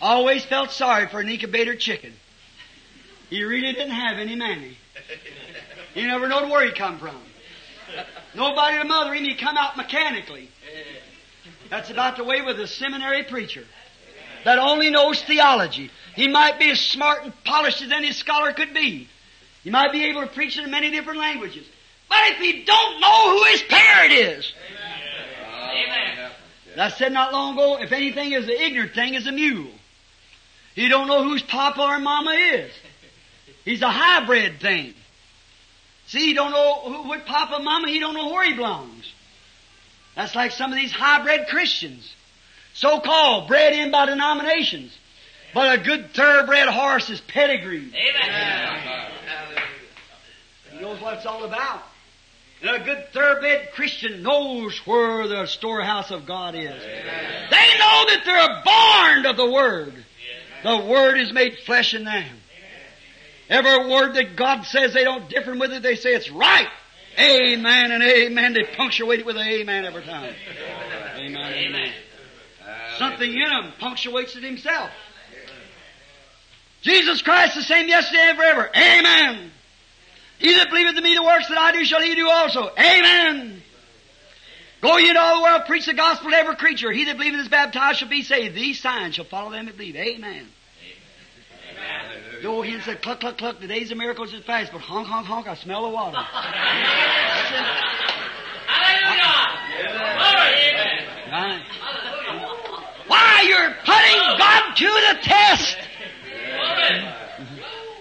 [0.00, 2.12] Always felt sorry for an incubator chicken.
[3.30, 4.76] He really didn't have any mammy.
[5.94, 7.16] He never knowed where he come from.
[8.34, 10.50] Nobody to mother him, he come out mechanically.
[11.70, 13.64] That's about the way with a seminary preacher
[14.44, 15.90] that only knows theology.
[16.16, 19.06] He might be as smart and polished as any scholar could be.
[19.62, 21.66] He might be able to preach in many different languages.
[22.08, 24.52] But if he don't know who his parent is,
[25.70, 26.30] Amen.
[26.78, 29.70] I said not long ago, if anything is an ignorant thing, is a mule.
[30.74, 32.70] He don't know whose papa or mama is.
[33.64, 34.94] He's a hybrid thing.
[36.06, 39.12] See, he don't know who, what papa, mama, he don't know where he belongs.
[40.14, 42.10] That's like some of these hybrid Christians.
[42.74, 44.96] So-called, bred in by denominations.
[45.56, 47.90] But a good thoroughbred horse is pedigreed.
[47.94, 49.10] Amen.
[50.70, 51.80] He knows what it's all about.
[52.60, 56.60] And a good thoroughbred Christian knows where the storehouse of God is.
[56.60, 59.94] They know that they're born of the Word.
[60.62, 62.36] The Word is made flesh in them.
[63.48, 66.68] Every word that God says they don't differ with it, they say it's right.
[67.18, 68.52] Amen and amen.
[68.52, 70.34] They punctuate it with an amen every time.
[71.16, 71.52] Amen.
[71.54, 71.92] Amen.
[72.98, 74.90] Something in them punctuates it himself.
[76.86, 78.70] Jesus Christ the same yesterday and forever.
[78.76, 79.50] Amen.
[80.38, 82.70] He that believeth in me the works that I do shall he do also.
[82.78, 83.60] Amen.
[84.82, 86.92] Go ye into all the world, preach the gospel to every creature.
[86.92, 88.54] He that believeth is baptized shall be saved.
[88.54, 89.96] These signs shall follow them that believe.
[89.96, 90.46] Amen.
[92.40, 95.08] Go ahead and say, cluck, cluck, cluck, the days of miracles is past, but honk,
[95.08, 96.16] honk, honk, I smell the water.
[101.32, 101.62] Right.
[103.08, 105.78] Why, you're putting God to the test.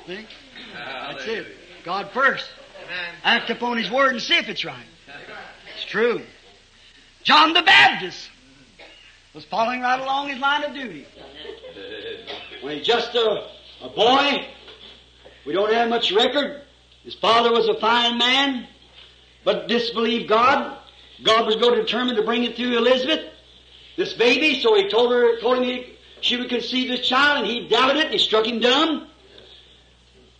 [0.08, 0.26] See?
[0.74, 1.48] That's it.
[1.84, 2.50] God first.
[3.24, 4.86] Act upon His Word and see if it's right.
[5.76, 6.22] It's true.
[7.24, 8.30] John the Baptist
[9.34, 11.06] was following right along his line of duty.
[12.62, 13.50] When he's just a,
[13.82, 14.48] a boy,
[15.46, 16.62] we don't have much record.
[17.04, 18.68] His father was a fine man,
[19.44, 20.78] but disbelieved God.
[21.24, 23.26] God was going to determine to bring it through Elizabeth,
[23.98, 25.94] this baby, so he told her, told him he,
[26.26, 29.07] she would conceive this child, and he doubted it, and he struck him dumb.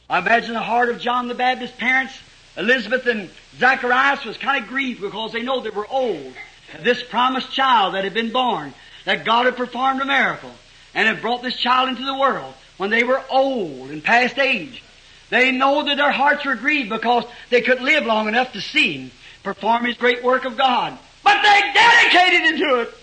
[0.10, 2.18] I imagine the heart of John the Baptist's parents,
[2.58, 3.30] Elizabeth and
[3.60, 6.34] Zacharias, was kind of grieved because they know they were old.
[6.82, 8.74] This promised child that had been born,
[9.06, 10.52] that God had performed a miracle,
[10.96, 14.82] and had brought this child into the world when they were old and past age.
[15.30, 18.98] They know that their hearts were grieved because they could live long enough to see
[18.98, 19.12] Him
[19.44, 20.98] perform His great work of God.
[21.24, 22.98] But they dedicated Him to it.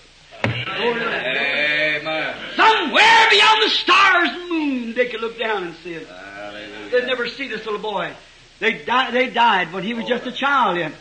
[0.53, 2.35] Amen.
[2.57, 6.09] Somewhere beyond the stars and moon, they could look down and see it.
[6.91, 8.13] They'd never see this little boy.
[8.59, 10.93] They died, they died when he was just a child yet.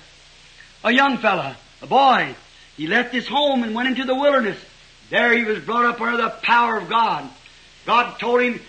[0.83, 2.35] A young fella, a boy.
[2.77, 4.57] He left his home and went into the wilderness.
[5.09, 7.29] There he was brought up under the power of God.
[7.85, 8.61] God told him,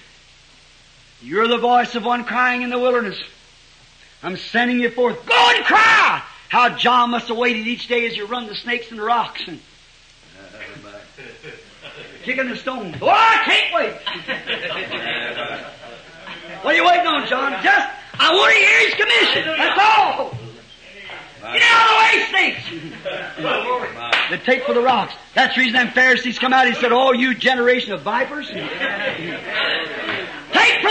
[1.23, 3.19] you're the voice of one crying in the wilderness.
[4.23, 5.25] I'm sending you forth.
[5.25, 6.23] Go and cry!
[6.49, 9.43] How John must have waited each day as you run the snakes and the rocks
[9.47, 9.61] and
[12.23, 12.97] kicking the stones.
[13.01, 13.93] Oh, I can't wait!
[16.63, 17.53] what are you waiting on, John?
[17.63, 17.89] Just,
[18.19, 19.45] I want to hear his commission.
[19.59, 20.35] That's all.
[21.43, 22.63] Get out of the way, snakes!
[24.31, 25.13] They take for the rocks.
[25.35, 26.69] That's the reason them Pharisees come out.
[26.69, 28.69] He said, "Oh, you generation of vipers, take for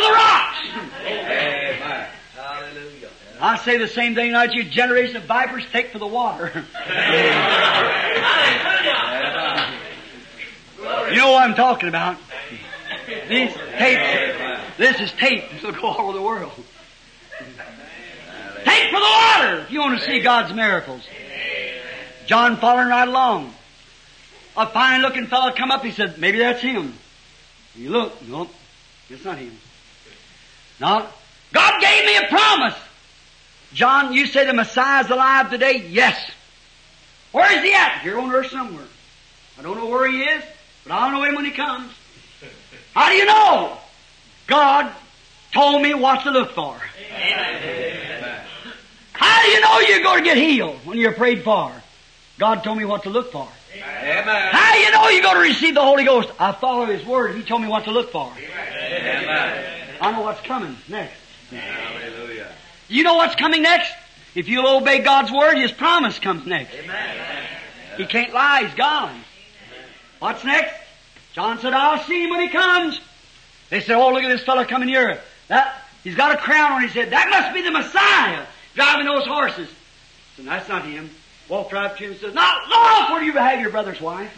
[0.02, 0.58] the rocks."
[3.40, 4.54] I say the same thing tonight.
[4.54, 6.66] You generation of vipers, take for the water.
[11.10, 12.18] you know what I'm talking about.
[13.28, 14.78] These tapes.
[14.78, 15.44] This is tape.
[15.64, 16.52] Will go all over the world.
[18.64, 21.02] Take for the water if you want to see God's miracles.
[22.28, 23.54] John following right along.
[24.56, 26.94] A fine looking fellow come up, he said, maybe that's him.
[27.76, 28.50] You look, no,
[29.10, 29.58] it's not him.
[30.80, 31.08] No,
[31.54, 32.76] God gave me a promise.
[33.74, 35.86] John, you say the Messiah's alive today?
[35.90, 36.32] Yes.
[37.32, 38.02] Where is he at?
[38.02, 38.86] Here on earth somewhere.
[39.58, 40.44] I don't know where he is,
[40.84, 41.92] but I'll know him when he comes.
[42.94, 43.78] How do you know?
[44.48, 44.92] God
[45.54, 46.76] told me what to look for.
[49.14, 51.72] How do you know you're going to get healed when you're prayed for?
[52.38, 53.48] God told me what to look for.
[53.74, 54.50] Amen.
[54.52, 56.30] How do you know you're going to receive the Holy Ghost?
[56.40, 57.36] I follow His Word.
[57.36, 58.32] He told me what to look for.
[58.36, 59.98] Amen.
[60.02, 61.14] I know what's coming next.
[61.52, 62.52] Hallelujah.
[62.90, 63.94] You know what's coming next?
[64.34, 66.74] If you'll obey God's Word, His promise comes next.
[67.98, 68.64] He can't lie.
[68.66, 69.16] He's God.
[70.22, 70.76] What's next?
[71.34, 73.02] John said, I'll see him when he comes.
[73.72, 75.20] They said, oh, look at this fellow coming here.
[75.48, 77.10] That, he's got a crown on his head.
[77.10, 78.46] That must be the Messiah
[78.76, 79.68] driving those horses.
[80.38, 81.10] So that's not him.
[81.50, 84.00] Walked right up to him and says, Now, Lord, where do you have your brother's
[84.00, 84.32] wife?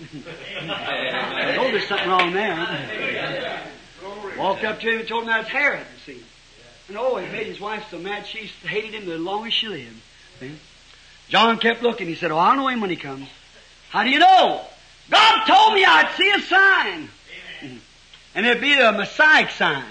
[0.57, 3.61] I know there's something wrong there.
[4.38, 6.23] Walked up to him and told him that's Herod, you see.
[6.88, 10.01] And oh, he made his wife so mad she hated him the longest she lived.
[11.27, 12.07] John kept looking.
[12.07, 13.27] He said, Oh, I'll know him when he comes.
[13.89, 14.65] How do you know?
[15.09, 17.09] God told me I'd see a sign.
[18.35, 19.85] And it'd be the Messiah sign.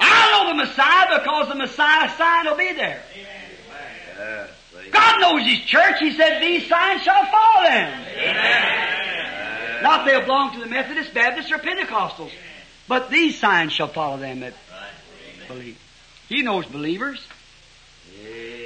[0.00, 3.02] I know the Messiah because the Messiah sign will be there.
[3.14, 4.48] Amen.
[4.90, 5.96] God knows His church.
[6.00, 8.04] He said, These signs shall follow them.
[9.82, 12.32] Not they'll belong to the Methodist, Baptist, or Pentecostals.
[12.88, 14.54] But these signs shall follow them that
[15.46, 15.78] believe.
[16.28, 17.24] He knows believers.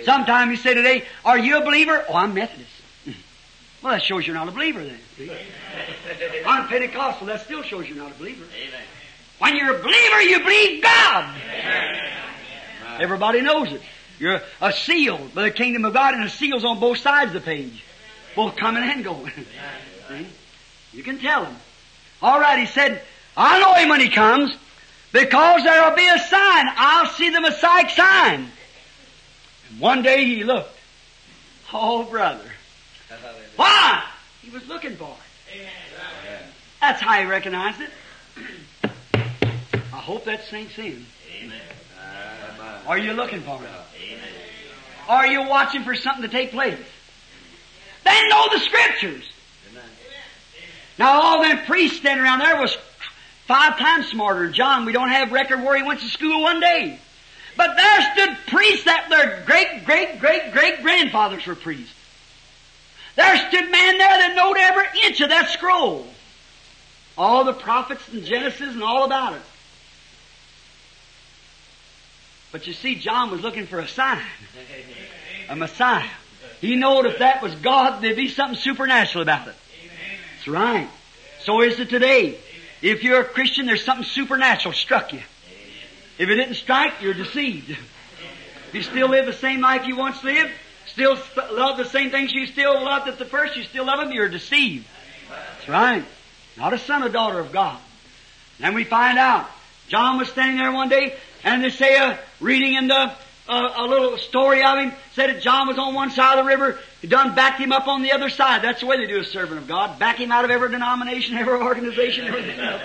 [0.04, 2.04] Sometime you say today, Are you a believer?
[2.08, 2.71] Oh, I'm Methodist.
[3.82, 4.98] Well, that shows you're not a believer then.
[6.46, 7.26] I'm Pentecostal.
[7.26, 8.44] That still shows you're not a believer.
[9.38, 11.34] When you're a believer, you believe God.
[13.00, 13.82] Everybody knows it.
[14.20, 17.34] You're a seal by the kingdom of God, and a seal's on both sides of
[17.34, 17.82] the page,
[18.36, 19.32] both coming and going.
[20.92, 21.56] You can tell him.
[22.20, 23.00] All right, he said,
[23.34, 24.54] I'll know him when he comes,
[25.10, 26.66] because there'll be a sign.
[26.76, 28.50] I'll see the Messiah sign.
[29.70, 30.76] And one day he looked.
[31.72, 32.51] Oh, brother.
[33.56, 34.02] Why?
[34.42, 35.14] He was looking for
[35.54, 35.68] it.
[36.80, 37.90] That's how he recognized it.
[39.92, 41.06] I hope that sinks in.
[42.86, 43.70] Are you looking for it?
[45.08, 46.78] Are you watching for something to take place?
[48.04, 49.28] They know the scriptures.
[50.98, 52.76] Now all them priests standing around there was
[53.46, 54.84] five times smarter John.
[54.84, 56.98] We don't have record where he went to school one day.
[57.56, 61.92] But there stood priests that their great, great, great, great grandfathers were priests.
[63.16, 66.06] There stood man there that knowed every inch of that scroll.
[67.16, 69.42] All the prophets and Genesis and all about it.
[72.52, 74.22] But you see, John was looking for a sign.
[75.48, 76.08] A Messiah.
[76.60, 79.54] He knowed if that was God, there'd be something supernatural about it.
[80.36, 80.88] That's right.
[81.40, 82.38] So is it today.
[82.82, 85.22] If you're a Christian, there's something supernatural struck you.
[86.18, 87.76] If it didn't strike, you're deceived.
[88.72, 90.52] You still live the same life you once lived,
[90.86, 91.16] still
[91.52, 94.28] love the same things you still loved at the first, you still love them, you're
[94.28, 94.86] deceived.
[95.28, 96.04] That's right.
[96.56, 97.78] Not a son or daughter of God.
[98.58, 99.48] Then we find out.
[99.88, 103.12] John was standing there one day, and they say, uh, reading in the,
[103.48, 106.48] uh, a little story of him, said that John was on one side of the
[106.48, 108.62] river, he done backed him up on the other side.
[108.62, 109.98] That's the way they do a servant of God.
[109.98, 112.82] Back him out of every denomination, every organization, everything else.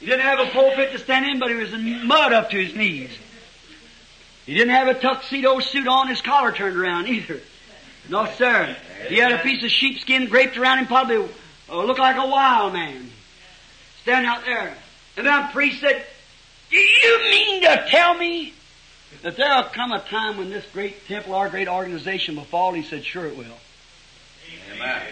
[0.00, 2.62] He didn't have a pulpit to stand in, but he was in mud up to
[2.62, 3.10] his knees.
[4.46, 7.40] He didn't have a tuxedo suit on, his collar turned around either.
[8.08, 8.76] No, sir.
[9.08, 11.28] He had a piece of sheepskin draped around him, probably
[11.68, 13.10] uh, looked like a wild man.
[14.02, 14.72] Standing out there.
[15.16, 16.04] And then the priest said,
[16.70, 18.54] Do you mean to tell me
[19.22, 22.72] that there'll come a time when this great temple, our great organization will fall?
[22.72, 23.46] He said, Sure it will.
[24.72, 25.02] Amen.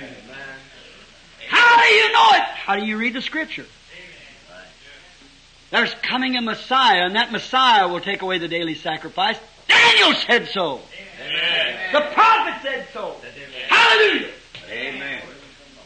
[1.49, 2.43] How do you know it?
[2.43, 3.67] How do you read the scripture?
[5.75, 9.37] There's coming a Messiah, and that Messiah will take away the daily sacrifice.
[9.67, 10.81] Daniel said so.
[11.93, 13.17] The prophet said so.
[13.67, 14.31] Hallelujah.
[14.71, 15.23] Amen.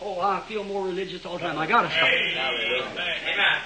[0.02, 1.56] Oh, I feel more religious all the time.
[1.56, 2.06] I gotta stop.
[2.06, 3.60] Amen.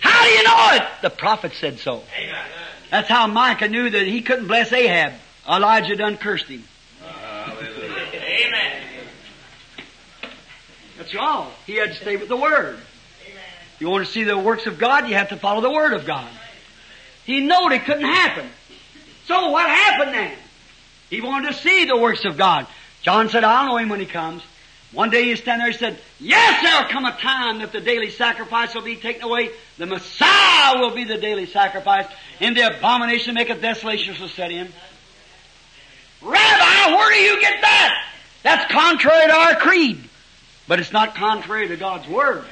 [0.00, 0.82] How do you know it?
[1.02, 2.02] The prophet said so.
[2.18, 2.44] Amen.
[2.90, 5.12] That's how Micah knew that he couldn't bless Ahab.
[5.48, 6.64] Elijah done cursed him.
[7.00, 8.08] Hallelujah.
[8.14, 8.82] Amen.
[10.98, 11.52] That's all.
[11.68, 12.80] He had to stay with the Word.
[13.84, 16.06] You want to see the works of God, you have to follow the Word of
[16.06, 16.26] God.
[17.26, 18.48] He knowed it couldn't happen.
[19.26, 20.34] So what happened then?
[21.10, 22.66] He wanted to see the works of God.
[23.02, 24.42] John said, I'll know him when he comes.
[24.92, 28.08] One day he stand there and said, Yes, there'll come a time that the daily
[28.08, 29.50] sacrifice will be taken away.
[29.76, 32.06] The Messiah will be the daily sacrifice,
[32.40, 34.72] and the abomination maketh desolation shall set in.
[36.22, 38.08] Rabbi, where do you get that?
[38.44, 40.08] That's contrary to our creed.
[40.66, 42.44] But it's not contrary to God's Word.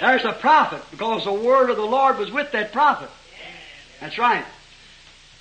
[0.00, 3.10] There's a prophet, because the Word of the Lord was with that prophet.
[4.00, 4.44] That's right.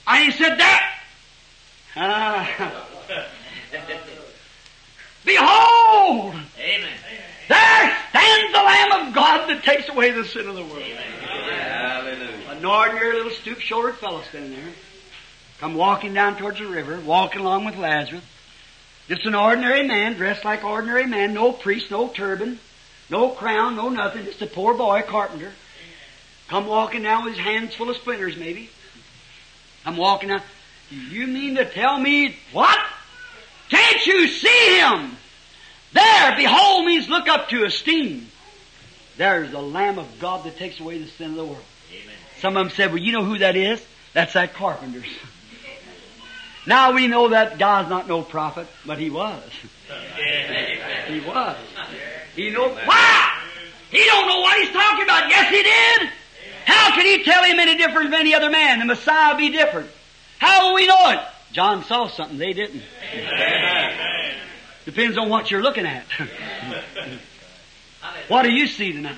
[0.08, 1.00] And he said that.
[1.96, 2.76] Ah.
[5.26, 6.36] Behold!
[6.58, 6.90] Amen.
[7.48, 10.84] There stands the Lamb of God that takes away the sin of the world.
[10.84, 12.30] Hallelujah.
[12.50, 14.74] An ordinary little stoop-shouldered fellow standing there.
[15.60, 18.24] Come walking down towards the river, walking along with Lazarus.
[19.10, 22.60] Just an ordinary man, dressed like ordinary man, no priest, no turban,
[23.10, 25.52] no crown, no nothing, just a poor boy, carpenter.
[26.48, 28.70] Come walking down with his hands full of splinters, maybe.
[29.84, 30.44] I'm walking down.
[30.92, 32.80] You mean to tell me what?
[33.70, 35.18] Can't you see him?
[35.94, 38.28] There, behold means look up to esteem.
[39.18, 41.64] There's the Lamb of God that takes away the sin of the world.
[41.92, 42.16] Amen.
[42.40, 43.84] Some of them said, well, you know who that is?
[44.14, 45.06] That's that carpenter's.
[46.70, 49.42] now we know that God's not no prophet, but he was.
[51.08, 51.58] he was.
[52.36, 53.42] He know why?
[53.90, 55.30] He don't know what he's talking about.
[55.30, 56.12] Yes, he did.
[56.66, 58.78] How can he tell him any different than any other man?
[58.78, 59.90] The Messiah be different.
[60.38, 61.20] How will we know it?
[61.54, 62.84] John saw something they didn't.
[64.86, 66.06] Depends on what you're looking at.
[68.28, 69.18] what do you see tonight?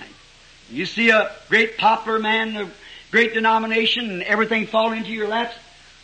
[0.70, 2.72] You see a great popular man, a
[3.12, 5.56] great denomination, and everything fall into your laps?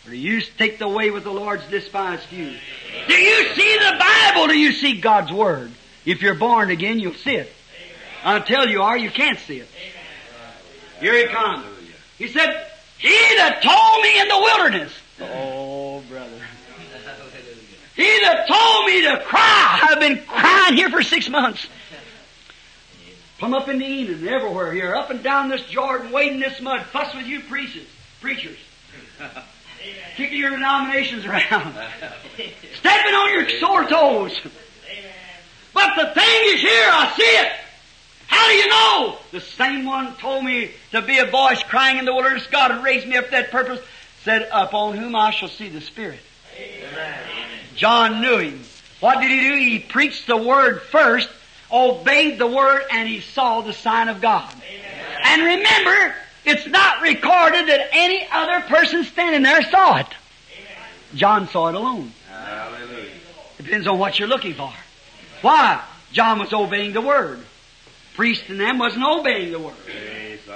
[0.08, 2.56] Or do you take the way with the Lord's despised few?
[3.10, 4.48] Do you see the Bible?
[4.48, 5.70] Do you see God's Word?
[6.06, 7.52] If you're born again, you'll see it.
[8.24, 9.68] Until you are, you can't see it.
[11.02, 11.66] Here he comes.
[12.18, 12.68] He said,
[12.98, 14.94] He that told me in the wilderness.
[15.22, 16.42] Oh, brother.
[17.96, 19.88] He that told me to cry.
[19.90, 21.68] I've been crying here for six months.
[23.40, 26.84] Come up in the Eden, everywhere here, up and down this Jordan, wading this mud,
[26.88, 27.88] fuss with you preachers,
[28.22, 28.58] preachers.
[30.16, 31.42] Kicking your denominations around.
[32.76, 34.40] Stepping on your sore toes.
[35.74, 37.52] But the thing is here, I see it.
[38.28, 39.18] How do you know?
[39.32, 42.48] The same one told me to be a voice crying in the wilderness.
[42.48, 43.80] God had raised me up for that purpose.
[44.24, 46.20] Said, upon whom I shall see the Spirit.
[47.76, 48.64] John knew him.
[49.00, 49.56] What did he do?
[49.56, 51.30] He preached the Word first,
[51.72, 54.52] obeyed the Word, and he saw the sign of God.
[55.24, 56.16] And remember,
[56.50, 60.08] it's not recorded that any other person standing there saw it.
[61.16, 62.12] John saw it alone.
[62.30, 63.10] Hallelujah.
[63.58, 64.72] Depends on what you're looking for.
[65.42, 65.84] Why?
[66.12, 67.40] John was obeying the Word.
[68.16, 69.76] Priest and them wasn't obeying the Word.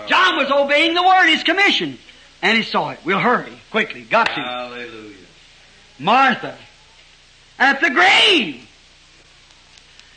[0.08, 1.98] John was obeying the Word, his commission.
[2.42, 3.00] And he saw it.
[3.06, 4.02] We'll hurry, quickly.
[4.02, 4.42] Got to.
[4.42, 5.16] Hallelujah.
[6.00, 6.58] Martha,
[7.60, 8.68] at the grave.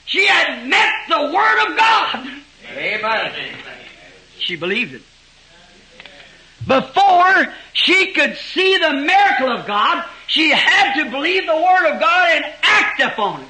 [0.07, 2.29] She had met the Word of God.
[2.71, 3.33] Amen.
[4.39, 5.03] She believed it.
[6.67, 12.01] Before she could see the miracle of God, she had to believe the Word of
[12.01, 13.49] God and act upon it.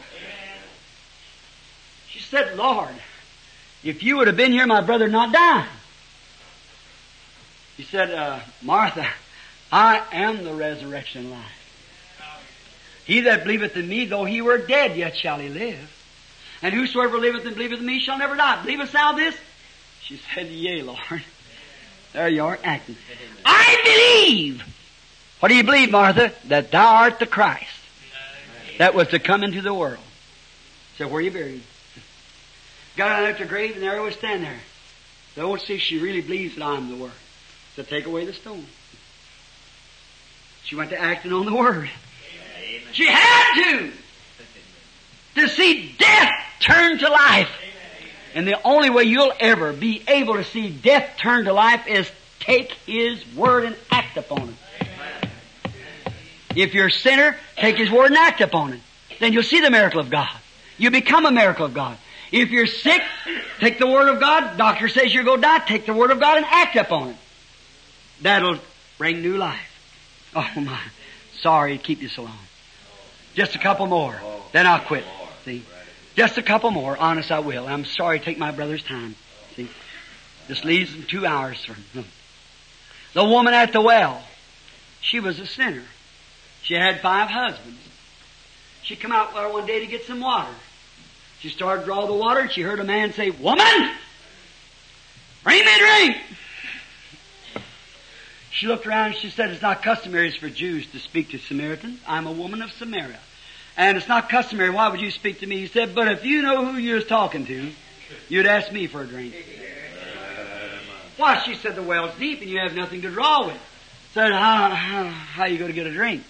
[2.09, 2.95] She said, Lord,
[3.83, 5.69] if you would have been here, my brother not died.
[7.77, 9.07] He said, uh, Martha,
[9.71, 11.61] I am the resurrection life.
[13.05, 15.91] He that believeth in me, though he were dead, yet shall he live.
[16.63, 18.63] And whosoever liveth and believeth in me shall never die.
[18.63, 19.37] Believest thou this?
[20.03, 21.23] She said, Yea, Lord.
[22.15, 22.97] There you are, acting.
[23.45, 24.63] I believe.
[25.41, 26.33] What do you believe, Martha?
[26.47, 27.67] That thou art the Christ.
[28.79, 29.99] That was to come into the world.
[30.97, 31.63] So where you buried?
[32.97, 34.61] Got out at the grave and there I was standing there.
[35.35, 37.11] Don't see she really believes that I'm the Word.
[37.75, 38.65] So take away the stone.
[40.63, 41.91] She went to acting on the Word.
[42.93, 43.91] She had to.
[45.35, 47.51] To see death turn to life.
[48.35, 52.11] And the only way you'll ever be able to see death turn to life is
[52.41, 55.31] take His Word and act upon it.
[56.57, 58.81] If you're a sinner, take His Word and act upon it.
[59.21, 60.35] Then you'll see the miracle of God.
[60.77, 61.97] You become a miracle of God.
[62.33, 63.01] If you're sick,
[63.61, 64.57] take the Word of God.
[64.59, 65.61] Doctor says you're going to die.
[65.61, 67.17] Take the Word of God and act upon it.
[68.23, 68.59] That'll
[68.99, 69.61] bring new life.
[70.35, 70.81] Oh my.
[71.41, 72.39] Sorry to keep you so long.
[73.35, 74.21] Just a couple more.
[74.53, 75.05] Then I'll quit.
[75.45, 75.63] See?
[76.15, 76.97] Just a couple more.
[76.97, 77.67] Honest, I will.
[77.67, 79.17] I'm sorry to take my brother's time.
[79.57, 79.69] See?
[80.47, 82.05] This leaves him two hours from him.
[83.15, 84.23] The woman at the well.
[85.01, 85.83] She was a sinner.
[86.63, 87.81] She had five husbands.
[88.83, 90.53] She come out there one day to get some water.
[91.41, 93.91] She started to draw the water and she heard a man say, Woman!
[95.43, 96.17] Bring me drink!
[98.51, 102.01] She looked around and she said, It's not customary for Jews to speak to Samaritans.
[102.07, 103.19] I'm a woman of Samaria.
[103.77, 104.71] And it's not customary.
[104.71, 105.59] Why would you speak to me?
[105.59, 107.71] He said, But if you know who you was talking to,
[108.29, 109.35] you'd ask me for a drink.
[111.17, 111.43] Why?
[111.45, 113.61] She said, The well's deep and you have nothing to draw with.
[114.13, 116.25] Said, How, how, how you going to get a drink?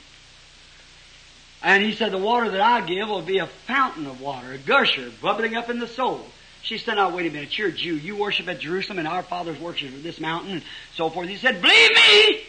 [1.64, 4.58] And he said, the water that I give will be a fountain of water, a
[4.58, 6.26] gusher, bubbling up in the soul.
[6.60, 7.96] She said, now wait a minute, you're a Jew.
[7.96, 10.62] You worship at Jerusalem and our fathers worship at this mountain and
[10.94, 11.26] so forth.
[11.28, 12.40] He said, believe me,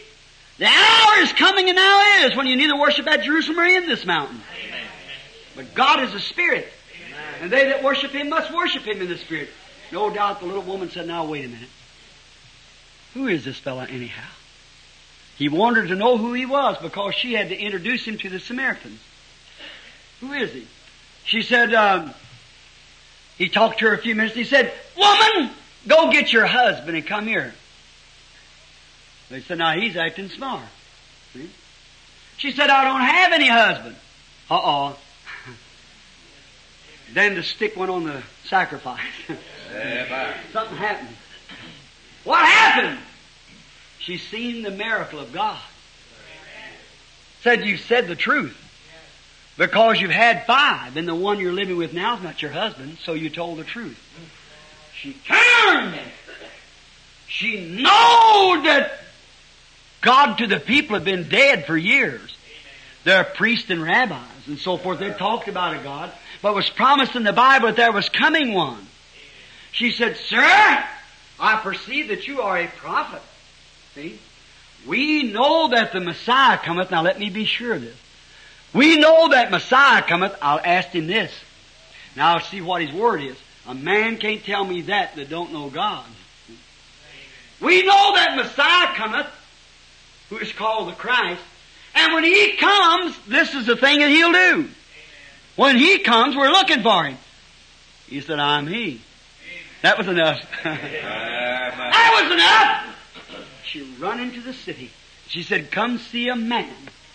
[0.58, 3.86] the hour is coming and now is when you neither worship at Jerusalem or in
[3.86, 4.42] this mountain.
[5.56, 6.68] But God is a spirit.
[7.40, 9.48] And they that worship Him must worship Him in the spirit.
[9.90, 11.68] No doubt the little woman said, now wait a minute.
[13.14, 14.28] Who is this fellow anyhow?
[15.36, 18.40] He wanted to know who he was because she had to introduce him to the
[18.40, 19.00] Samaritans.
[20.20, 20.66] Who is he?
[21.24, 22.14] She said, um,
[23.36, 24.34] he talked to her a few minutes.
[24.34, 25.50] He said, woman,
[25.86, 27.54] go get your husband and come here.
[29.28, 30.64] They said, now he's acting smart.
[31.32, 31.50] See?
[32.38, 33.96] She said, I don't have any husband.
[34.50, 34.96] Uh-oh.
[37.12, 39.00] Then the stick went on the sacrifice.
[40.52, 41.16] Something happened.
[42.24, 42.98] What happened?
[43.98, 45.60] She's seen the miracle of God.
[47.42, 48.56] Said you said the truth.
[49.56, 52.98] Because you've had five, and the one you're living with now is not your husband,
[53.04, 53.98] so you told the truth.
[55.00, 55.98] She turned.
[57.26, 59.00] She knowed that
[60.00, 62.36] God to the people had been dead for years.
[63.04, 64.98] They're priests and rabbis and so forth.
[64.98, 66.12] They talked about a God,
[66.42, 68.86] but was promised in the Bible that there was coming one.
[69.72, 70.84] She said, Sir,
[71.38, 73.22] I perceive that you are a prophet.
[73.94, 74.18] See?
[74.86, 76.90] We know that the Messiah cometh.
[76.90, 77.96] Now let me be sure of this.
[78.72, 80.36] We know that Messiah cometh.
[80.40, 81.32] I'll ask him this.
[82.14, 83.36] Now I'll see what his word is.
[83.66, 86.04] A man can't tell me that that don't know God.
[87.60, 89.26] We know that Messiah cometh,
[90.28, 91.42] who is called the Christ,
[91.94, 94.68] and when he comes, this is the thing that he'll do.
[95.56, 97.18] When he comes, we're looking for him.
[98.06, 99.00] He said, I'm he.
[99.82, 100.40] That was enough.
[100.64, 103.42] that was enough!
[103.64, 104.90] She run into the city.
[105.28, 106.74] She said, come see a man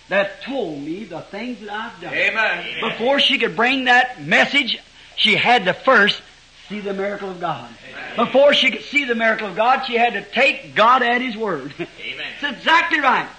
[0.09, 2.13] that told me the things that I've done.
[2.13, 2.81] Amen.
[2.81, 4.77] Before she could bring that message,
[5.15, 6.21] she had to first
[6.67, 7.69] see the miracle of God.
[8.15, 11.35] Before she could see the miracle of God, she had to take God at His
[11.35, 11.73] word.
[11.79, 11.87] Amen.
[12.41, 13.29] It's exactly right.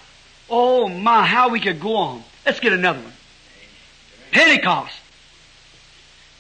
[0.49, 2.23] Oh my, how we could go on.
[2.47, 3.13] Let's get another one.
[4.33, 4.99] Pentecost.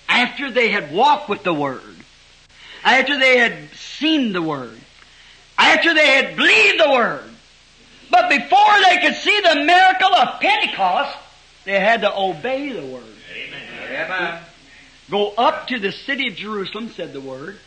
[0.08, 1.96] After they had walked with the Word,
[2.84, 4.78] after they had seen the Word,
[5.56, 7.24] after they had believed the Word,
[8.10, 11.16] but before they could see the miracle of Pentecost,
[11.64, 13.04] they had to obey the Word.
[13.90, 14.42] Amen.
[15.10, 17.58] Go up to the city of Jerusalem, said the Word,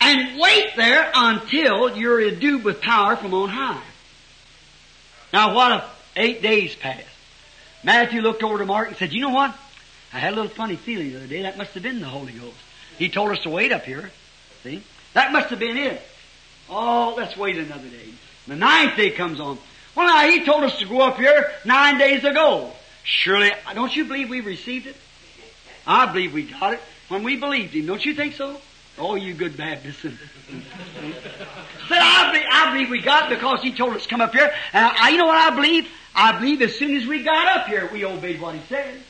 [0.00, 3.82] and wait there until you're endued with power from on high.
[5.32, 5.84] Now what if
[6.16, 7.06] eight days passed?
[7.84, 9.56] Matthew looked over to Mark and said, you know what?
[10.12, 11.42] I had a little funny feeling the other day.
[11.42, 12.56] That must have been the Holy Ghost.
[12.98, 14.10] He told us to wait up here.
[14.62, 14.82] See?
[15.14, 16.02] That must have been it.
[16.68, 18.08] Oh, let's wait another day.
[18.46, 19.58] The ninth day comes on.
[19.94, 22.72] Well, now, he told us to go up here nine days ago.
[23.04, 24.96] Surely, don't you believe we received it?
[25.86, 27.86] I believe we got it when we believed him.
[27.86, 28.60] Don't you think so?
[28.98, 30.02] Oh, you good Baptists.
[30.02, 30.12] Said,
[31.90, 34.52] I believe, I believe we got it because he told us to come up here.
[34.72, 35.88] And I, you know what I believe?
[36.18, 39.00] I believe as soon as we got up here, we obeyed what he said.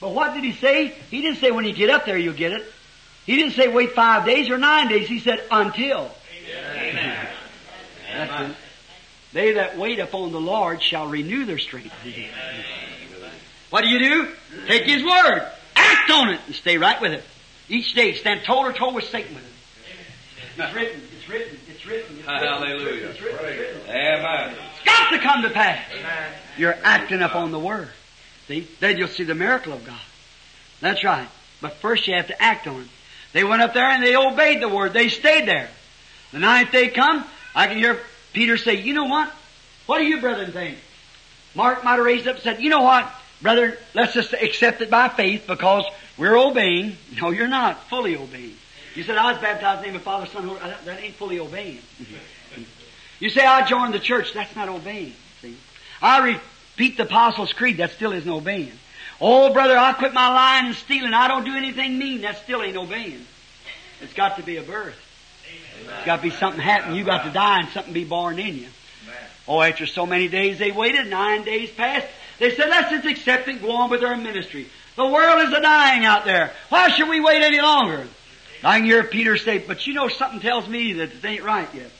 [0.00, 0.88] But what did he say?
[1.08, 2.64] He didn't say when you get up there you'll get it.
[3.26, 5.08] He didn't say wait five days or nine days.
[5.08, 6.10] He said until.
[8.12, 8.50] Amen.
[8.50, 8.56] It.
[9.32, 11.94] They that wait upon the Lord shall renew their strength.
[13.70, 14.28] What do you do?
[14.66, 15.48] Take His word.
[15.76, 17.22] Act on it and stay right with it.
[17.68, 19.50] Each day stand toe to toe with Satan with it.
[20.58, 22.16] It's written, it's written, it's written.
[22.18, 23.08] It's Hallelujah.
[23.08, 23.90] It's written, it's written.
[23.90, 24.54] Amen.
[24.74, 25.84] It's got to come to pass.
[26.56, 27.88] You're acting upon the word.
[28.48, 28.66] See?
[28.80, 30.00] Then you'll see the miracle of God.
[30.80, 31.28] That's right.
[31.60, 32.88] But first you have to act on it.
[33.32, 34.92] They went up there and they obeyed the word.
[34.92, 35.68] They stayed there.
[36.32, 37.24] The ninth day come,
[37.54, 37.98] I can hear
[38.32, 39.32] Peter say, you know what?
[39.86, 40.78] What do you brethren think?
[41.54, 43.12] Mark might have raised up and said, you know what?
[43.42, 45.84] Brother, let's just accept it by faith because
[46.16, 46.96] we're obeying.
[47.20, 48.56] No, you're not fully obeying.
[48.94, 51.40] You said, I was baptized in the name of Father, Son, Holy that- ain't fully
[51.40, 51.80] obeying.
[53.20, 54.32] You say, I joined the church.
[54.32, 55.14] That's not obeying.
[55.40, 55.56] See?
[56.02, 56.32] I
[56.76, 57.78] repeat the Apostles' Creed.
[57.78, 58.72] That still isn't obeying.
[59.20, 61.14] Oh, brother, I quit my lying and stealing.
[61.14, 62.22] I don't do anything mean.
[62.22, 63.24] That still ain't obeying.
[64.02, 64.98] It's got to be a birth.
[65.80, 66.94] It's got to be something happen.
[66.94, 68.68] You got to die and something be born in you.
[69.46, 72.06] Oh, after so many days they waited, nine days passed.
[72.38, 74.66] They said, let's just accept and go on with our ministry.
[74.96, 76.52] The world is a dying out there.
[76.68, 78.06] Why should we wait any longer?
[78.64, 81.68] I can hear Peter say, but you know something tells me that it ain't right
[81.74, 81.90] yet.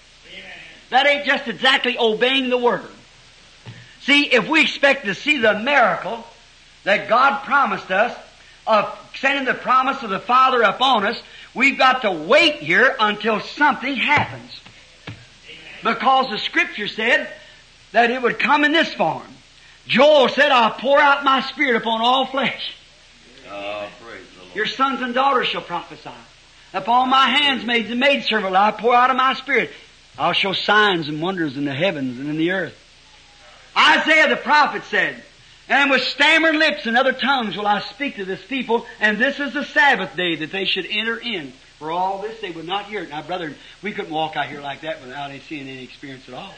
[0.91, 2.89] That ain't just exactly obeying the word.
[4.03, 6.24] See, if we expect to see the miracle
[6.85, 8.16] that God promised us
[8.66, 11.20] of sending the promise of the Father upon us,
[11.55, 14.61] we've got to wait here until something happens.
[15.82, 17.28] Because the scripture said
[17.93, 19.23] that it would come in this form.
[19.86, 22.74] Joel said, I'll pour out my spirit upon all flesh.
[23.51, 24.57] Oh, praise the Lord.
[24.57, 26.11] Your sons and daughters shall prophesy.
[26.75, 29.71] Upon my handsmaids and maidservants will I pour out of my spirit.
[30.19, 32.77] I'll show signs and wonders in the heavens and in the earth.
[33.77, 35.23] Isaiah the prophet said,
[35.69, 39.39] And with stammering lips and other tongues will I speak to this people, and this
[39.39, 41.53] is the Sabbath day that they should enter in.
[41.79, 43.11] For all this they would not hear it.
[43.11, 46.55] Now, brother, we couldn't walk out here like that without seeing any experience at all.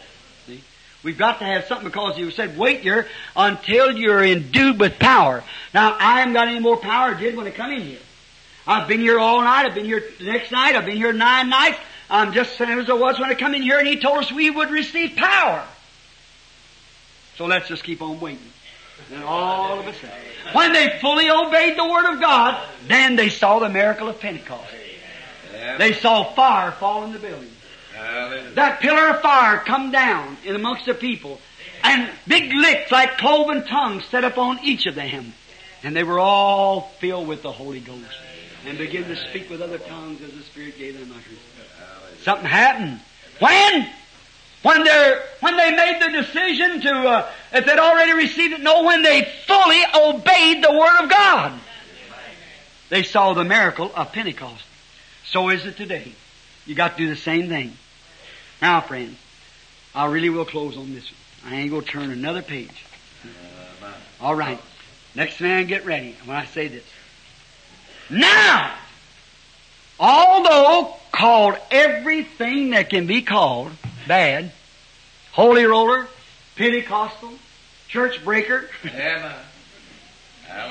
[0.47, 0.63] See?
[1.03, 5.45] We've got to have something because you said, wait here until you're endued with power.
[5.75, 7.99] Now, I haven't got any more power I did when I come in here.
[8.67, 9.67] I've been here all night.
[9.67, 10.75] I've been here the next night.
[10.75, 11.79] I've been here nine nights.
[12.11, 14.19] I'm just the same as I was when I come in here and he told
[14.19, 15.65] us we would receive power.
[17.37, 18.41] So let's just keep on waiting.
[19.11, 20.11] Then all of a sudden,
[20.53, 24.73] when they fully obeyed the Word of God, then they saw the miracle of Pentecost.
[25.79, 27.51] They saw fire fall in the building.
[28.55, 31.41] That pillar of fire come down in amongst the people,
[31.83, 35.35] and big lips like cloven tongues set upon each of them.
[35.83, 38.26] And they were all filled with the Holy Ghost
[38.67, 42.23] and began to speak with other tongues as the Spirit gave them utterance.
[42.23, 43.01] Something happened.
[43.39, 43.89] When?
[44.63, 48.83] When they when they made the decision to, uh, if they'd already received it, no,
[48.83, 51.61] when they fully obeyed the Word of God.
[52.89, 54.65] They saw the miracle of Pentecost.
[55.27, 56.13] So is it today.
[56.67, 57.77] You got to do the same thing.
[58.61, 59.17] Now, friends,
[59.95, 61.53] I really will close on this one.
[61.53, 62.85] I ain't going to turn another page.
[64.21, 64.61] All right.
[65.15, 66.85] Next man, get ready when I say this.
[68.11, 68.73] Now,
[69.99, 73.73] although called everything that can be called
[74.07, 74.53] bad,
[75.33, 76.07] holy roller,
[76.57, 77.33] Pentecostal,
[77.89, 78.69] church breaker,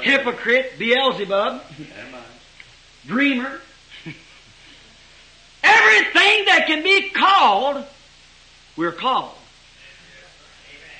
[0.01, 1.61] hypocrite, Beelzebub,
[3.05, 3.59] dreamer,
[5.63, 7.83] everything that can be called,
[8.77, 9.35] we're called.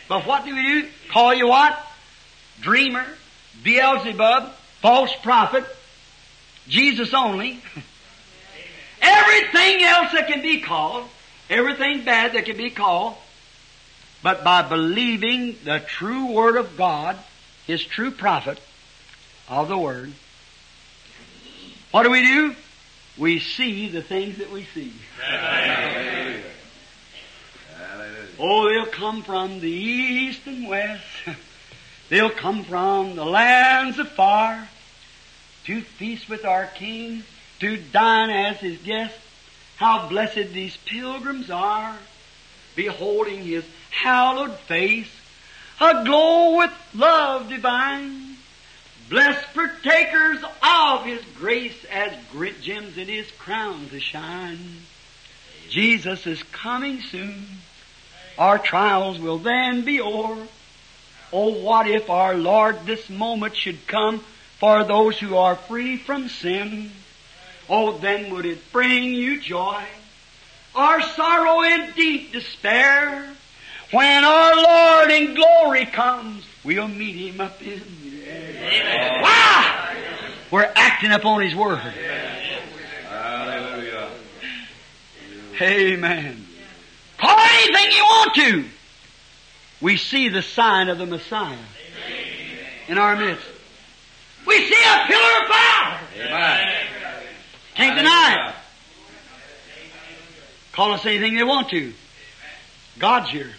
[0.08, 0.88] But what do we do?
[1.10, 1.80] Call you what?
[2.62, 3.06] Dreamer,
[3.64, 4.52] Beelzebub,
[4.82, 5.66] false prophet,
[6.68, 7.62] Jesus only.
[9.02, 11.06] Everything else that can be called,
[11.50, 13.16] everything bad that can be called,
[14.24, 17.18] but by believing the true Word of God,
[17.68, 18.60] His true prophet
[19.48, 20.12] of the Word,
[21.92, 22.56] what do we do?
[23.18, 24.92] We see the things that we see.
[25.22, 26.42] Hallelujah.
[28.38, 31.04] Oh, they'll come from the east and west.
[32.10, 34.68] They'll come from the lands afar
[35.66, 37.24] to feast with our King,
[37.60, 39.16] to dine as His guest.
[39.78, 41.96] How blessed these pilgrims are,
[42.76, 45.12] beholding His hallowed face,
[45.80, 48.38] aglow with love divine.
[49.10, 54.82] Blessed partakers of His grace as great gems in His crown to shine.
[55.70, 57.46] Jesus is coming soon.
[58.38, 60.48] Our trials will then be o'er.
[61.34, 64.24] Oh, what if our Lord this moment should come
[64.60, 66.92] for those who are free from sin?
[67.70, 69.84] Oh, then would it bring you joy?
[70.76, 73.30] Our sorrow and deep despair?
[73.92, 79.22] When our Lord in glory comes, we'll meet Him up in the air.
[79.22, 79.96] Why?
[80.52, 81.80] We're acting upon His Word.
[83.10, 84.10] Hallelujah.
[85.62, 86.46] Amen.
[87.18, 88.66] Call anything you want to.
[89.82, 91.58] We see the sign of the Messiah
[92.88, 93.55] in our midst.
[94.46, 96.00] We see a pillar of fire.
[96.18, 96.88] Amen.
[97.76, 98.56] Can't deny it.
[100.72, 101.94] Call us anything they want to.
[103.00, 103.52] God's here.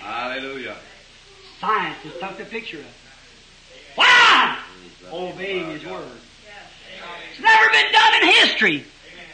[0.00, 0.76] Hallelujah.
[1.60, 2.90] Science has took the picture of it.
[3.94, 4.58] Why?
[5.12, 6.06] Obeying His Word.
[7.30, 8.84] It's never been done in history.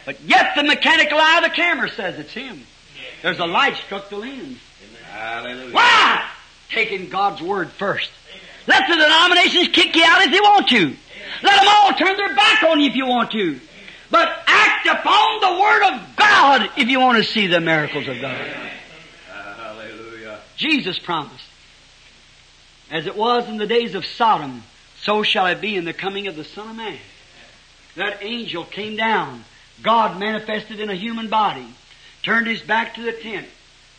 [0.04, 2.62] But yet the mechanical eye of the camera says it's Him.
[3.22, 4.58] There's a light struck the lens.
[5.10, 5.74] Hallelujah.
[5.74, 6.24] Why?
[6.70, 8.10] Taking God's Word first.
[8.66, 10.96] Let the denominations kick you out if they want to.
[11.42, 13.60] Let them all turn their back on you if you want to.
[14.10, 18.20] But act upon the Word of God if you want to see the miracles of
[18.20, 18.40] God.
[19.28, 20.40] Hallelujah.
[20.56, 21.44] Jesus promised,
[22.90, 24.62] as it was in the days of Sodom,
[25.00, 26.98] so shall it be in the coming of the Son of Man.
[27.96, 29.44] That angel came down,
[29.82, 31.66] God manifested in a human body,
[32.22, 33.46] turned his back to the tent,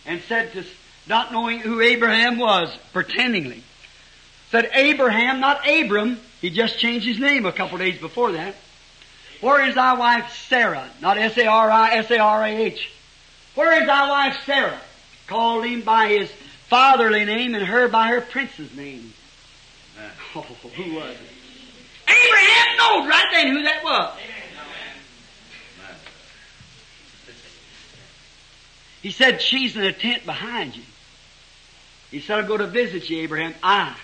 [0.05, 0.63] and said to,
[1.07, 3.61] not knowing who Abraham was, pretendingly,
[4.55, 8.55] said, Abraham, not Abram, he just changed his name a couple days before that.
[9.41, 10.89] Where is thy wife Sarah?
[11.01, 12.89] Not S-A-R-I, S-A-R-A-H.
[13.55, 14.79] Where is thy wife Sarah?
[15.27, 16.31] Called him by his
[16.69, 19.13] fatherly name and her by her prince's name.
[20.33, 21.19] Oh, who was it?
[22.07, 24.19] Abraham knows right then who that was.
[29.01, 30.83] He said, she's in a tent behind you.
[32.09, 33.53] He said, I'm going to visit you, Abraham.
[33.61, 33.95] I.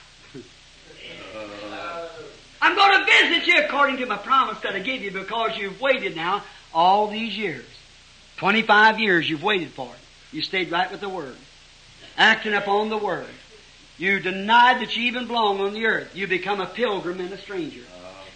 [2.61, 5.81] I'm going to visit you according to my promise that I gave you because you've
[5.81, 6.43] waited now
[6.73, 7.65] all these years.
[8.37, 10.35] 25 years you've waited for it.
[10.35, 11.35] You stayed right with the Word.
[12.17, 13.27] Acting upon the Word.
[13.97, 16.15] You denied that you even belong on the earth.
[16.15, 17.81] You become a pilgrim and a stranger.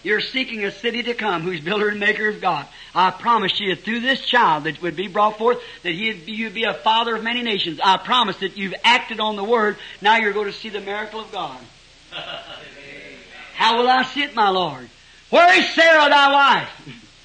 [0.02, 2.66] You're seeking a city to come whose builder and maker of God.
[2.94, 6.54] I promised you through this child that would be brought forth that he'd be, you'd
[6.54, 7.80] be a father of many nations.
[7.82, 9.76] I promised that you've acted on the word.
[10.00, 11.58] Now you're going to see the miracle of God.
[13.56, 14.86] How will I sit, my Lord?
[15.30, 16.70] Where is Sarah, thy wife?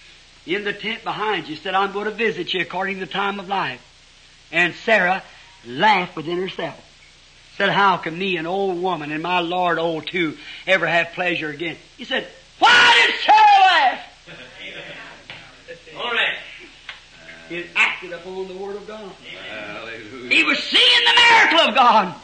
[0.46, 1.58] In the tent behind you.
[1.58, 3.86] Said, I'm going to visit you according to the time of life.
[4.50, 5.24] And Sarah
[5.66, 6.80] laughed within herself.
[7.58, 11.50] Said, how can me, an old woman, and my Lord old too, ever have pleasure
[11.50, 11.76] again?
[11.98, 12.26] He said,
[12.60, 14.00] why did Sarah laugh?
[15.98, 16.38] All right.
[17.50, 19.12] He acted upon the Word of God.
[19.50, 20.30] Hallelujah.
[20.30, 22.16] He was seeing the miracle of God.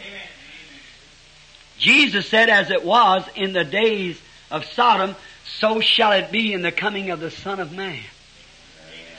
[1.79, 6.61] Jesus said, as it was in the days of Sodom, so shall it be in
[6.61, 8.01] the coming of the Son of Man.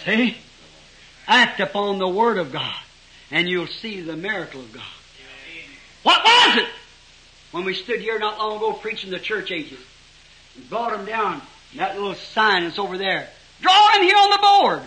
[0.04, 0.36] See?
[1.26, 2.76] Act upon the Word of God,
[3.30, 4.82] and you'll see the miracle of God.
[6.02, 6.68] What was it?
[7.50, 9.78] When we stood here not long ago preaching the church ages,
[10.56, 11.42] and brought them down,
[11.76, 13.28] that little sign that's over there.
[13.60, 14.82] Draw them here on the board.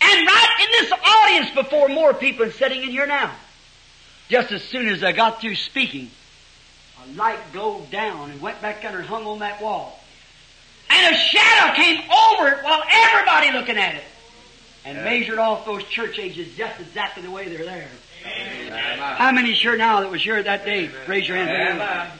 [0.00, 3.32] And right in this audience before more people sitting in here now.
[4.28, 6.10] Just as soon as I got through speaking,
[7.02, 9.98] a light glowed down and went back under and hung on that wall.
[10.90, 14.04] And a shadow came over it while everybody looking at it.
[14.84, 15.04] And Yeah.
[15.04, 17.88] measured off those church ages just exactly the way they're there.
[18.26, 18.98] Amen.
[18.98, 20.90] How many sure now that was here that day?
[21.06, 21.50] Raise your hand.
[21.50, 22.10] Amen.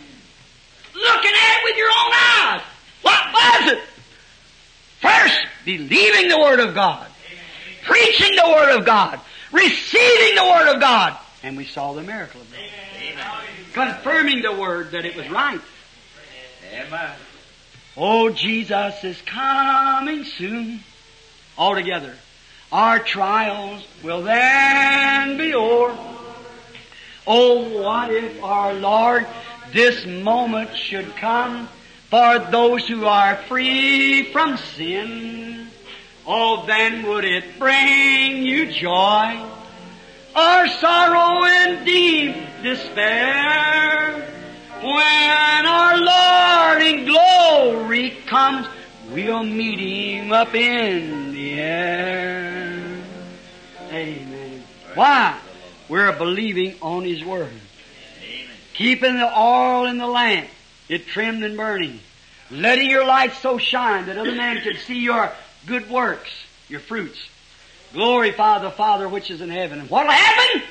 [0.94, 2.62] Looking at it with your own eyes.
[3.02, 3.82] What was it?
[5.00, 7.06] First, believing the Word of God.
[7.82, 9.20] Preaching the Word of God.
[9.50, 11.16] Receiving the Word of God.
[11.42, 12.60] And we saw the miracle of God.
[13.72, 15.60] Confirming the Word that it was right.
[16.72, 17.16] Amen.
[17.96, 20.80] Oh, Jesus is coming soon.
[21.56, 22.14] All together.
[22.70, 25.94] Our trials will then be o'er.
[27.26, 29.26] Oh, what if our Lord
[29.72, 31.68] this moment should come
[32.08, 35.68] for those who are free from sin?
[36.26, 39.44] Oh, then would it bring you joy
[40.34, 44.28] or sorrow and deep despair?
[44.80, 48.66] When our Lord in glory comes,
[49.10, 53.02] we'll meet Him up in the air.
[53.90, 54.62] Amen.
[54.94, 55.38] Why?
[55.88, 57.52] We're believing on His Word.
[58.74, 60.48] Keeping the oil in the lamp,
[60.88, 62.00] it trimmed and burning.
[62.50, 65.30] Letting your light so shine that other men could see your
[65.66, 66.30] good works,
[66.68, 67.18] your fruits.
[67.92, 69.80] Glorify the Father which is in heaven.
[69.80, 70.62] And what'll happen?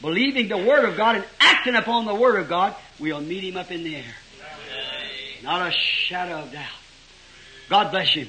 [0.00, 3.56] Believing the Word of God and acting upon the Word of God, we'll meet Him
[3.56, 4.14] up in the air.
[5.42, 6.66] Not a shadow of doubt.
[7.68, 8.26] God bless you.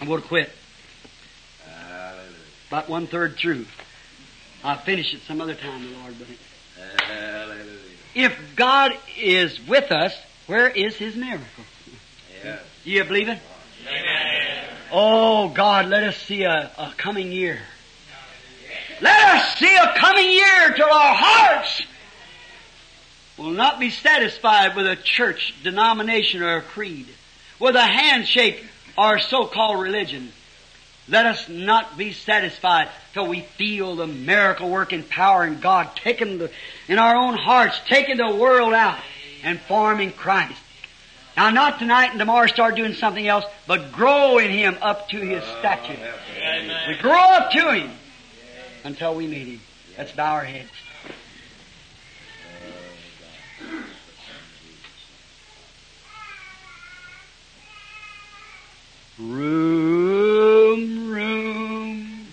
[0.00, 0.50] I'm going to quit.
[1.66, 2.24] Hallelujah.
[2.68, 3.66] About one third through.
[4.62, 6.14] I'll finish it some other time, the Lord.
[6.18, 6.28] But
[7.04, 7.66] Hallelujah.
[8.14, 10.14] if God is with us,
[10.46, 11.64] where is His miracle?
[12.44, 12.60] Yes.
[12.84, 13.38] Do you believe it?
[14.92, 17.60] Oh God, let us see a, a coming year.
[19.00, 21.82] Let us see a coming year till our hearts
[23.38, 27.06] will not be satisfied with a church, denomination, or a creed,
[27.58, 28.64] with a handshake
[28.98, 30.32] or so-called religion.
[31.08, 36.38] Let us not be satisfied till we feel the miracle working power in God taking
[36.38, 36.50] the,
[36.88, 38.98] in our own hearts, taking the world out
[39.42, 40.60] and forming Christ.
[41.40, 45.16] Now not tonight and tomorrow start doing something else, but grow in Him up to
[45.16, 45.96] His stature.
[46.86, 47.90] We grow up to Him
[48.84, 49.60] until we meet Him.
[49.96, 50.68] Let's bow our heads.
[59.18, 62.26] Room, room.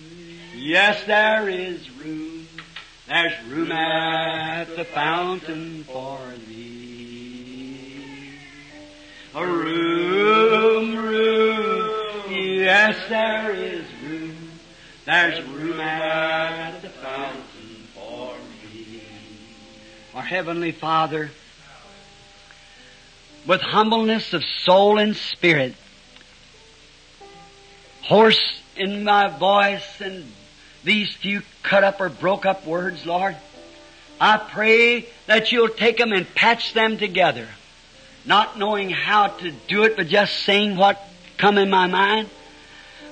[0.53, 2.45] Yes, there is room.
[3.07, 6.56] There's room at the fountain for thee.
[9.37, 12.31] A room, room.
[12.31, 14.35] Yes, there is room.
[15.05, 18.33] There's room at the fountain for
[18.63, 19.03] me.
[20.15, 21.29] Our Heavenly Father,
[23.45, 25.75] with humbleness of soul and spirit,
[28.01, 30.25] hoarse in my voice and
[30.83, 33.37] these few cut up or broke up words, Lord,
[34.19, 37.47] I pray that you'll take them and patch them together,
[38.27, 41.01] not knowing how to do it, but just saying what
[41.37, 42.29] come in my mind.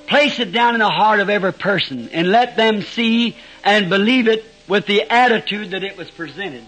[0.07, 4.27] Place it down in the heart of every person and let them see and believe
[4.27, 6.65] it with the attitude that it was presented.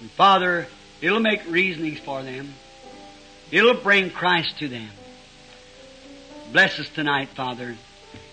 [0.00, 0.66] And Father,
[1.00, 2.54] it'll make reasonings for them.
[3.50, 4.90] It'll bring Christ to them.
[6.52, 7.76] Bless us tonight, Father.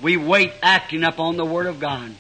[0.02, 2.14] We wait acting upon the Word of God.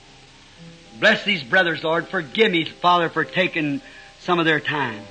[0.99, 2.07] Bless these brothers, Lord.
[2.07, 3.81] Forgive me, Father, for taking
[4.19, 5.01] some of their time.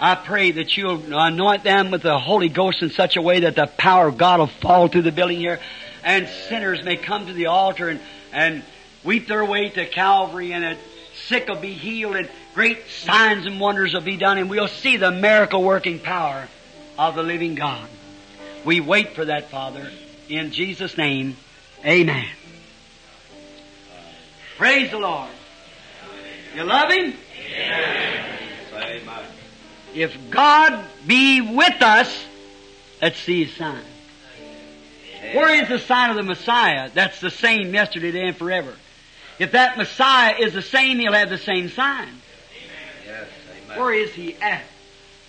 [0.00, 3.54] I pray that you'll anoint them with the Holy Ghost in such a way that
[3.54, 5.60] the power of God will fall through the building here
[6.02, 8.00] and sinners may come to the altar and,
[8.32, 8.62] and
[9.04, 10.78] weep their way to Calvary and the
[11.26, 14.96] sick will be healed and great signs and wonders will be done and we'll see
[14.96, 16.48] the miracle working power
[16.98, 17.86] of the living God.
[18.64, 19.90] We wait for that, Father.
[20.30, 21.36] In Jesus' name,
[21.84, 22.26] amen.
[24.56, 25.30] Praise the Lord.
[26.54, 27.14] You love Him?
[27.54, 28.09] Amen.
[29.94, 32.24] If God be with us,
[33.02, 33.82] let's see His sign.
[35.34, 36.90] Where is the sign of the Messiah?
[36.92, 38.74] That's the same yesterday, today, and forever.
[39.38, 42.08] If that Messiah is the same, He'll have the same sign.
[43.06, 43.28] Yes.
[43.76, 44.62] Where is He at?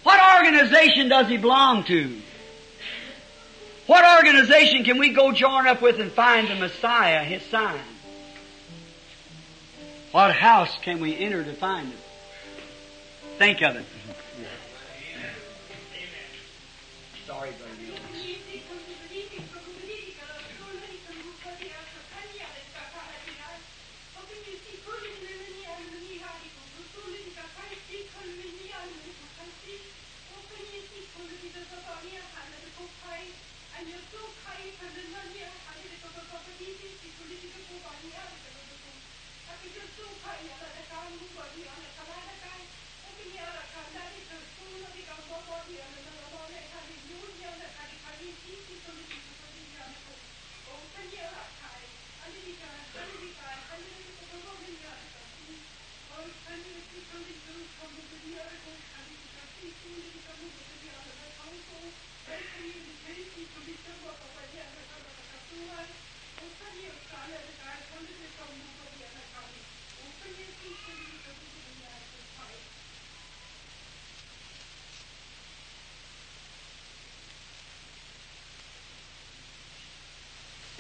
[0.04, 2.22] What organization does He belong to?
[3.88, 7.80] What organization can we go join up with and find the Messiah, His sign?
[10.12, 11.98] What house can we enter to find Him?
[13.38, 13.86] Think of it.
[17.26, 17.96] Sorry, Brother Neil.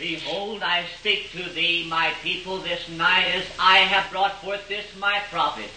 [0.01, 4.85] Behold, I speak to thee, my people, this night as I have brought forth this
[4.99, 5.71] my prophet.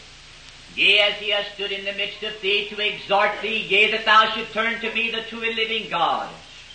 [0.76, 4.04] Yea, as he has stood in the midst of thee to exhort thee, yea, that
[4.04, 6.28] thou should turn to me, the true and living God.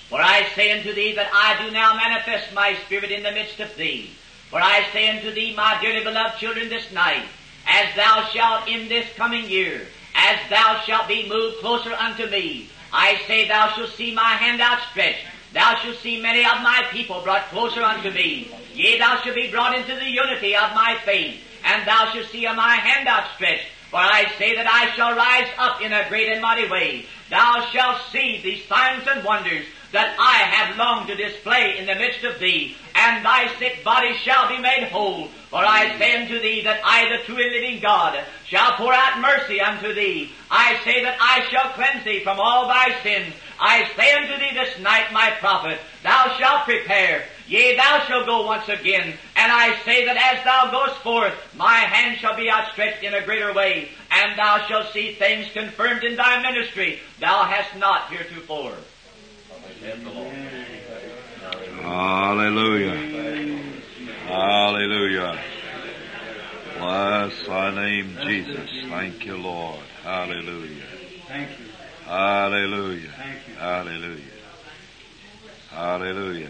[0.09, 3.59] For I say unto thee that I do now manifest my spirit in the midst
[3.59, 4.15] of thee.
[4.49, 7.25] For I say unto thee, my dearly beloved children, this night,
[7.67, 9.85] as thou shalt in this coming year,
[10.15, 14.59] as thou shalt be moved closer unto me, I say thou shalt see my hand
[14.59, 15.27] outstretched.
[15.53, 18.51] Thou shalt see many of my people brought closer unto me.
[18.73, 22.43] Yea, thou shalt be brought into the unity of my faith, and thou shalt see
[22.43, 23.65] my hand outstretched.
[23.89, 27.05] For I say that I shall rise up in a great and mighty way.
[27.31, 31.95] Thou shalt see these signs and wonders that I have longed to display in the
[31.95, 35.27] midst of thee, and thy sick body shall be made whole.
[35.49, 39.19] For I say unto thee that I, the true and living God, shall pour out
[39.19, 40.31] mercy unto thee.
[40.51, 43.33] I say that I shall cleanse thee from all thy sins.
[43.59, 47.25] I say unto thee this night, my prophet, thou shalt prepare.
[47.47, 49.15] Yea, thou shalt go once again.
[49.35, 53.25] And I say that as thou goest forth, my hand shall be outstretched in a
[53.25, 58.75] greater way, and thou shalt see things confirmed in thy ministry thou hast not heretofore.
[59.79, 60.33] Saith the Lord.
[61.81, 62.95] Hallelujah.
[64.27, 65.39] Hallelujah.
[66.77, 68.69] Bless thy name, Jesus.
[68.89, 69.79] Thank you, Lord.
[70.03, 70.83] Hallelujah.
[71.27, 71.65] Thank you.
[72.05, 73.11] Hallelujah.
[73.17, 73.55] Thank you.
[73.55, 74.21] Hallelujah.
[75.69, 76.49] Hallelujah.